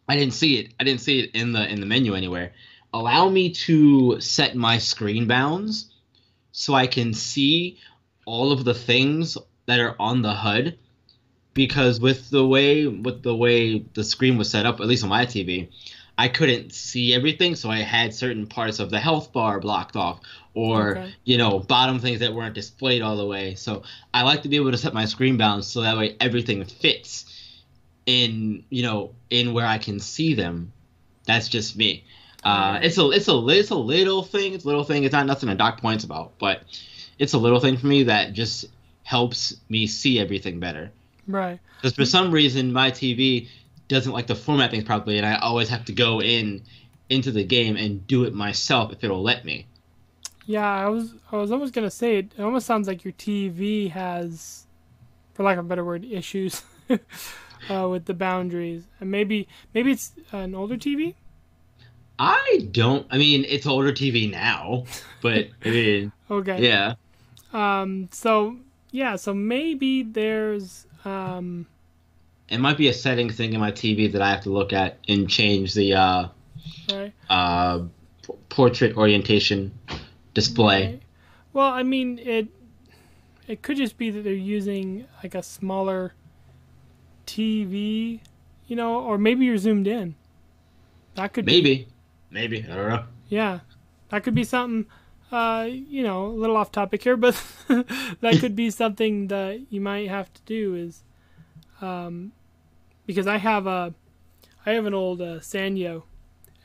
I 0.09 0.17
didn't 0.17 0.35
see 0.35 0.59
it. 0.59 0.75
I 0.79 0.85
didn't 0.85 1.01
see 1.01 1.21
it 1.21 1.31
in 1.35 1.53
the 1.53 1.67
in 1.67 1.81
the 1.81 1.87
menu 1.87 2.15
anywhere. 2.15 2.53
Allow 2.93 3.31
me 3.31 3.51
to 3.51 4.21
set 4.21 4.55
my 4.55 4.77
screen 4.77 5.27
bounds 5.27 5.95
so 6.53 6.75
I 6.75 6.87
can 6.87 7.15
see 7.15 7.79
all 8.27 8.53
of 8.53 8.65
the 8.65 8.75
things 8.75 9.39
that 9.67 9.81
are 9.81 9.95
on 9.99 10.23
the 10.23 10.33
HUD 10.33 10.77
because 11.55 12.01
with 12.01 12.31
the 12.31 12.47
way 12.47 12.87
with 12.87 13.23
the 13.23 13.35
way 13.37 13.79
the 13.95 14.05
screen 14.05 14.39
was 14.39 14.51
set 14.51 14.67
up, 14.67 14.81
at 14.81 14.87
least 14.87 15.03
on 15.03 15.11
my 15.11 15.27
TV, 15.27 15.69
I 16.17 16.29
couldn't 16.29 16.73
see 16.73 17.15
everything, 17.15 17.55
so 17.55 17.71
I 17.71 17.79
had 17.81 18.15
certain 18.15 18.47
parts 18.47 18.79
of 18.79 18.91
the 18.91 18.99
health 19.01 19.33
bar 19.33 19.61
blocked 19.61 19.97
off, 19.97 20.21
or 20.55 20.97
Okay. 20.99 21.15
you 21.25 21.39
know, 21.39 21.59
bottom 21.59 21.99
things 21.99 22.21
that 22.21 22.33
weren't 22.35 22.55
displayed 22.55 23.03
all 23.03 23.17
the 23.17 23.27
way. 23.27 23.55
So 23.55 23.83
I 24.15 24.23
like 24.23 24.43
to 24.43 24.49
be 24.49 24.57
able 24.57 24.71
to 24.73 24.79
set 24.79 24.95
my 24.95 25.05
screen 25.07 25.37
bounds 25.37 25.67
so 25.67 25.83
that 25.83 25.97
way 25.97 26.17
everything 26.21 26.65
fits 26.65 27.27
in 28.07 28.65
you 28.69 28.83
know 28.83 29.15
in 29.31 29.53
where 29.53 29.67
I 29.67 29.79
can 29.79 30.01
see 30.01 30.35
them. 30.35 30.73
That's 31.27 31.49
just 31.49 31.77
me. 31.77 32.05
Uh, 32.45 32.81
it's 32.83 32.99
a 32.99 33.09
it's 33.11 33.29
a 33.29 33.47
it's 33.49 33.71
a 33.71 33.75
little 33.77 34.23
thing. 34.25 34.55
It's 34.55 34.65
a 34.65 34.67
little 34.67 34.85
thing. 34.85 35.05
It's 35.05 35.13
not 35.13 35.27
nothing 35.27 35.49
to 35.49 35.55
dock 35.55 35.81
points 35.81 36.03
about, 36.03 36.39
but 36.39 36.63
it's 37.19 37.35
a 37.35 37.39
little 37.39 37.61
thing 37.61 37.77
for 37.77 37.87
me 37.87 38.05
that 38.05 38.33
just 38.33 38.65
helps 39.03 39.57
me 39.69 39.87
see 39.87 40.19
everything 40.19 40.61
better. 40.61 40.91
Right. 41.27 41.59
Because 41.77 41.95
for 41.95 42.05
some 42.05 42.31
reason 42.31 42.73
my 42.73 42.91
TV 42.91 43.49
doesn't 43.89 44.13
like 44.13 44.27
to 44.29 44.35
format 44.35 44.71
things 44.71 44.85
properly, 44.85 45.19
and 45.19 45.27
I 45.27 45.37
always 45.37 45.69
have 45.69 45.85
to 45.87 45.93
go 45.93 46.21
in 46.23 46.63
into 47.11 47.31
the 47.31 47.45
game 47.45 47.77
and 47.77 48.07
do 48.07 48.25
it 48.25 48.35
myself 48.35 48.93
if 48.93 49.05
it'll 49.05 49.23
let 49.23 49.45
me. 49.45 49.67
Yeah, 50.47 50.69
I 50.69 50.89
was 50.89 51.15
I 51.31 51.37
was 51.37 51.53
almost 51.53 51.73
gonna 51.75 51.91
say 51.91 52.19
it. 52.19 52.33
It 52.37 52.43
almost 52.43 52.67
sounds 52.67 52.89
like 52.89 53.05
your 53.05 53.13
TV 53.13 53.91
has, 53.91 54.67
for 55.35 55.43
lack 55.43 55.59
of 55.59 55.67
a 55.67 55.69
better 55.69 55.85
word, 55.85 56.05
issues 56.05 56.63
uh, 57.71 57.89
with 57.89 58.07
the 58.07 58.15
boundaries. 58.15 58.85
And 59.01 59.11
maybe 59.11 59.47
maybe 59.75 59.93
it's 59.93 60.13
an 60.33 60.55
older 60.55 60.77
TV. 60.77 61.15
I 62.19 62.69
don't. 62.71 63.07
I 63.11 63.19
mean, 63.19 63.45
it's 63.49 63.67
older 63.67 63.93
TV 63.93 64.31
now, 64.31 64.85
but 65.21 65.49
I 65.65 65.71
mean, 65.71 66.13
Okay. 66.31 66.63
yeah. 66.63 66.95
Um. 67.53 68.09
So 68.13 68.57
yeah. 68.93 69.17
So 69.17 69.35
maybe 69.35 70.05
there's 70.05 70.87
um. 71.05 71.67
It 72.49 72.59
might 72.59 72.77
be 72.77 72.89
a 72.89 72.93
setting 72.95 73.31
thing 73.31 73.55
in 73.55 73.61
my 73.61 73.73
TV 73.73 74.13
that 74.13 74.21
I 74.23 74.31
have 74.31 74.43
to 74.43 74.51
look 74.51 74.73
at 74.73 74.99
and 75.09 75.29
change 75.29 75.73
the 75.75 75.95
uh, 75.95 76.29
Right. 76.93 77.13
uh, 77.31 77.79
p- 78.27 78.35
portrait 78.51 78.95
orientation 78.97 79.73
display. 80.35 80.85
Right. 80.87 81.03
Well, 81.55 81.69
I 81.69 81.83
mean 81.83 82.19
it. 82.19 82.49
It 83.49 83.63
could 83.63 83.77
just 83.77 83.99
be 83.99 84.11
that 84.11 84.23
they're 84.23 84.33
using 84.33 85.07
like 85.23 85.35
a 85.35 85.43
smaller 85.43 86.15
TV, 87.27 88.21
you 88.67 88.77
know, 88.77 89.01
or 89.01 89.19
maybe 89.19 89.45
you're 89.45 89.59
zoomed 89.59 89.87
in. 89.87 90.15
That 91.15 91.33
could 91.33 91.45
be. 91.45 91.53
Maybe, 91.53 91.89
maybe 92.31 92.65
I 92.71 92.75
don't 92.75 92.89
know. 92.89 93.05
Yeah, 93.29 93.61
that 94.11 94.23
could 94.25 94.35
be 94.35 94.45
something. 94.45 94.87
Uh, 95.33 95.67
you 95.71 96.03
know, 96.03 96.27
a 96.27 96.29
little 96.37 96.57
off 96.57 96.71
topic 96.71 97.03
here, 97.03 97.17
but 97.17 97.35
that 97.69 98.37
could 98.39 98.55
be 98.55 98.69
something 98.71 99.29
that 99.29 99.63
you 99.71 99.81
might 99.81 100.09
have 100.11 100.31
to 100.35 100.41
do 100.45 100.75
is, 100.75 101.03
um, 101.81 102.33
because 103.07 103.27
I 103.27 103.39
have 103.39 103.67
a, 103.67 103.95
I 104.67 104.73
have 104.73 104.85
an 104.85 104.93
old 104.93 105.23
uh, 105.23 105.39
Sanyo, 105.41 106.03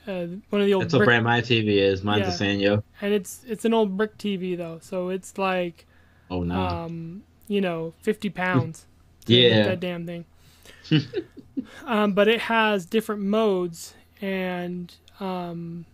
uh, 0.05 0.25
one 0.49 0.61
of 0.61 0.67
the 0.67 0.73
old 0.73 0.83
That's 0.83 0.93
what 0.93 1.05
brand 1.05 1.23
my 1.23 1.39
TV 1.39 1.77
is. 1.77 2.03
Mine's 2.03 2.27
Yeah. 2.27 2.47
a 2.47 2.57
Sanyo. 2.57 2.83
and 3.01 3.13
it's 3.13 3.41
it's 3.47 3.63
an 3.63 3.73
old 3.73 3.95
brick 3.95 4.17
TV 4.17 4.57
though, 4.57 4.79
so 4.81 5.09
it's 5.09 5.37
like, 5.37 5.85
Oh 6.29 6.43
no. 6.43 6.59
um, 6.59 7.23
you 7.47 7.61
know, 7.61 7.93
fifty 8.01 8.29
pounds. 8.29 8.85
Yeah. 9.27 9.63
that 9.63 9.79
damn 9.81 10.05
thing. 10.05 10.23
um, 11.85 12.13
but 12.13 12.27
it 12.29 12.39
has 12.41 12.85
different 12.85 13.21
modes, 13.23 13.93
and 14.21 14.93
um, 15.19 15.85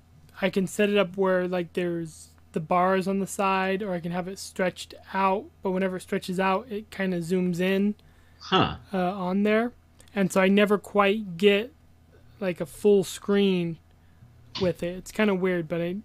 I 0.41 0.49
can 0.51 0.67
set 0.67 0.89
it 0.89 0.97
up 0.97 1.17
where 1.17 1.47
like 1.47 1.73
there's 1.73 2.29
the 2.53 2.59
bars 2.59 3.07
on 3.07 3.19
the 3.19 3.27
side, 3.27 3.83
or 3.83 3.93
I 3.93 3.99
can 3.99 4.11
have 4.11 4.27
it 4.27 4.39
stretched 4.39 4.93
out. 5.13 5.45
But 5.61 5.71
whenever 5.71 5.97
it 5.97 6.01
stretches 6.01 6.39
out, 6.39 6.67
it 6.71 6.89
kind 6.89 7.13
of 7.13 7.23
zooms 7.23 7.59
in 7.59 7.95
huh. 8.39 8.77
uh, 8.93 8.97
on 8.97 9.43
there, 9.43 9.73
and 10.15 10.31
so 10.31 10.41
I 10.41 10.47
never 10.47 10.77
quite 10.77 11.37
get 11.37 11.73
like 12.39 12.61
a 12.61 12.65
full 12.65 13.03
screen 13.03 13.77
with 14.61 14.83
it. 14.83 14.95
It's 14.97 15.11
kind 15.11 15.29
of 15.29 15.39
weird, 15.39 15.67
but 15.67 15.81
I. 15.81 15.95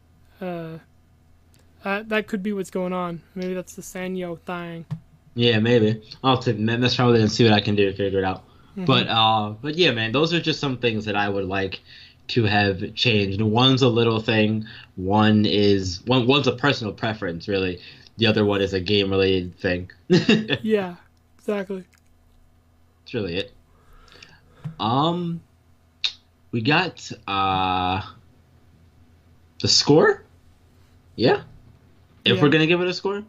Uh, 0.44 0.78
uh, 1.84 2.02
that 2.06 2.26
could 2.26 2.42
be 2.42 2.52
what's 2.52 2.70
going 2.70 2.92
on. 2.92 3.22
Maybe 3.34 3.54
that's 3.54 3.74
the 3.74 3.82
Sanyo 3.82 4.38
thing. 4.40 4.84
Yeah, 5.34 5.60
maybe. 5.60 6.02
I'll 6.24 6.36
have 6.36 6.44
to 6.46 6.54
mess 6.54 6.98
around 6.98 7.12
with 7.12 7.20
it 7.20 7.22
and 7.22 7.30
see 7.30 7.44
what 7.44 7.52
I 7.52 7.60
can 7.60 7.76
do 7.76 7.90
to 7.90 7.96
figure 7.96 8.18
it 8.18 8.24
out. 8.24 8.42
Mhm. 8.76 8.86
But 8.86 9.08
uh, 9.08 9.50
but 9.62 9.76
yeah, 9.76 9.92
man, 9.92 10.12
those 10.12 10.32
are 10.34 10.40
just 10.40 10.60
some 10.60 10.78
things 10.78 11.04
that 11.04 11.16
I 11.16 11.28
would 11.28 11.44
like 11.44 11.80
to 12.28 12.44
have 12.44 12.94
changed. 12.94 13.40
One's 13.40 13.82
a 13.82 13.88
little 13.88 14.20
thing. 14.20 14.66
One 14.96 15.46
is 15.46 16.00
one. 16.06 16.26
One's 16.26 16.46
a 16.46 16.52
personal 16.52 16.92
preference, 16.92 17.48
really. 17.48 17.80
The 18.18 18.26
other 18.26 18.44
one 18.44 18.60
is 18.60 18.72
a 18.74 18.80
game 18.80 19.10
related 19.10 19.58
thing. 19.58 19.90
Yeah, 20.62 20.96
exactly. 21.38 21.84
That's 23.04 23.14
really 23.14 23.36
it. 23.36 23.52
Um, 24.80 25.40
we 26.50 26.60
got 26.62 27.10
uh 27.26 28.02
the 29.60 29.68
score. 29.68 30.22
Yeah, 31.16 31.42
if 32.24 32.36
Yeah. 32.36 32.42
we're 32.42 32.48
gonna 32.48 32.66
give 32.66 32.80
it 32.80 32.88
a 32.88 32.94
score, 32.94 33.24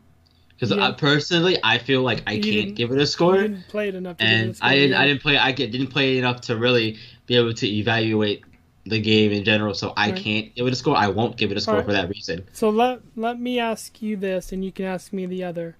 because 0.56 0.72
Yeah. 0.76 0.92
personally, 0.92 1.58
I 1.64 1.78
feel 1.78 2.02
like 2.02 2.24
I 2.28 2.34
You 2.34 2.44
can't 2.64 2.76
give 2.76 2.92
it 2.92 2.98
a 2.98 3.02
You 3.02 3.06
score. 3.06 3.42
didn't 3.42 3.68
play 3.68 3.88
it 3.90 3.96
enough. 3.96 4.18
To 4.18 4.24
give 4.24 4.32
it 4.32 4.34
a 4.34 4.38
and 4.46 4.56
score, 4.56 4.70
I 4.70 4.76
didn't. 4.76 4.96
I 4.98 5.08
didn't 5.08 5.22
play. 5.22 5.38
I 5.38 5.52
didn't 5.52 5.88
play 5.88 6.18
enough 6.18 6.42
to 6.42 6.58
really 6.58 6.98
be 7.26 7.36
able 7.36 7.54
to 7.54 7.68
evaluate 7.68 8.44
the 8.90 9.00
game 9.00 9.32
in 9.32 9.44
general. 9.44 9.74
So 9.74 9.94
I 9.96 10.10
Right. 10.12 10.16
can't 10.20 10.56
give 10.56 10.68
it 10.68 10.74
a 10.74 10.76
score. 10.76 10.96
I 10.96 11.08
won't 11.08 11.38
give 11.38 11.52
it 11.52 11.58
a 11.58 11.62
score 11.62 11.76
Alright. 11.76 11.86
for 11.88 11.94
that 11.94 12.10
reason. 12.10 12.44
So 12.54 12.70
let 12.70 13.02
let 13.16 13.40
me 13.40 13.60
ask 13.60 14.02
you 14.02 14.16
this, 14.18 14.52
and 14.52 14.64
you 14.66 14.72
can 14.72 14.86
ask 14.86 15.14
me 15.14 15.26
the 15.26 15.44
other. 15.44 15.76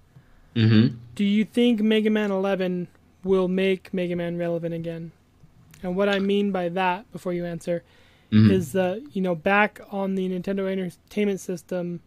Mm-hmm. 0.56 0.96
Do 1.14 1.24
you 1.24 1.44
think 1.44 1.80
Mega 1.80 2.10
Man 2.10 2.30
11 2.30 2.88
will 3.22 3.48
make 3.48 3.92
Mega 3.94 4.16
Man 4.16 4.36
relevant 4.38 4.74
again. 4.74 5.12
And 5.82 5.94
what 5.96 6.08
I 6.08 6.18
mean 6.18 6.50
by 6.52 6.68
that, 6.70 7.10
before 7.12 7.32
you 7.32 7.44
answer, 7.44 7.82
Mhm. 8.32 8.50
is 8.50 8.72
that 8.72 9.02
you 9.12 9.20
know 9.22 9.34
back 9.34 9.80
on 9.90 10.14
the 10.14 10.28
Nintendo 10.28 10.70
Entertainment 10.70 11.40
System, 11.40 12.00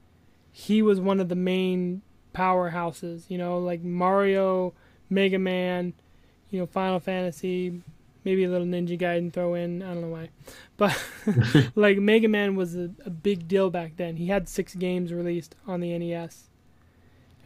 he 0.51 0.81
was 0.81 0.99
one 0.99 1.19
of 1.19 1.29
the 1.29 1.35
main 1.35 2.01
powerhouses. 2.35 3.23
You 3.29 3.37
know, 3.37 3.57
like 3.59 3.83
Mario, 3.83 4.73
Mega 5.09 5.39
Man, 5.39 5.93
you 6.49 6.59
know, 6.59 6.65
Final 6.65 6.99
Fantasy, 6.99 7.81
maybe 8.23 8.43
a 8.43 8.49
little 8.49 8.67
Ninja 8.67 8.99
Gaiden 8.99 9.31
throw 9.31 9.53
in. 9.53 9.81
I 9.81 9.93
don't 9.93 10.01
know 10.01 10.07
why, 10.07 10.29
but 10.77 10.97
like 11.75 11.97
Mega 11.97 12.27
Man 12.27 12.55
was 12.55 12.75
a, 12.75 12.91
a 13.05 13.09
big 13.09 13.47
deal 13.47 13.69
back 13.69 13.97
then. 13.97 14.17
He 14.17 14.27
had 14.27 14.49
six 14.49 14.75
games 14.75 15.13
released 15.13 15.55
on 15.67 15.79
the 15.79 15.97
NES, 15.97 16.49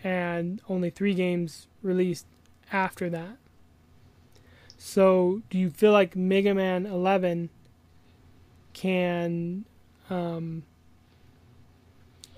and 0.04 0.62
only 0.70 0.90
three 0.90 1.14
games 1.14 1.68
released 1.82 2.26
after 2.72 3.10
that. 3.10 3.38
So, 4.78 5.42
do 5.50 5.58
you 5.58 5.72
feel 5.72 5.92
like 5.92 6.16
Mega 6.16 6.54
Man 6.54 6.86
11 6.86 7.50
can, 8.74 9.66
um, 10.10 10.64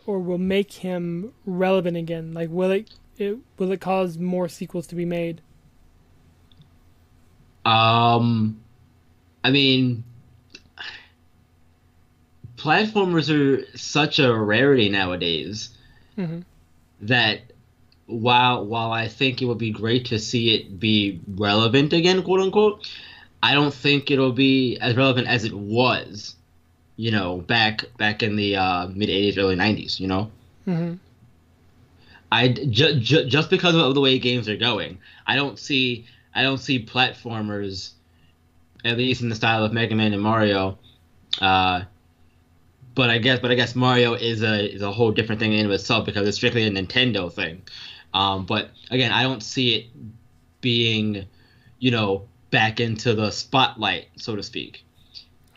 or 0.06 0.20
will 0.20 0.38
make 0.38 0.72
him 0.74 1.34
relevant 1.46 1.98
again? 1.98 2.34
Like, 2.34 2.50
will 2.50 2.72
it, 2.72 2.92
it 3.18 3.38
will 3.58 3.72
it 3.74 3.82
cause 3.82 4.18
more 4.18 4.48
sequels 4.48 4.88
to 4.88 4.96
be 4.96 5.06
made? 5.06 5.42
Um, 7.66 8.60
I 9.44 9.52
mean, 9.52 10.04
platformers 12.58 13.30
are 13.30 13.66
such 13.78 14.20
a 14.20 14.34
rarity 14.34 14.90
nowadays 14.90 15.70
hmm 16.16 16.40
that 17.02 17.42
while 18.08 18.66
while 18.66 18.92
I 18.92 19.08
think 19.08 19.42
it 19.42 19.46
would 19.46 19.58
be 19.58 19.72
great 19.72 20.06
to 20.08 20.20
see 20.20 20.54
it 20.56 20.80
be 20.80 21.20
relevant 21.28 21.94
again, 21.94 22.24
quote 22.24 22.42
unquote, 22.42 22.90
I 23.42 23.54
don't 23.54 23.74
think 23.74 24.12
it'll 24.12 24.32
be 24.34 24.78
as 24.78 24.96
relevant 24.96 25.28
as 25.28 25.44
it 25.46 25.54
was, 25.54 26.36
you 26.98 27.12
know, 27.12 27.38
back 27.38 27.86
back 27.98 28.24
in 28.24 28.36
the 28.36 28.56
uh, 28.58 28.88
mid 28.88 29.10
'80s, 29.10 29.38
early 29.38 29.56
'90s. 29.56 30.00
You 30.00 30.08
know, 30.08 30.32
hmm 30.66 30.94
I 32.32 32.48
ju- 32.50 33.00
ju- 33.00 33.26
just 33.26 33.50
because 33.50 33.76
of 33.76 33.94
the 33.94 34.02
way 34.02 34.20
games 34.20 34.48
are 34.50 34.58
going, 34.58 35.00
I 35.26 35.36
don't 35.36 35.58
see 35.58 36.06
I 36.40 36.44
don't 36.44 36.58
see 36.58 36.86
platformers, 36.86 37.92
at 38.86 38.98
least 38.98 39.22
in 39.22 39.28
the 39.28 39.36
style 39.36 39.66
of 39.66 39.74
Mega 39.74 39.94
Man 39.94 40.14
and 40.14 40.22
Mario. 40.22 40.80
Uh, 41.42 41.82
but 42.96 43.10
I 43.10 43.18
guess 43.18 43.42
but 43.42 43.52
I 43.52 43.56
guess 43.56 43.76
Mario 43.76 44.14
is 44.14 44.42
a 44.42 44.74
is 44.74 44.82
a 44.82 44.90
whole 44.90 45.12
different 45.12 45.42
thing 45.42 45.52
in 45.52 45.66
of 45.66 45.72
itself 45.74 46.06
because 46.06 46.26
it's 46.26 46.38
strictly 46.38 46.64
a 46.64 46.72
Nintendo 46.72 47.30
thing. 47.30 47.64
Um, 48.14 48.46
but 48.46 48.72
again, 48.90 49.12
I 49.12 49.24
don't 49.24 49.44
see 49.44 49.76
it 49.76 49.88
being, 50.62 51.26
you 51.80 51.92
know, 51.92 52.24
back 52.52 52.80
into 52.80 53.14
the 53.14 53.32
spotlight, 53.32 54.08
so 54.16 54.38
to 54.38 54.44
speak. 54.44 54.86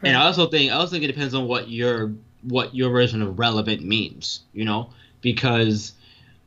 And 0.03 0.17
I 0.17 0.25
also 0.25 0.49
think 0.49 0.73
I 0.73 0.75
also 0.75 0.91
think 0.91 1.05
it 1.05 1.13
depends 1.13 1.33
on 1.33 1.47
what 1.47 1.69
your 1.69 2.13
what 2.43 2.75
your 2.75 2.91
version 2.91 3.23
of 3.23 3.39
relevant 3.39 3.85
means, 3.85 4.41
you 4.53 4.65
know, 4.65 4.91
because 5.21 5.93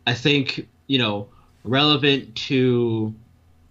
I 0.05 0.13
think 0.13 0.67
you 0.87 0.97
know 0.97 1.29
relevant 1.63 2.35
to 2.35 3.15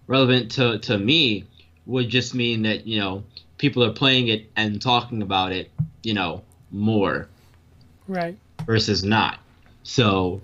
relevant 0.07 0.51
to 0.51 0.79
to 0.79 0.97
me 0.97 1.45
would 1.85 2.09
just 2.09 2.33
mean 2.33 2.63
that 2.63 2.87
you 2.87 2.99
know 2.99 3.23
people 3.57 3.83
are 3.83 3.91
playing 3.93 4.27
it 4.27 4.49
and 4.55 4.81
talking 4.81 5.21
about 5.21 5.51
it, 5.51 5.71
you 6.03 6.13
know, 6.13 6.43
more 6.71 7.27
Right. 8.07 8.37
versus 8.65 9.03
not. 9.03 9.39
So 9.83 10.41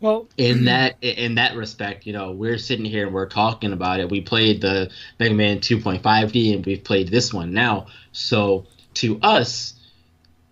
Well, 0.00 0.28
in 0.36 0.64
that 0.66 0.96
in 1.02 1.34
that 1.36 1.56
respect, 1.56 2.06
you 2.06 2.12
know, 2.12 2.32
we're 2.32 2.58
sitting 2.58 2.84
here 2.84 3.06
and 3.06 3.14
we're 3.14 3.28
talking 3.28 3.72
about 3.72 4.00
it. 4.00 4.10
We 4.10 4.20
played 4.20 4.60
the 4.60 4.90
Mega 5.18 5.34
Man 5.34 5.58
2.5D 5.58 6.54
and 6.54 6.64
we've 6.66 6.84
played 6.84 7.08
this 7.08 7.32
one 7.32 7.52
now. 7.52 7.86
So 8.12 8.66
to 8.94 9.18
us, 9.22 9.74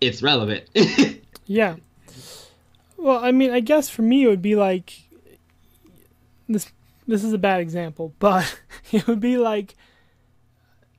it's 0.01 0.21
relevant. 0.21 0.65
Yeah. 1.45 1.75
Well, 2.97 3.23
I 3.23 3.31
mean, 3.31 3.51
I 3.51 3.59
guess 3.59 3.89
for 3.89 4.01
me 4.01 4.23
it 4.23 4.27
would 4.27 4.41
be 4.41 4.55
like 4.55 5.01
this. 6.47 6.71
This 7.07 7.23
is 7.23 7.33
a 7.33 7.37
bad 7.37 7.59
example, 7.59 8.13
but 8.19 8.59
it 8.91 9.07
would 9.07 9.19
be 9.19 9.37
like 9.37 9.75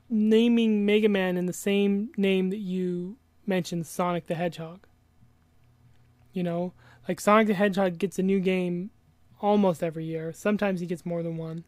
naming 0.09 0.84
Mega 0.84 1.09
Man 1.09 1.36
in 1.36 1.46
the 1.46 1.52
same 1.52 2.11
name 2.16 2.50
that 2.50 2.59
you 2.59 3.16
mentioned 3.46 3.86
Sonic 3.86 4.26
the 4.26 4.34
Hedgehog. 4.34 4.86
You 6.32 6.42
know, 6.42 6.72
like 7.09 7.20
Sonic 7.20 7.46
the 7.46 7.55
Hedgehog 7.55 7.98
gets 7.98 8.18
a 8.18 8.22
new 8.22 8.40
game 8.40 8.90
almost 9.40 9.82
every 9.82 10.05
year. 10.05 10.32
Sometimes 10.32 10.80
he 10.80 10.86
gets 10.86 11.07
more 11.07 11.22
than 11.22 11.36
one. 11.36 11.64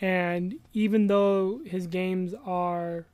And 0.00 0.56
even 0.72 1.06
though 1.06 1.60
his 1.64 1.86
games 1.86 2.34
are 2.44 3.06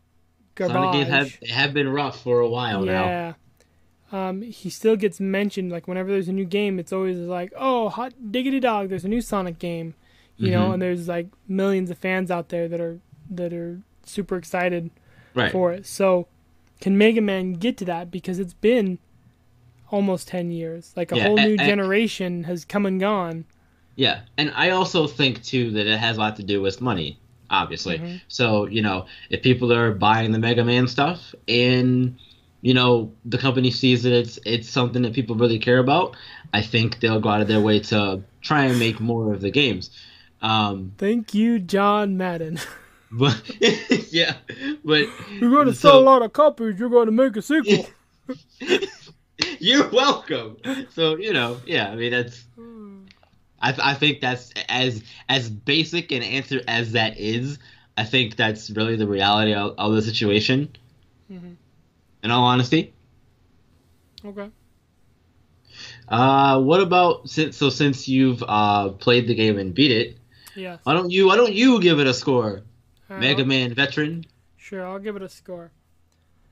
garbage, 0.55 0.75
Sonic 0.75 0.93
games 0.93 1.09
have 1.09 1.41
they 1.41 1.53
have 1.53 1.75
been 1.75 1.89
rough 1.89 2.23
for 2.23 2.41
a 2.41 2.49
while 2.49 2.83
now. 2.83 3.35
Um, 4.11 4.43
he 4.43 4.71
still 4.71 4.97
gets 4.97 5.21
mentioned 5.21 5.71
like 5.71 5.87
whenever 5.87 6.11
there's 6.11 6.29
a 6.29 6.33
new 6.33 6.47
game, 6.47 6.79
it's 6.79 6.93
always 6.93 7.19
like, 7.19 7.53
"Oh, 7.57 7.89
hot 7.91 8.15
diggity 8.33 8.59
dog! 8.61 8.89
There's 8.89 9.05
a 9.05 9.09
new 9.09 9.21
Sonic 9.21 9.59
game," 9.59 9.95
you 10.39 10.51
know, 10.51 10.69
Mhm. 10.69 10.73
and 10.75 10.83
there's 10.83 11.09
like 11.09 11.27
millions 11.47 11.91
of 11.91 11.99
fans 11.99 12.31
out 12.31 12.49
there 12.49 12.69
that 12.69 12.81
are 12.81 13.01
that 13.31 13.53
are 13.53 13.81
super 14.05 14.37
excited 14.37 14.91
Right. 15.35 15.53
for 15.53 15.73
it. 15.75 15.85
So, 15.85 16.27
can 16.81 16.97
Mega 16.97 17.21
Man 17.21 17.53
get 17.55 17.77
to 17.79 17.85
that 17.85 18.11
because 18.11 18.39
it's 18.39 18.55
been 18.55 18.99
almost 19.91 20.29
ten 20.29 20.51
years? 20.51 20.93
Like 20.97 21.13
a 21.13 21.17
Yeah, 21.17 21.25
whole 21.25 21.37
new 21.37 21.55
a- 21.55 21.59
generation 21.59 22.45
has 22.45 22.65
come 22.65 22.87
and 22.87 22.99
gone. 22.99 23.45
Yeah, 23.97 24.21
and 24.39 24.53
I 24.55 24.71
also 24.71 25.07
think 25.07 25.43
too 25.43 25.71
that 25.73 25.87
it 25.87 25.99
has 25.99 26.17
a 26.17 26.21
lot 26.21 26.37
to 26.37 26.43
do 26.43 26.63
with 26.63 26.81
money, 26.81 27.19
obviously. 27.51 27.99
Mhm. 27.99 28.21
So 28.29 28.67
you 28.67 28.81
know, 28.81 29.07
if 29.29 29.43
people 29.43 29.73
are 29.73 29.93
buying 29.93 30.33
the 30.33 30.39
Mega 30.39 30.65
Man 30.65 30.87
stuff 30.89 31.35
and 31.47 32.17
you 32.61 32.75
know 32.75 33.13
the 33.25 33.39
company 33.39 33.71
sees 33.71 34.03
that 34.03 34.13
it's 34.13 34.39
it's 34.45 34.69
something 34.69 35.03
that 35.03 35.13
people 35.13 35.37
really 35.37 35.59
care 35.59 35.79
about, 35.79 36.17
I 36.53 36.63
think 36.63 37.01
they'll 37.01 37.21
go 37.21 37.29
out 37.29 37.41
of 37.41 37.49
their 37.49 37.61
way 37.61 37.81
to 37.81 38.23
try 38.41 38.65
and 38.65 38.79
make 38.79 39.01
more 39.01 39.33
of 39.33 39.41
the 39.41 39.51
games. 39.51 39.91
Um, 40.43 40.93
Thank 40.99 41.35
you, 41.35 41.59
John 41.59 42.17
Madden. 42.17 42.59
but 43.13 43.41
yeah, 44.13 44.35
but 44.85 45.09
You're 45.41 45.51
going 45.51 45.67
to 45.67 45.75
So- 45.75 45.89
sell 45.91 45.99
a 45.99 46.01
lot 46.01 46.23
of 46.23 46.33
copies. 46.33 46.79
You're 46.79 46.91
going 46.91 47.07
to 47.07 47.13
make 47.13 47.37
a 47.37 47.43
sequel. 47.43 47.87
you're 49.59 49.89
welcome. 49.91 50.57
So 50.95 51.17
you 51.17 51.33
know, 51.33 51.59
yeah, 51.67 51.89
I 51.91 51.97
mean 51.97 52.13
that's. 52.13 52.45
I, 53.61 53.73
th- 53.73 53.81
I 53.85 53.95
think 53.95 54.21
that's 54.21 54.53
as 54.69 55.03
as 55.29 55.51
basic 55.51 56.13
an 56.13 56.23
answer 56.23 56.61
as 56.69 56.93
that 56.93 57.19
is. 57.19 57.59
I 57.97 58.05
think 58.05 58.37
that's 58.37 58.71
really 58.71 58.95
the 58.95 59.09
reality 59.09 59.53
of, 59.55 59.75
of 59.77 59.93
the 59.95 60.03
situation. 60.03 60.69
Mhm. 61.33 61.57
In 62.23 62.31
all 62.31 62.45
honesty, 62.45 62.93
Okay. 64.25 64.51
uh, 66.09 66.61
what 66.61 66.81
about 66.81 67.29
since 67.29 67.57
so 67.57 67.71
since 67.71 68.09
you've 68.09 68.43
uh, 68.47 68.91
played 68.91 69.29
the 69.29 69.35
game 69.35 69.59
and 69.59 69.73
beat 69.75 69.93
it, 69.93 70.19
Yes. 70.57 70.81
why 70.83 70.95
don't 70.95 71.11
you 71.11 71.29
why 71.29 71.37
don't 71.37 71.53
you 71.53 71.81
give 71.81 72.01
it 72.01 72.07
a 72.07 72.15
score? 72.15 72.63
Alright, 73.11 73.21
Mega 73.23 73.43
I'll- 73.43 73.47
Man 73.47 73.75
veteran. 73.75 74.25
Sure, 74.57 74.85
I'll 74.87 74.99
give 74.99 75.17
it 75.17 75.23
a 75.23 75.29
score. 75.29 75.71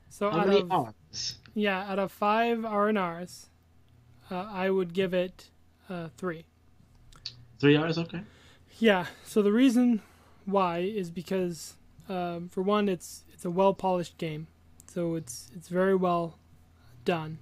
So 0.08 0.30
How 0.30 0.40
out 0.40 0.46
many 0.46 0.60
of 0.60 0.70
R's? 0.70 1.36
yeah, 1.54 1.90
out 1.90 1.98
of 1.98 2.12
five 2.12 2.64
R 2.64 2.88
and 2.88 2.96
R's, 2.98 3.46
uh, 4.30 4.36
I 4.48 4.70
would 4.70 4.94
give 4.94 5.12
it 5.12 5.50
uh, 5.90 6.08
three. 6.16 6.44
Three 7.58 7.76
R's, 7.76 7.98
okay. 7.98 8.20
Yeah. 8.78 9.06
So 9.24 9.42
the 9.42 9.52
reason 9.52 10.00
why 10.44 10.78
is 10.78 11.10
because, 11.10 11.74
um, 12.08 12.48
for 12.48 12.62
one, 12.62 12.88
it's 12.88 13.24
it's 13.34 13.44
a 13.44 13.50
well 13.50 13.74
polished 13.74 14.16
game, 14.16 14.46
so 14.86 15.14
it's 15.14 15.50
it's 15.54 15.68
very 15.68 15.94
well 15.94 16.38
done, 17.04 17.38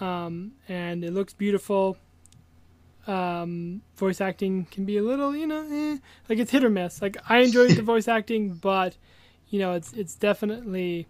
um, 0.00 0.52
and 0.68 1.04
it 1.04 1.12
looks 1.12 1.32
beautiful. 1.32 1.96
Um, 3.06 3.82
voice 3.96 4.20
acting 4.20 4.66
can 4.66 4.84
be 4.84 4.98
a 4.98 5.02
little, 5.02 5.34
you 5.34 5.46
know, 5.46 5.66
eh, 5.70 5.98
like 6.28 6.38
it's 6.38 6.50
hit 6.50 6.62
or 6.64 6.70
miss. 6.70 7.00
Like 7.02 7.16
I 7.28 7.38
enjoyed 7.38 7.70
the 7.72 7.82
voice 7.94 8.08
acting, 8.08 8.54
but 8.54 8.96
you 9.48 9.58
know, 9.58 9.72
it's 9.72 9.92
it's 9.94 10.14
definitely 10.14 11.08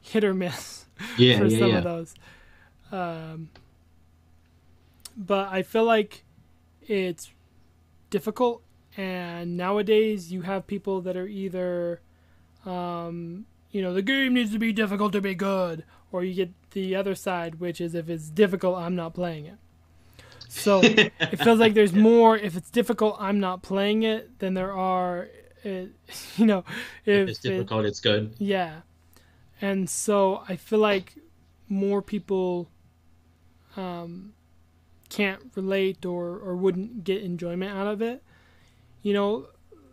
hit 0.00 0.22
or 0.24 0.34
miss 0.34 0.86
Yeah, 1.18 1.38
for 1.38 1.46
yeah, 1.46 1.58
some 1.58 1.70
yeah. 1.70 1.78
of 1.78 1.84
those. 1.84 2.14
Um, 2.92 3.50
but 5.16 5.48
I 5.48 5.62
feel 5.62 5.84
like 5.84 6.24
it's 6.82 7.30
difficult, 8.10 8.62
and 8.96 9.56
nowadays 9.56 10.32
you 10.32 10.42
have 10.42 10.66
people 10.66 11.00
that 11.02 11.16
are 11.16 11.26
either, 11.26 12.00
um, 12.66 13.46
you 13.74 13.82
know, 13.82 13.92
the 13.92 14.02
game 14.02 14.34
needs 14.34 14.52
to 14.52 14.58
be 14.60 14.72
difficult 14.72 15.12
to 15.14 15.20
be 15.20 15.34
good, 15.34 15.82
or 16.12 16.22
you 16.22 16.32
get 16.32 16.52
the 16.70 16.94
other 16.94 17.16
side, 17.16 17.58
which 17.58 17.80
is 17.80 17.96
if 17.96 18.08
it's 18.08 18.30
difficult, 18.30 18.78
I'm 18.78 18.94
not 18.94 19.14
playing 19.14 19.46
it. 19.46 19.58
So 20.48 20.80
it 20.84 21.12
feels 21.42 21.58
like 21.58 21.74
there's 21.74 21.92
more. 21.92 22.36
If 22.36 22.56
it's 22.56 22.70
difficult, 22.70 23.16
I'm 23.18 23.40
not 23.40 23.62
playing 23.62 24.04
it 24.04 24.38
than 24.38 24.54
there 24.54 24.72
are. 24.72 25.28
It, 25.64 25.90
you 26.36 26.46
know, 26.46 26.58
if 27.04 27.22
if 27.24 27.28
it's 27.30 27.44
it- 27.44 27.48
difficult, 27.48 27.84
it's 27.84 27.98
good. 27.98 28.36
yeah. 28.38 28.82
And 29.60 29.90
so 29.90 30.44
I 30.48 30.54
feel 30.54 30.78
like 30.78 31.16
more 31.68 32.00
people 32.00 32.68
um, 33.76 34.34
can't 35.08 35.40
relate 35.56 36.06
or, 36.06 36.38
or 36.38 36.54
wouldn't 36.54 37.02
get 37.02 37.22
enjoyment 37.24 37.76
out 37.76 37.88
of 37.88 38.00
it. 38.02 38.22
You 39.02 39.14
know, 39.14 39.48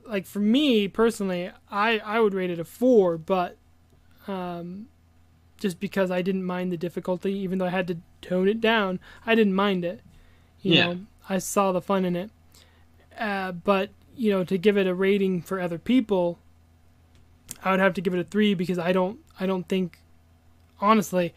like 0.06 0.28
for 0.28 0.40
me 0.40 0.88
personally, 0.88 1.50
I 1.72 1.98
I 1.98 2.20
would 2.20 2.36
rate 2.36 2.52
it 2.52 2.60
a 2.60 2.64
four, 2.64 3.18
but 3.18 3.58
um, 4.28 4.88
just 5.60 5.80
because 5.80 6.12
I 6.12 6.22
didn't 6.22 6.44
mind 6.44 6.72
the 6.72 6.78
difficulty, 6.78 7.34
even 7.34 7.58
though 7.60 7.66
I 7.66 7.70
had 7.70 7.88
to 7.88 7.98
tone 8.22 8.48
it 8.48 8.62
down, 8.62 9.00
I 9.26 9.36
didn't 9.36 9.54
mind 9.54 9.86
it. 9.86 10.02
You 10.62 10.76
Yeah. 10.76 10.84
know, 10.86 11.00
I 11.30 11.38
saw 11.40 11.72
the 11.72 11.82
fun 11.82 12.06
in 12.06 12.16
it. 12.16 12.32
Uh, 13.18 13.52
but 13.52 13.90
you 14.16 14.32
know, 14.32 14.44
to 14.44 14.58
give 14.58 14.78
it 14.78 14.88
a 14.88 14.94
rating 14.94 15.42
for 15.42 15.60
other 15.60 15.78
people, 15.78 16.40
I 17.64 17.72
would 17.72 17.80
have 17.80 17.94
to 17.96 18.02
give 18.02 18.14
it 18.14 18.20
a 18.20 18.24
three 18.24 18.54
because 18.54 18.80
I 18.80 18.92
don't 18.92 19.20
I 19.40 19.46
don't 19.46 19.68
think 19.68 20.00
honestly, 20.80 21.34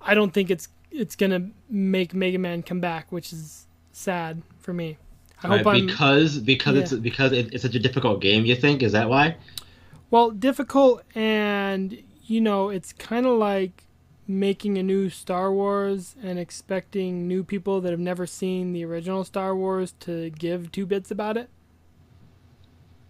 I 0.00 0.14
don't 0.14 0.32
think 0.32 0.50
it's 0.50 0.68
it's 0.90 1.16
gonna 1.16 1.50
make 1.68 2.14
Mega 2.14 2.38
Man 2.38 2.62
come 2.62 2.80
back, 2.80 3.10
which 3.12 3.32
is 3.32 3.66
sad 3.92 4.42
for 4.58 4.72
me. 4.72 4.98
I 5.42 5.48
Right, 5.48 5.58
hope 5.58 5.66
I'm 5.68 5.86
because 5.86 6.38
because 6.38 6.74
Yeah. 6.74 6.80
it's 6.82 6.92
because 6.94 7.32
it, 7.32 7.52
it's 7.54 7.62
such 7.62 7.74
a 7.74 7.78
difficult 7.78 8.20
game. 8.20 8.44
You 8.44 8.54
think 8.56 8.82
is 8.82 8.92
that 8.92 9.08
why? 9.08 9.36
well 10.10 10.30
difficult 10.32 11.02
and 11.14 11.96
you 12.30 12.40
know 12.40 12.68
it's 12.68 12.92
kind 12.92 13.26
of 13.26 13.36
like 13.36 13.82
making 14.28 14.78
a 14.78 14.82
new 14.84 15.10
Star 15.10 15.52
Wars 15.52 16.14
and 16.22 16.38
expecting 16.38 17.26
new 17.26 17.42
people 17.42 17.80
that 17.80 17.90
have 17.90 17.98
never 17.98 18.24
seen 18.24 18.72
the 18.72 18.84
original 18.84 19.24
Star 19.24 19.56
Wars 19.56 19.94
to 19.98 20.30
give 20.30 20.70
two 20.70 20.86
bits 20.86 21.10
about 21.10 21.36
it. 21.36 21.50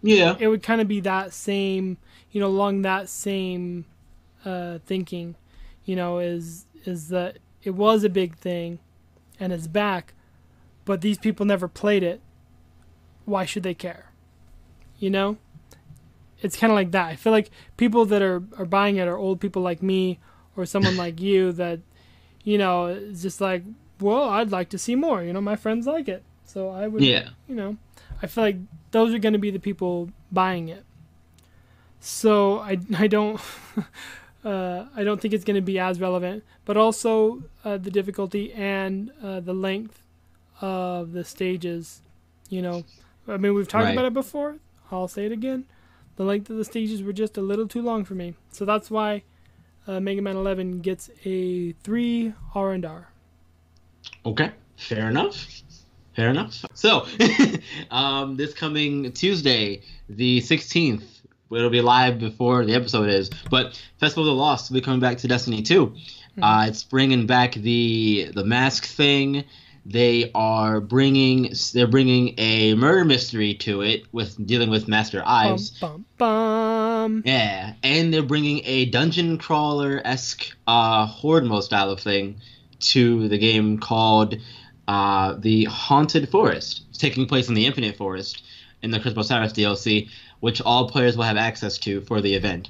Yeah. 0.01 0.35
it 0.39 0.47
would 0.47 0.63
kind 0.63 0.81
of 0.81 0.87
be 0.87 0.99
that 1.01 1.31
same 1.31 1.97
you 2.31 2.41
know 2.41 2.47
along 2.47 2.81
that 2.81 3.07
same 3.07 3.85
uh, 4.43 4.79
thinking 4.83 5.35
you 5.85 5.95
know 5.95 6.17
is 6.17 6.65
is 6.85 7.09
that 7.09 7.37
it 7.61 7.75
was 7.75 8.03
a 8.03 8.09
big 8.09 8.35
thing 8.35 8.79
and 9.39 9.53
it's 9.53 9.67
back 9.67 10.15
but 10.85 11.01
these 11.01 11.19
people 11.19 11.45
never 11.45 11.67
played 11.67 12.01
it 12.01 12.19
why 13.25 13.45
should 13.45 13.61
they 13.61 13.75
care 13.75 14.09
you 14.97 15.11
know 15.11 15.37
it's 16.41 16.57
kind 16.57 16.71
of 16.71 16.75
like 16.75 16.91
that 16.91 17.07
i 17.07 17.15
feel 17.15 17.31
like 17.31 17.49
people 17.77 18.05
that 18.05 18.21
are, 18.21 18.41
are 18.57 18.65
buying 18.65 18.97
it 18.97 19.07
are 19.07 19.17
old 19.17 19.39
people 19.39 19.61
like 19.61 19.81
me 19.81 20.19
or 20.57 20.65
someone 20.65 20.97
like 20.97 21.19
you 21.21 21.51
that 21.51 21.79
you 22.43 22.57
know 22.57 22.87
is 22.87 23.21
just 23.21 23.39
like 23.41 23.63
well 23.99 24.29
i'd 24.29 24.51
like 24.51 24.69
to 24.69 24.77
see 24.77 24.95
more 24.95 25.21
you 25.23 25.31
know 25.33 25.41
my 25.41 25.55
friends 25.55 25.85
like 25.87 26.07
it 26.09 26.23
so 26.45 26.69
i 26.69 26.87
would 26.87 27.01
Yeah. 27.03 27.29
you 27.47 27.55
know, 27.55 27.77
I 28.21 28.27
feel 28.27 28.43
like 28.43 28.57
those 28.91 29.13
are 29.13 29.19
going 29.19 29.33
to 29.33 29.39
be 29.39 29.51
the 29.51 29.59
people 29.59 30.11
buying 30.31 30.67
it. 30.69 30.83
So 31.99 32.59
I, 32.59 32.77
I 32.97 33.07
don't 33.07 33.39
uh, 34.43 34.85
I 34.95 35.03
don't 35.03 35.21
think 35.21 35.33
it's 35.33 35.43
going 35.43 35.55
to 35.55 35.61
be 35.61 35.79
as 35.79 35.99
relevant, 36.01 36.43
but 36.65 36.77
also 36.77 37.43
uh, 37.63 37.77
the 37.77 37.91
difficulty 37.91 38.51
and 38.53 39.11
uh, 39.23 39.39
the 39.39 39.53
length 39.53 40.03
of 40.61 41.13
the 41.13 41.23
stages. 41.23 42.01
You 42.49 42.61
know, 42.61 42.83
I 43.27 43.37
mean 43.37 43.53
we've 43.53 43.67
talked 43.67 43.85
Right. 43.85 43.91
about 43.93 44.05
it 44.05 44.13
before. 44.13 44.57
I'll 44.91 45.07
say 45.07 45.25
it 45.25 45.31
again. 45.31 45.65
The 46.21 46.27
length 46.27 46.51
of 46.51 46.57
the 46.57 46.65
stages 46.65 47.01
were 47.01 47.13
just 47.13 47.35
a 47.37 47.41
little 47.41 47.67
too 47.67 47.81
long 47.81 48.05
for 48.05 48.13
me, 48.13 48.35
so 48.51 48.63
that's 48.63 48.91
why 48.91 49.23
uh, 49.87 49.99
Mega 49.99 50.21
Man 50.21 50.35
11 50.35 50.81
gets 50.81 51.09
a 51.25 51.71
three 51.81 52.31
R 52.53 52.73
and 52.73 52.85
R. 52.85 53.09
Okay, 54.23 54.51
fair 54.77 55.09
enough. 55.09 55.47
Fair 56.15 56.29
enough. 56.29 56.63
So, 56.75 57.07
um, 57.89 58.37
this 58.37 58.53
coming 58.53 59.11
Tuesday, 59.13 59.81
the 60.09 60.41
16th, 60.41 61.01
it'll 61.51 61.71
be 61.71 61.81
live 61.81 62.19
before 62.19 62.65
the 62.65 62.75
episode 62.75 63.09
is. 63.09 63.31
But 63.49 63.81
Festival 63.99 64.29
of 64.29 64.35
the 64.35 64.39
Lost 64.39 64.69
will 64.69 64.75
be 64.75 64.81
coming 64.81 64.99
back 64.99 65.17
to 65.17 65.27
Destiny 65.27 65.63
2. 65.63 65.95
Uh, 66.39 66.65
it's 66.67 66.83
bringing 66.83 67.25
back 67.25 67.55
the 67.55 68.29
the 68.35 68.45
mask 68.45 68.85
thing. 68.85 69.43
They 69.85 70.31
are 70.35 70.79
bringing 70.79 71.53
they're 71.73 71.87
bringing 71.87 72.35
a 72.37 72.75
murder 72.75 73.03
mystery 73.03 73.55
to 73.55 73.81
it 73.81 74.03
with 74.11 74.45
dealing 74.45 74.69
with 74.69 74.87
Master 74.87 75.19
Bum, 75.19 75.27
Ives. 75.27 75.71
bum, 75.79 76.05
bum. 76.17 77.23
Yeah, 77.25 77.73
and 77.81 78.13
they're 78.13 78.21
bringing 78.21 78.61
a 78.65 78.85
dungeon 78.85 79.37
crawler 79.39 80.01
esque 80.05 80.55
uh, 80.67 81.07
horde 81.07 81.45
mode 81.45 81.63
style 81.63 81.89
of 81.89 81.99
thing 81.99 82.37
to 82.81 83.27
the 83.27 83.37
game 83.39 83.79
called 83.79 84.37
uh, 84.87 85.35
the 85.39 85.65
Haunted 85.65 86.29
Forest. 86.29 86.83
It's 86.89 86.97
taking 86.99 87.25
place 87.25 87.49
in 87.49 87.55
the 87.55 87.65
Infinite 87.65 87.97
Forest 87.97 88.43
in 88.83 88.91
the 88.91 88.99
Curse 88.99 89.13
of 89.13 89.17
Osiris 89.19 89.53
DLC, 89.53 90.09
which 90.41 90.61
all 90.61 90.89
players 90.89 91.17
will 91.17 91.23
have 91.23 91.37
access 91.37 91.77
to 91.79 92.01
for 92.01 92.21
the 92.21 92.35
event. 92.35 92.69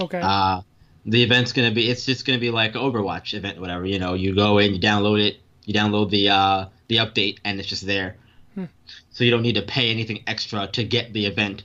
Okay. 0.00 0.20
Uh, 0.22 0.60
the 1.04 1.22
event's 1.22 1.52
gonna 1.52 1.70
be 1.70 1.88
it's 1.88 2.04
just 2.04 2.26
gonna 2.26 2.38
be 2.38 2.50
like 2.50 2.74
Overwatch 2.74 3.34
event, 3.34 3.60
whatever. 3.60 3.86
You 3.86 3.98
know, 3.98 4.14
you 4.14 4.34
go 4.34 4.58
in, 4.58 4.74
you 4.74 4.80
download 4.80 5.24
it, 5.24 5.38
you 5.66 5.74
download 5.74 6.10
the 6.10 6.30
uh, 6.30 6.66
the 6.88 6.96
update, 6.96 7.38
and 7.44 7.60
it's 7.60 7.68
just 7.68 7.86
there. 7.86 8.16
Hmm. 8.54 8.64
So 9.10 9.24
you 9.24 9.30
don't 9.30 9.42
need 9.42 9.56
to 9.56 9.62
pay 9.62 9.90
anything 9.90 10.22
extra 10.26 10.66
to 10.68 10.84
get 10.84 11.12
the 11.12 11.26
event. 11.26 11.64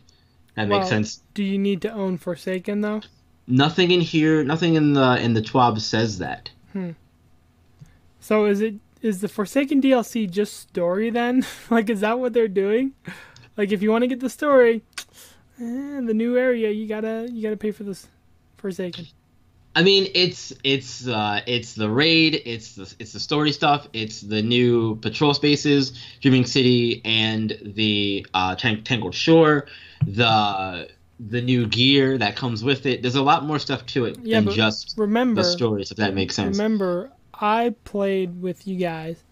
That 0.56 0.68
makes 0.68 0.90
sense. 0.90 1.22
Do 1.34 1.44
you 1.44 1.58
need 1.58 1.82
to 1.84 1.92
own 1.92 2.18
Forsaken 2.18 2.82
though? 2.82 3.02
Nothing 3.48 3.92
in 3.92 4.02
here, 4.02 4.44
nothing 4.44 4.76
in 4.76 4.94
the 4.94 5.18
in 5.22 5.34
the 5.34 5.42
TWAB 5.42 5.80
says 5.80 6.18
that. 6.20 6.52
So 8.20 8.46
is 8.46 8.62
it 8.62 8.76
is 9.02 9.22
the 9.22 9.28
Forsaken 9.28 9.82
DLC 9.82 10.30
just 10.30 10.60
story 10.60 11.10
then? 11.10 11.46
like 11.70 11.90
is 11.90 12.02
that 12.02 12.20
what 12.20 12.34
they're 12.34 12.48
doing? 12.48 12.94
Like 13.58 13.72
if 13.72 13.82
you 13.82 13.92
want 13.92 14.04
to 14.04 14.08
get 14.08 14.20
the 14.20 14.30
story, 14.30 14.84
eh, 15.60 16.02
the 16.02 16.14
new 16.14 16.38
area 16.38 16.70
you 16.70 16.88
gotta 16.88 17.28
you 17.32 17.42
gotta 17.42 17.58
pay 17.58 17.72
for 17.72 17.84
this 17.84 18.08
Forsaken. 18.58 19.08
I 19.74 19.84
mean, 19.84 20.12
it's 20.14 20.52
it's 20.64 21.08
uh, 21.08 21.42
it's 21.48 21.76
the 21.76 21.90
raid, 21.90 22.42
it's 22.46 22.76
the 22.76 22.94
it's 23.00 23.14
the 23.14 23.20
story 23.20 23.52
stuff, 23.54 23.88
it's 23.94 24.20
the 24.22 24.42
new 24.42 24.96
patrol 24.98 25.34
spaces, 25.34 25.94
Dreaming 26.20 26.46
City, 26.46 27.02
and 27.06 27.58
the 27.62 28.26
uh, 28.34 28.56
Tang- 28.56 28.84
Tangled 28.84 29.16
Shore, 29.16 29.68
the 30.06 30.90
the 31.20 31.42
new 31.42 31.68
gear 31.68 32.18
that 32.18 32.36
comes 32.36 32.64
with 32.64 32.86
it. 32.86 33.02
There's 33.02 33.16
a 33.16 33.22
lot 33.22 33.46
more 33.46 33.60
stuff 33.60 33.86
to 33.88 34.06
it 34.06 34.18
Yeah, 34.24 34.42
than 34.42 34.50
just 34.50 34.96
Remember, 34.98 35.42
the 35.42 35.48
stories, 35.48 35.92
if 35.92 35.98
that 35.98 36.16
makes 36.16 36.36
sense. 36.36 36.58
remember, 36.58 37.12
I 37.34 37.76
played 37.86 38.42
with 38.42 38.68
you 38.68 38.78
guys, 38.78 39.24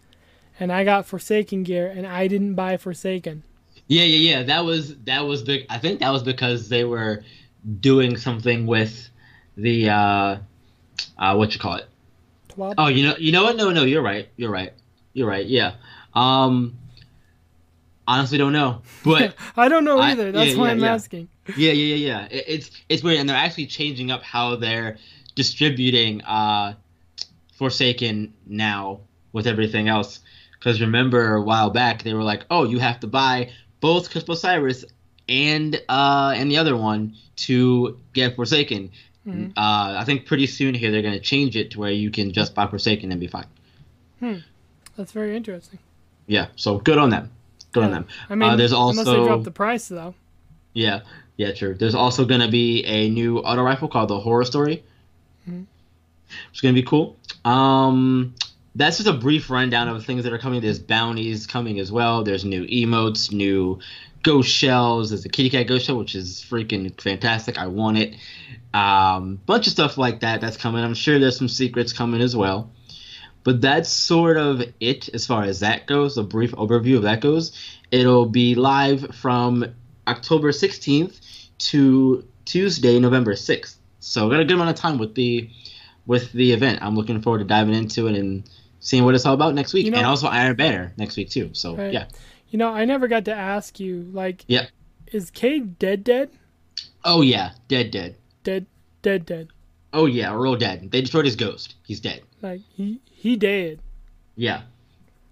and 0.60 0.72
I 0.72 0.86
got 0.86 1.06
Forsaken 1.06 1.64
gear, 1.64 1.88
and 1.88 2.08
I 2.08 2.28
didn't 2.28 2.54
buy 2.54 2.78
Forsaken. 2.78 3.44
Yeah, 3.88 4.04
yeah, 4.04 4.38
yeah. 4.38 4.44
That 4.44 4.64
was 4.64 4.96
that 5.00 5.26
was 5.26 5.42
big. 5.42 5.66
I 5.70 5.80
think 5.80 6.00
that 6.00 6.12
was 6.12 6.24
because 6.24 6.70
they 6.70 6.86
were 6.86 7.24
doing 7.82 8.16
something 8.16 8.66
with 8.66 9.10
the 9.62 9.90
uh, 9.90 10.38
uh, 11.18 11.36
what 11.36 11.54
you 11.54 11.60
call 11.60 11.76
it. 11.76 11.86
Twab? 12.50 12.76
Oh, 12.78 12.88
you 12.88 13.08
know, 13.08 13.16
you 13.18 13.32
know 13.32 13.44
what? 13.44 13.56
No, 13.56 13.70
no, 13.72 13.84
you're 13.84 14.02
right. 14.02 14.28
You're 14.36 14.52
right. 14.52 14.74
You're 15.14 15.28
right. 15.28 15.46
Yeah. 15.46 15.74
Um, 16.14 16.78
honestly, 18.08 18.38
don't 18.38 18.54
know, 18.54 18.82
but 19.04 19.36
I 19.58 19.70
don't 19.70 19.84
know 19.84 20.00
I- 20.00 20.12
either. 20.12 20.32
That's 20.32 20.52
yeah, 20.52 20.58
why 20.58 20.66
yeah, 20.68 20.72
I'm 20.72 20.80
yeah. 20.80 20.94
asking. 20.94 21.30
yeah, 21.58 21.72
yeah, 21.72 21.96
yeah, 21.96 22.08
yeah. 22.08 22.28
It, 22.32 22.46
it's 22.48 22.72
it's 22.90 23.04
weird, 23.04 23.20
and 23.20 23.30
they're 23.30 23.36
actually 23.36 23.68
changing 23.68 24.12
up 24.12 24.24
how 24.24 24.56
they're 24.56 24.98
distributing 25.36 26.22
uh, 26.24 26.74
Forsaken 27.56 28.34
now 28.48 29.02
with 29.34 29.48
everything 29.48 29.88
else. 29.88 30.20
Because 30.54 30.82
remember, 30.82 31.36
a 31.36 31.42
while 31.42 31.70
back 31.70 32.04
they 32.04 32.14
were 32.14 32.24
like, 32.24 32.46
"Oh, 32.50 32.64
you 32.66 32.80
have 32.80 33.00
to 33.02 33.08
buy 33.08 33.52
both 33.80 34.10
Curse 34.10 34.24
of 34.24 34.30
Osiris 34.30 34.84
and 35.30 35.82
uh, 35.88 36.34
and 36.36 36.52
the 36.52 36.58
other 36.58 36.76
one 36.76 37.16
to 37.48 38.00
get 38.14 38.36
Forsaken." 38.36 38.92
Mhm. 39.28 39.50
Uh, 39.58 39.98
I 40.00 40.04
think 40.06 40.26
pretty 40.26 40.48
soon 40.48 40.74
here 40.74 40.92
they're 40.92 41.02
gonna 41.02 41.20
change 41.20 41.56
it 41.56 41.72
to 41.72 41.80
where 41.80 41.92
you 41.92 42.10
can 42.10 42.32
just 42.32 42.56
buy 42.56 42.68
Forsaken 42.68 43.12
and 43.12 43.20
be 43.20 43.28
fine. 43.28 43.46
Hmm. 44.20 44.36
That's 44.96 45.12
very 45.12 45.36
interesting. 45.36 45.80
Yeah, 46.28 46.48
so 46.56 46.78
good 46.80 46.98
on 46.98 47.10
them. 47.10 47.32
Good 47.72 47.84
on 47.84 47.92
them. 47.92 48.06
I 48.30 48.36
mean, 48.36 48.50
Uh, 48.52 48.56
there's 48.56 48.72
unless 48.72 48.96
they 49.06 49.12
also- 49.12 49.26
drop 49.26 49.44
the 49.44 49.52
price 49.52 49.88
though. 49.88 50.16
Yeah, 50.74 51.02
yeah, 51.38 51.52
true. 51.52 51.74
There's 51.76 51.96
also 51.96 52.26
gonna 52.26 52.48
be 52.50 52.84
a 52.86 53.10
new 53.10 53.40
auto 53.40 53.62
rifle 53.62 53.88
called 53.88 54.10
the 54.10 54.20
Horror 54.20 54.46
Story. 54.46 54.84
Mhm. 55.48 55.66
It's 56.52 56.62
gonna 56.62 56.74
be 56.74 56.84
cool. 56.84 57.16
Um, 57.46 58.34
that's 58.76 58.98
just 58.98 59.10
a 59.10 59.14
brief 59.14 59.50
rundown 59.50 59.88
of 59.88 60.06
things 60.06 60.24
that 60.24 60.34
are 60.34 60.38
coming. 60.38 60.62
There's 60.62 60.80
bounties 60.80 61.48
coming 61.48 61.80
as 61.80 61.92
well. 61.92 62.24
There's 62.24 62.46
new 62.46 62.66
emotes, 62.68 63.32
new 63.32 63.80
ghost 64.24 64.50
shells. 64.50 65.10
There's 65.10 65.26
a 65.26 65.30
kitty 65.30 65.50
cat 65.50 65.68
ghost 65.68 65.86
shell, 65.86 65.98
which 65.98 66.16
is 66.16 66.46
freaking 66.48 67.00
fantastic. 67.02 67.58
I 67.58 67.68
want 67.68 67.98
it. 67.98 68.16
Um, 68.74 69.40
bunch 69.46 69.68
of 69.68 69.74
stuff 69.74 69.98
like 69.98 70.20
that 70.22 70.42
that's 70.42 70.58
coming. 70.58 70.84
I'm 70.84 70.94
sure 70.94 71.20
there's 71.20 71.38
some 71.38 71.48
secrets 71.48 71.94
coming 71.94 72.22
as 72.22 72.36
well. 72.36 72.72
But 73.44 73.62
that's 73.62 73.90
sort 73.90 74.38
of 74.38 74.62
it 74.80 75.10
as 75.14 75.26
far 75.26 75.44
as 75.44 75.62
that 75.62 75.88
goes. 75.88 76.18
A 76.18 76.24
brief 76.24 76.52
overview 76.52 76.98
of 76.98 77.04
that 77.04 77.22
goes. 77.22 77.52
It'll 77.90 78.26
be 78.26 78.54
live 78.56 79.16
from 79.16 79.66
October 80.08 80.52
16th 80.52 81.20
to 81.60 82.26
Tuesday, 82.46 83.00
November 83.00 83.34
6th. 83.34 83.76
So 84.02 84.26
we 84.28 84.32
got 84.36 84.42
a 84.42 84.46
good 84.46 84.54
amount 84.56 84.70
of 84.72 84.76
time 84.76 84.98
with 84.98 85.16
the 85.16 85.50
with 86.06 86.32
the 86.34 86.52
event. 86.54 86.80
I'm 86.82 86.96
looking 86.96 87.22
forward 87.22 87.40
to 87.40 87.46
diving 87.46 87.76
into 87.76 88.08
it 88.08 88.16
and 88.16 88.44
seeing 88.80 89.04
what 89.06 89.14
it's 89.14 89.26
all 89.26 89.34
about 89.36 89.54
next 89.54 89.74
week. 89.74 89.86
You 89.86 89.92
know- 89.92 89.98
and 89.98 90.08
also 90.08 90.28
Iron 90.28 90.56
Banner 90.56 90.92
next 90.98 91.16
week 91.18 91.30
too. 91.30 91.52
So 91.54 91.76
Right. 91.76 91.94
yeah. 91.94 92.06
You 92.50 92.58
know, 92.60 92.70
I 92.74 92.86
never 92.86 93.08
got 93.08 93.26
to 93.26 93.34
ask 93.34 93.80
you, 93.80 94.10
like, 94.12 94.44
Yeah. 94.48 94.68
is 95.12 95.30
Cayde 95.30 95.78
dead, 95.80 96.04
dead, 96.04 96.30
Oh 97.04 97.22
yeah, 97.22 97.52
dead, 97.68 97.92
dead. 97.92 98.16
dead, 98.44 98.66
dead, 99.02 99.26
dead? 99.26 99.48
Oh 99.94 100.06
yeah, 100.06 100.34
real 100.36 100.56
dead. 100.56 100.92
They 100.92 101.02
destroyed 101.02 101.26
his 101.26 101.36
ghost. 101.36 101.76
He's 101.86 102.00
dead. 102.00 102.22
Like 102.42 102.62
he 102.70 103.00
he 103.06 103.36
dead. 103.36 103.80
Yeah. 104.36 104.62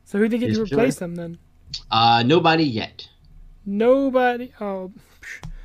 So 0.05 0.17
who 0.17 0.27
did 0.27 0.39
they 0.41 0.47
get 0.47 0.55
to 0.55 0.63
replace 0.63 0.99
him 1.01 1.15
then? 1.15 1.37
Uh, 1.91 2.23
nobody 2.25 2.63
yet. 2.63 3.07
Nobody. 3.65 4.51
Oh, 4.59 4.91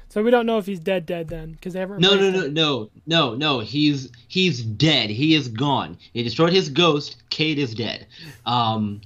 so 0.08 0.22
we 0.22 0.30
don't 0.30 0.44
know 0.46 0.58
if 0.58 0.66
he's 0.66 0.80
dead, 0.80 1.06
dead 1.06 1.28
then, 1.28 1.52
because 1.52 1.72
they 1.72 1.80
haven't. 1.80 2.00
No, 2.00 2.16
no, 2.16 2.30
no, 2.30 2.40
him. 2.42 2.54
no, 2.54 2.90
no, 3.06 3.34
no. 3.34 3.60
He's 3.60 4.10
he's 4.28 4.62
dead. 4.62 5.08
He 5.08 5.34
is 5.34 5.48
gone. 5.48 5.96
He 6.12 6.22
destroyed 6.22 6.52
his 6.52 6.68
ghost. 6.68 7.22
Cayde 7.30 7.58
is 7.58 7.74
dead. 7.74 8.06
Um, 8.44 9.00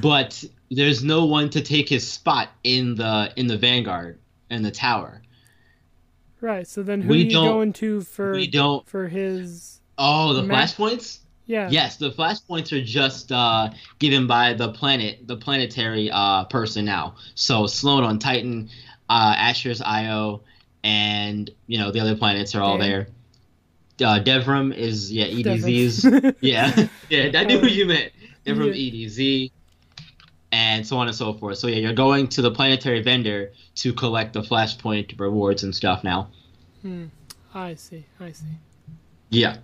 but 0.00 0.42
there's 0.70 1.02
no 1.02 1.24
one 1.24 1.50
to 1.50 1.60
take 1.60 1.88
his 1.88 2.06
spot 2.06 2.48
in 2.64 2.94
the 2.94 3.32
in 3.36 3.46
the 3.46 3.56
Vanguard 3.58 4.18
in 4.50 4.62
the 4.62 4.70
tower. 4.70 5.22
Right. 6.40 6.66
So 6.66 6.82
then, 6.82 7.02
who 7.02 7.10
We 7.10 7.22
are 7.22 7.24
you 7.26 7.30
going 7.32 7.72
to 7.74 8.00
for 8.02 8.32
We 8.32 8.46
don't. 8.46 8.88
for 8.88 9.08
his? 9.08 9.80
Oh, 9.98 10.32
the 10.32 10.42
Ma- 10.42 10.54
flashpoints. 10.54 11.18
Yeah. 11.46 11.68
Yes, 11.70 11.96
the 11.96 12.10
flashpoints 12.12 12.72
are 12.72 12.82
just 12.82 13.32
uh, 13.32 13.70
given 13.98 14.26
by 14.26 14.54
the 14.54 14.72
planet, 14.72 15.26
the 15.26 15.36
planetary 15.36 16.08
uh, 16.10 16.44
person 16.44 16.84
now. 16.84 17.16
So 17.34 17.66
Sloan 17.66 18.04
on 18.04 18.18
Titan, 18.20 18.70
uh, 19.08 19.34
Asher's 19.36 19.82
Io, 19.82 20.42
and 20.84 21.50
you 21.66 21.78
know 21.78 21.90
the 21.90 22.00
other 22.00 22.16
planets 22.16 22.54
are 22.54 22.62
all 22.62 22.78
there. 22.78 23.08
Uh, 24.00 24.18
Devrim 24.20 24.74
is 24.74 25.12
yeah 25.12 25.26
EDZ's 25.26 26.34
yeah 26.40 26.86
yeah 27.10 27.30
I 27.38 27.44
knew 27.44 27.58
who 27.60 27.66
you 27.66 27.84
meant. 27.84 28.12
Devrim 28.46 28.68
yeah. 28.68 29.06
EDZ, 29.08 29.50
and 30.52 30.86
so 30.86 30.98
on 30.98 31.06
and 31.06 31.16
so 31.16 31.32
forth. 31.34 31.58
So 31.58 31.66
yeah, 31.66 31.76
you're 31.76 31.92
going 31.92 32.28
to 32.28 32.42
the 32.42 32.50
planetary 32.50 33.02
vendor 33.02 33.52
to 33.76 33.92
collect 33.92 34.32
the 34.32 34.42
flashpoint 34.42 35.18
rewards 35.18 35.62
and 35.62 35.74
stuff 35.74 36.04
now. 36.04 36.28
Hmm. 36.82 37.06
I 37.54 37.74
see. 37.74 38.04
I 38.20 38.32
see. 38.32 38.46
Yeah. 39.28 39.56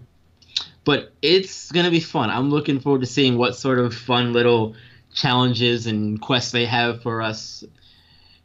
But 0.84 1.12
it's 1.22 1.70
going 1.72 1.84
to 1.84 1.90
be 1.90 2.00
fun. 2.00 2.30
I'm 2.30 2.50
looking 2.50 2.80
forward 2.80 3.00
to 3.00 3.06
seeing 3.06 3.36
what 3.36 3.56
sort 3.56 3.78
of 3.78 3.94
fun 3.94 4.32
little 4.32 4.74
challenges 5.12 5.86
and 5.86 6.20
quests 6.20 6.52
they 6.52 6.66
have 6.66 7.02
for 7.02 7.22
us 7.22 7.64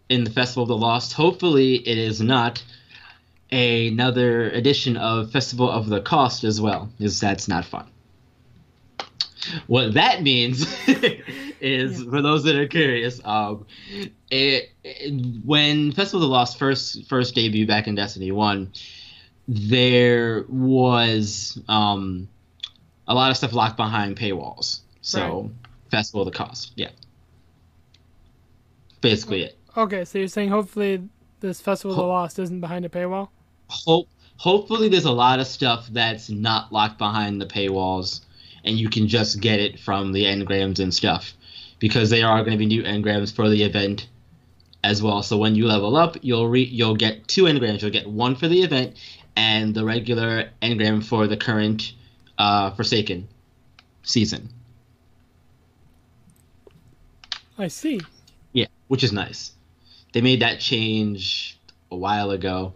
in 0.10 0.24
the 0.24 0.32
Festival 0.32 0.64
of 0.64 0.70
the 0.70 0.78
Lost. 0.78 1.14
Hopefully, 1.14 1.76
it 1.76 1.98
is 1.98 2.22
not 2.22 2.64
another 3.52 4.50
edition 4.50 4.98
of 4.98 5.32
Festival 5.32 5.70
of 5.70 5.88
the 5.88 6.02
Cost 6.02 6.44
as 6.44 6.60
well, 6.60 6.90
because 6.98 7.20
that's 7.20 7.48
not 7.48 7.66
fun. 7.66 7.88
What 9.68 9.94
that 9.96 10.24
means 10.24 10.66
is, 11.60 12.04
for 12.04 12.22
those 12.22 12.44
that 12.44 12.56
are 12.56 12.68
curious, 12.68 13.20
um, 13.26 13.66
it, 14.30 14.72
it- 14.84 15.44
when 15.46 15.92
Festival 15.92 16.24
of 16.24 16.30
the 16.30 16.34
Lost 16.34 16.58
first 16.58 17.06
first 17.08 17.36
debuted 17.36 17.68
back 17.68 17.88
in 17.88 17.96
Destiny 17.96 18.32
One, 18.32 18.72
there 19.48 20.46
was 20.50 21.60
um, 21.68 22.28
a 23.08 23.14
lot 23.14 23.32
of 23.32 23.38
stuff 23.38 23.54
locked 23.54 23.78
behind 23.78 24.18
paywalls. 24.18 24.82
So 25.02 25.52
Festival 25.90 26.22
of 26.22 26.32
the 26.32 26.38
Cost, 26.38 26.72
yeah, 26.76 26.90
basically 29.02 29.44
it. 29.44 29.58
Okay, 29.76 30.06
so 30.06 30.20
you're 30.20 30.28
saying 30.28 30.50
hopefully 30.50 31.08
this 31.40 31.62
Festival 31.62 31.92
of 31.92 31.98
the 31.98 32.04
Lost 32.04 32.40
isn't 32.40 32.62
behind 32.62 32.86
a 32.86 32.90
paywall? 32.90 33.30
Hope 33.70 34.08
hopefully 34.38 34.90
there's 34.90 35.06
a 35.06 35.12
lot 35.12 35.40
of 35.40 35.48
stuff 35.48 35.88
that's 35.92 36.30
not 36.30 36.72
locked 36.74 36.98
behind 36.98 37.40
the 37.42 37.46
paywalls, 37.46 38.22
and 38.64 38.78
you 38.78 38.90
can 38.90 39.08
just 39.08 39.42
get 39.42 39.60
it 39.60 39.80
from 39.80 40.12
the 40.12 40.26
engrams 40.26 40.80
and 40.80 40.94
stuff, 40.94 41.34
because 41.80 42.10
there 42.10 42.28
are 42.28 42.40
going 42.40 42.52
to 42.52 42.58
be 42.58 42.66
new 42.66 42.84
engrams 42.84 43.34
for 43.34 43.50
the 43.50 43.64
event 43.64 44.08
as 44.84 45.02
well. 45.02 45.24
So 45.24 45.38
when 45.38 45.56
you 45.56 45.68
level 45.68 45.96
up, 45.96 46.18
you'll 46.22 46.48
re- 46.48 46.64
you'll 46.64 46.96
get 46.96 47.28
two 47.28 47.44
engrams. 47.44 47.82
You'll 47.82 47.92
get 47.92 48.08
one 48.08 48.36
for 48.36 48.48
the 48.48 48.64
event 48.64 48.98
and 49.36 49.74
the 49.74 49.86
regular 49.86 50.50
engram 50.62 51.04
for 51.04 51.28
the 51.28 51.38
current 51.38 51.94
uh, 52.38 52.72
Forsaken 52.72 53.28
season. 54.04 54.50
I 57.58 57.68
see. 57.68 58.02
Yeah, 58.54 58.68
which 58.88 59.04
is 59.04 59.14
nice. 59.14 59.52
They 60.14 60.22
made 60.22 60.42
that 60.42 60.60
change 60.60 61.60
a 61.92 61.96
while 61.96 62.32
ago. 62.32 62.74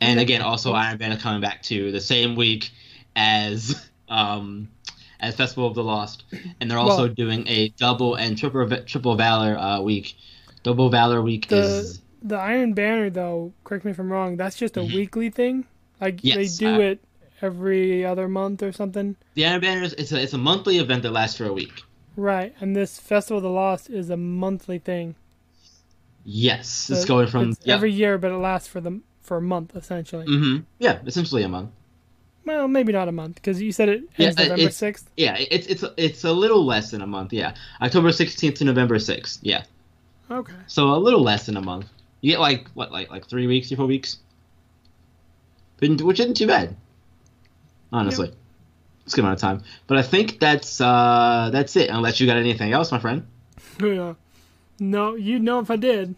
And 0.00 0.20
again, 0.20 0.42
also 0.42 0.72
Iron 0.72 0.98
Banner 0.98 1.16
coming 1.16 1.40
back 1.40 1.62
to 1.64 1.92
the 1.92 2.00
same 2.00 2.34
week 2.34 2.70
as 3.14 3.88
um, 4.08 4.68
as 5.20 5.34
Festival 5.34 5.66
of 5.66 5.74
the 5.74 5.82
Lost, 5.84 6.24
and 6.60 6.70
they're 6.70 6.78
also 6.78 7.04
Well- 7.06 7.14
doing 7.14 7.46
a 7.48 7.68
double 7.70 8.14
and 8.16 8.36
triple 8.36 8.66
triple 8.84 9.14
Valor 9.16 9.56
uh, 9.58 9.80
week. 9.80 10.14
Double 10.62 10.88
Valor 10.90 11.22
week 11.22 11.48
The 11.48 11.56
is 11.58 12.00
the 12.22 12.36
Iron 12.36 12.72
Banner 12.74 13.08
though, 13.10 13.52
correct 13.64 13.84
me 13.84 13.92
if 13.92 13.98
I'm 13.98 14.10
wrong, 14.10 14.36
that's 14.36 14.56
just 14.56 14.76
a 14.76 14.80
Mhm. 14.80 14.94
weekly 14.94 15.30
thing? 15.30 15.64
Like 16.00 16.20
Yes, 16.24 16.58
they 16.58 16.66
do 16.66 16.74
uh, 16.76 16.78
it 16.80 17.00
every 17.40 18.04
other 18.04 18.26
month 18.28 18.62
or 18.62 18.72
something? 18.72 19.16
the 19.34 19.46
Iron 19.46 19.60
Banner. 19.60 19.82
is- 19.82 19.92
It's 19.94 20.12
a 20.12 20.20
it's 20.20 20.32
a 20.34 20.38
monthly 20.38 20.78
event 20.78 21.02
that 21.04 21.12
lasts 21.12 21.36
for 21.38 21.44
a 21.46 21.52
week. 21.52 21.82
Right. 22.16 22.54
And 22.60 22.74
this 22.74 22.98
Festival 22.98 23.36
of 23.38 23.42
the 23.44 23.50
Lost 23.50 23.90
is 23.90 24.10
a 24.10 24.16
monthly 24.16 24.78
thing. 24.78 25.14
Yes, 26.24 26.90
it's 26.90 27.04
going 27.04 27.28
from 27.28 27.50
it's 27.50 27.60
yeah. 27.64 27.74
every 27.74 27.92
year 27.92 28.18
but 28.18 28.32
it 28.32 28.36
lasts 28.38 28.66
for 28.68 28.80
the 28.80 29.00
for 29.22 29.36
a 29.36 29.42
month 29.42 29.76
essentially. 29.76 30.26
Mm-hmm. 30.26 30.64
yeah, 30.78 30.98
essentially 31.06 31.42
a 31.42 31.48
month. 31.48 31.70
Well, 32.46 32.68
maybe 32.68 32.92
not 32.92 33.08
a 33.08 33.12
month 33.12 33.34
because 33.34 33.60
you 33.60 33.72
said 33.72 33.88
it 33.88 34.04
Yeah, 34.16 34.28
ends 34.28 34.40
uh, 34.40 34.44
November 34.44 34.70
6th. 34.70 35.04
Yeah, 35.16 35.36
it's 35.38 35.66
it's 35.66 35.84
it's 35.96 36.24
a 36.24 36.32
little 36.32 36.64
less 36.64 36.92
than 36.92 37.02
a 37.02 37.06
month. 37.06 37.32
Yeah, 37.32 37.54
October 37.82 38.12
sixteenth 38.12 38.54
to 38.58 38.64
November 38.64 38.98
sixth. 39.00 39.40
Yeah. 39.42 39.64
Okay. 40.30 40.54
So 40.68 40.90
a 40.90 40.96
little 40.96 41.22
less 41.22 41.46
than 41.46 41.56
a 41.56 41.60
month. 41.60 41.86
You 42.20 42.32
get 42.32 42.40
like 42.40 42.68
what, 42.74 42.92
like 42.92 43.10
like 43.10 43.26
three 43.28 43.46
weeks, 43.48 43.70
or 43.72 43.76
four 43.76 43.86
weeks, 43.86 44.18
which 45.80 46.20
isn't 46.20 46.36
too 46.36 46.46
bad, 46.46 46.76
honestly. 47.92 48.32
It's 49.04 49.12
a 49.12 49.16
good 49.16 49.24
amount 49.24 49.38
of 49.38 49.40
time. 49.40 49.62
But 49.86 49.98
I 49.98 50.02
think 50.02 50.38
that's 50.40 50.80
uh 50.80 51.50
that's 51.52 51.76
it. 51.76 51.90
Unless 51.90 52.20
you 52.20 52.26
got 52.26 52.36
anything 52.36 52.72
else, 52.72 52.90
my 52.92 52.98
friend. 52.98 53.26
Yeah. 53.80 54.14
No, 54.78 55.14
you'd 55.16 55.42
know 55.42 55.58
if 55.60 55.70
I 55.70 55.76
did. 55.76 56.14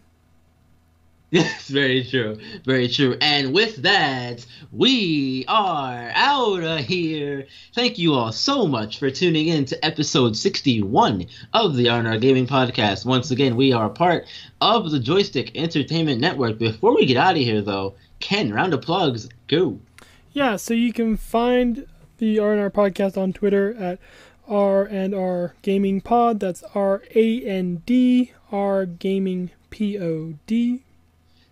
Yes, 1.31 1.69
very 1.69 2.05
true, 2.05 2.39
very 2.65 2.89
true. 2.89 3.19
And 3.21 3.53
with 3.53 3.83
that, 3.83 4.47
we 4.73 5.45
are 5.47 6.11
out 6.15 6.63
of 6.63 6.81
here. 6.81 7.47
Thank 7.75 7.99
you 7.99 8.15
all 8.15 8.33
so 8.33 8.67
much 8.67 8.99
for 8.99 9.11
tuning 9.11 9.49
in 9.49 9.67
to 9.67 9.85
episode 9.85 10.37
61 10.37 11.27
of 11.53 11.77
the 11.77 11.87
RNR 11.87 12.19
Gaming 12.21 12.47
Podcast. 12.47 13.05
Once 13.05 13.31
again, 13.31 13.57
we 13.57 13.75
are 13.75 13.87
a 13.87 13.91
part 13.91 14.27
of 14.63 14.91
the 14.91 14.99
Joystick 14.99 15.55
Entertainment 15.55 16.19
Network. 16.19 16.59
Before 16.59 16.95
we 16.95 17.05
get 17.05 17.19
out 17.19 17.37
of 17.37 17.43
here, 17.43 17.61
though, 17.61 17.95
Ken, 18.21 18.51
round 18.51 18.73
of 18.73 18.81
plugs, 18.81 19.29
go. 19.49 19.79
Yeah, 20.33 20.57
so 20.57 20.73
you 20.73 20.95
can 20.95 21.19
find 21.19 21.87
the 22.17 22.39
R&R 22.39 22.71
podcast 22.71 23.19
on 23.19 23.35
Twitter 23.35 23.75
at 23.75 23.99
R 24.49 24.85
and 24.85 25.15
R 25.15 25.55
Gaming 25.61 26.01
Pod. 26.01 26.41
That's 26.41 26.63
R 26.75 27.03
A 27.15 27.43
N 27.43 27.83
D 27.85 28.33
R 28.51 28.87
Gaming 28.87 29.51
P 29.69 29.99
O 29.99 30.35
D. 30.47 30.85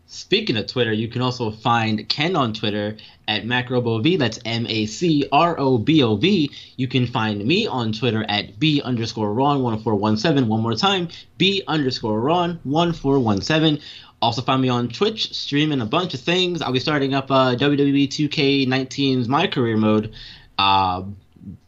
Speaking 0.09 0.57
of 0.57 0.69
Twitter, 0.69 0.93
you 0.93 1.09
can 1.09 1.21
also 1.21 1.51
find 1.51 2.09
Ken 2.09 2.37
on 2.37 2.53
Twitter 2.53 2.97
at 3.27 3.45
MacroBov. 3.45 4.19
That's 4.19 4.39
M 4.45 4.65
A 4.69 4.87
C 4.87 5.25
R 5.33 5.59
O 5.59 5.79
B 5.79 6.03
O 6.05 6.15
V. 6.15 6.51
You 6.77 6.87
can 6.87 7.09
find 7.09 7.45
me 7.45 7.67
on 7.67 7.93
Twitter 7.93 8.25
at 8.29 8.61
B 8.61 8.81
underscore 8.81 9.35
Ron1417. 9.35 10.47
One 10.47 10.61
more 10.63 10.77
time, 10.77 11.09
B 11.39 11.65
underscore 11.67 12.21
Ron1417. 12.21 13.83
Also 14.23 14.43
find 14.43 14.63
me 14.63 14.69
on 14.69 14.89
Twitch, 14.89 15.35
streaming 15.35 15.81
a 15.81 15.87
bunch 15.87 16.15
of 16.15 16.21
things. 16.21 16.63
I'll 16.63 16.73
be 16.73 16.79
starting 16.79 17.13
up 17.13 17.31
uh, 17.31 17.57
WWE 17.57 18.07
2K19's 18.07 19.29
My 19.29 19.49
Career 19.49 19.77
Mode. 19.77 20.15
Uh, 20.57 21.03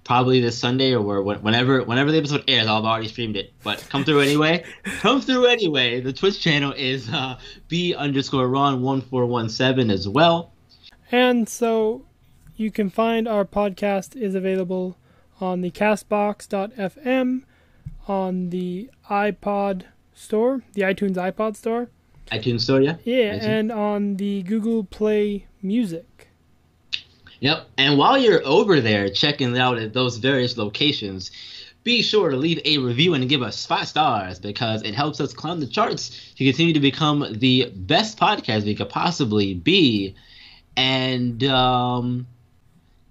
probably 0.08 0.40
this 0.40 0.58
Sunday 0.58 0.94
or 0.94 1.22
whenever 1.22 1.84
whenever 1.84 2.10
the 2.10 2.16
episode 2.16 2.42
airs, 2.48 2.66
I'll 2.66 2.76
have 2.76 2.84
already 2.86 3.08
streamed 3.08 3.36
it. 3.36 3.52
But 3.62 3.86
come 3.90 4.04
through 4.04 4.20
anyway. 4.20 4.64
come 5.00 5.20
through 5.20 5.44
anyway. 5.44 6.00
The 6.00 6.14
Twitch 6.14 6.40
channel 6.40 6.72
is 6.72 7.10
uh, 7.10 7.38
B 7.68 7.94
underscore 7.94 8.48
Ron 8.48 8.80
one 8.80 9.02
four 9.02 9.26
one 9.26 9.50
seven 9.50 9.90
as 9.90 10.08
well. 10.08 10.54
And 11.12 11.46
so 11.46 12.06
you 12.56 12.70
can 12.70 12.88
find 12.88 13.28
our 13.28 13.44
podcast 13.44 14.16
is 14.16 14.34
available 14.34 14.96
on 15.42 15.60
the 15.60 15.70
castbox.fm, 15.70 17.42
on 18.08 18.48
the 18.48 18.90
iPod 19.10 19.82
store, 20.14 20.62
the 20.72 20.82
iTunes 20.82 21.16
iPod 21.16 21.54
store. 21.54 21.90
iTunes 22.32 22.62
Store, 22.62 22.80
yeah. 22.80 22.96
Yeah, 23.04 23.34
iTunes. 23.34 23.42
and 23.42 23.72
on 23.72 24.16
the 24.16 24.42
Google 24.42 24.84
Play 24.84 25.46
Music. 25.60 26.27
Yep. 27.40 27.68
And 27.76 27.98
while 27.98 28.18
you're 28.18 28.44
over 28.44 28.80
there 28.80 29.08
checking 29.08 29.56
out 29.56 29.78
at 29.78 29.92
those 29.92 30.16
various 30.16 30.56
locations, 30.56 31.30
be 31.84 32.02
sure 32.02 32.30
to 32.30 32.36
leave 32.36 32.60
a 32.64 32.78
review 32.78 33.14
and 33.14 33.28
give 33.28 33.42
us 33.42 33.64
five 33.64 33.86
stars 33.88 34.38
because 34.38 34.82
it 34.82 34.94
helps 34.94 35.20
us 35.20 35.32
climb 35.32 35.60
the 35.60 35.66
charts 35.66 36.32
to 36.36 36.44
continue 36.44 36.72
to 36.74 36.80
become 36.80 37.24
the 37.38 37.72
best 37.76 38.18
podcast 38.18 38.64
we 38.64 38.74
could 38.74 38.88
possibly 38.88 39.54
be. 39.54 40.14
And 40.76 41.42
um, 41.44 42.26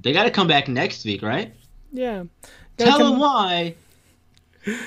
they 0.01 0.13
got 0.13 0.23
to 0.23 0.31
come 0.31 0.47
back 0.47 0.67
next 0.67 1.05
week, 1.05 1.21
right? 1.21 1.53
Yeah. 1.91 2.25
Gotta 2.77 2.91
Tell 2.91 2.97
come- 2.99 3.11
them 3.11 3.19
why. 3.19 3.75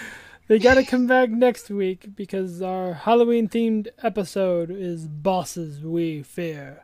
They 0.48 0.58
gotta 0.58 0.84
come 0.84 1.06
back 1.06 1.30
next 1.30 1.70
week 1.70 2.16
because 2.16 2.60
our 2.60 2.92
Halloween 2.92 3.48
themed 3.48 3.86
episode 4.02 4.68
is 4.68 5.06
Bosses 5.06 5.80
We 5.80 6.24
Fear. 6.24 6.82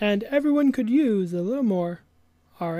And 0.00 0.22
everyone 0.24 0.72
could 0.72 0.88
use 0.88 1.34
a 1.34 1.42
little 1.42 1.62
more 1.62 2.00
R 2.58 2.78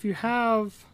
if 0.00 0.04
you 0.06 0.14
have 0.14 0.86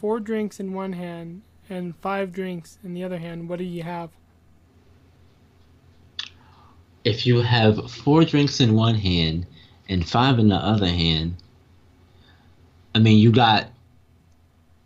four 0.00 0.18
drinks 0.18 0.58
in 0.58 0.72
one 0.72 0.92
hand 0.92 1.42
and 1.70 1.94
five 1.98 2.32
drinks 2.32 2.76
in 2.82 2.92
the 2.92 3.04
other 3.04 3.18
hand, 3.18 3.48
what 3.48 3.60
do 3.60 3.64
you 3.64 3.84
have? 3.84 4.10
If 7.04 7.24
you 7.24 7.40
have 7.40 7.88
four 7.88 8.24
drinks 8.24 8.60
in 8.60 8.74
one 8.74 8.96
hand 8.96 9.46
and 9.88 10.04
five 10.04 10.40
in 10.40 10.48
the 10.48 10.56
other 10.56 10.88
hand, 10.88 11.36
I 12.96 12.98
mean, 12.98 13.20
you 13.20 13.30
got 13.30 13.68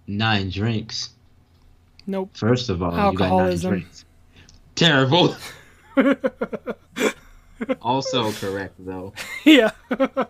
nine 0.06 0.50
drinks. 0.50 1.08
Nope. 2.06 2.36
First 2.36 2.68
of 2.68 2.82
all, 2.82 2.94
Alcoholism. 2.94 3.14
you 3.14 3.16
got 3.16 3.36
nine 3.38 3.80
drinks. 3.80 4.04
Terrible. 4.74 5.34
also 7.80 8.32
correct, 8.32 8.74
though. 8.78 9.14
yeah. 9.46 9.70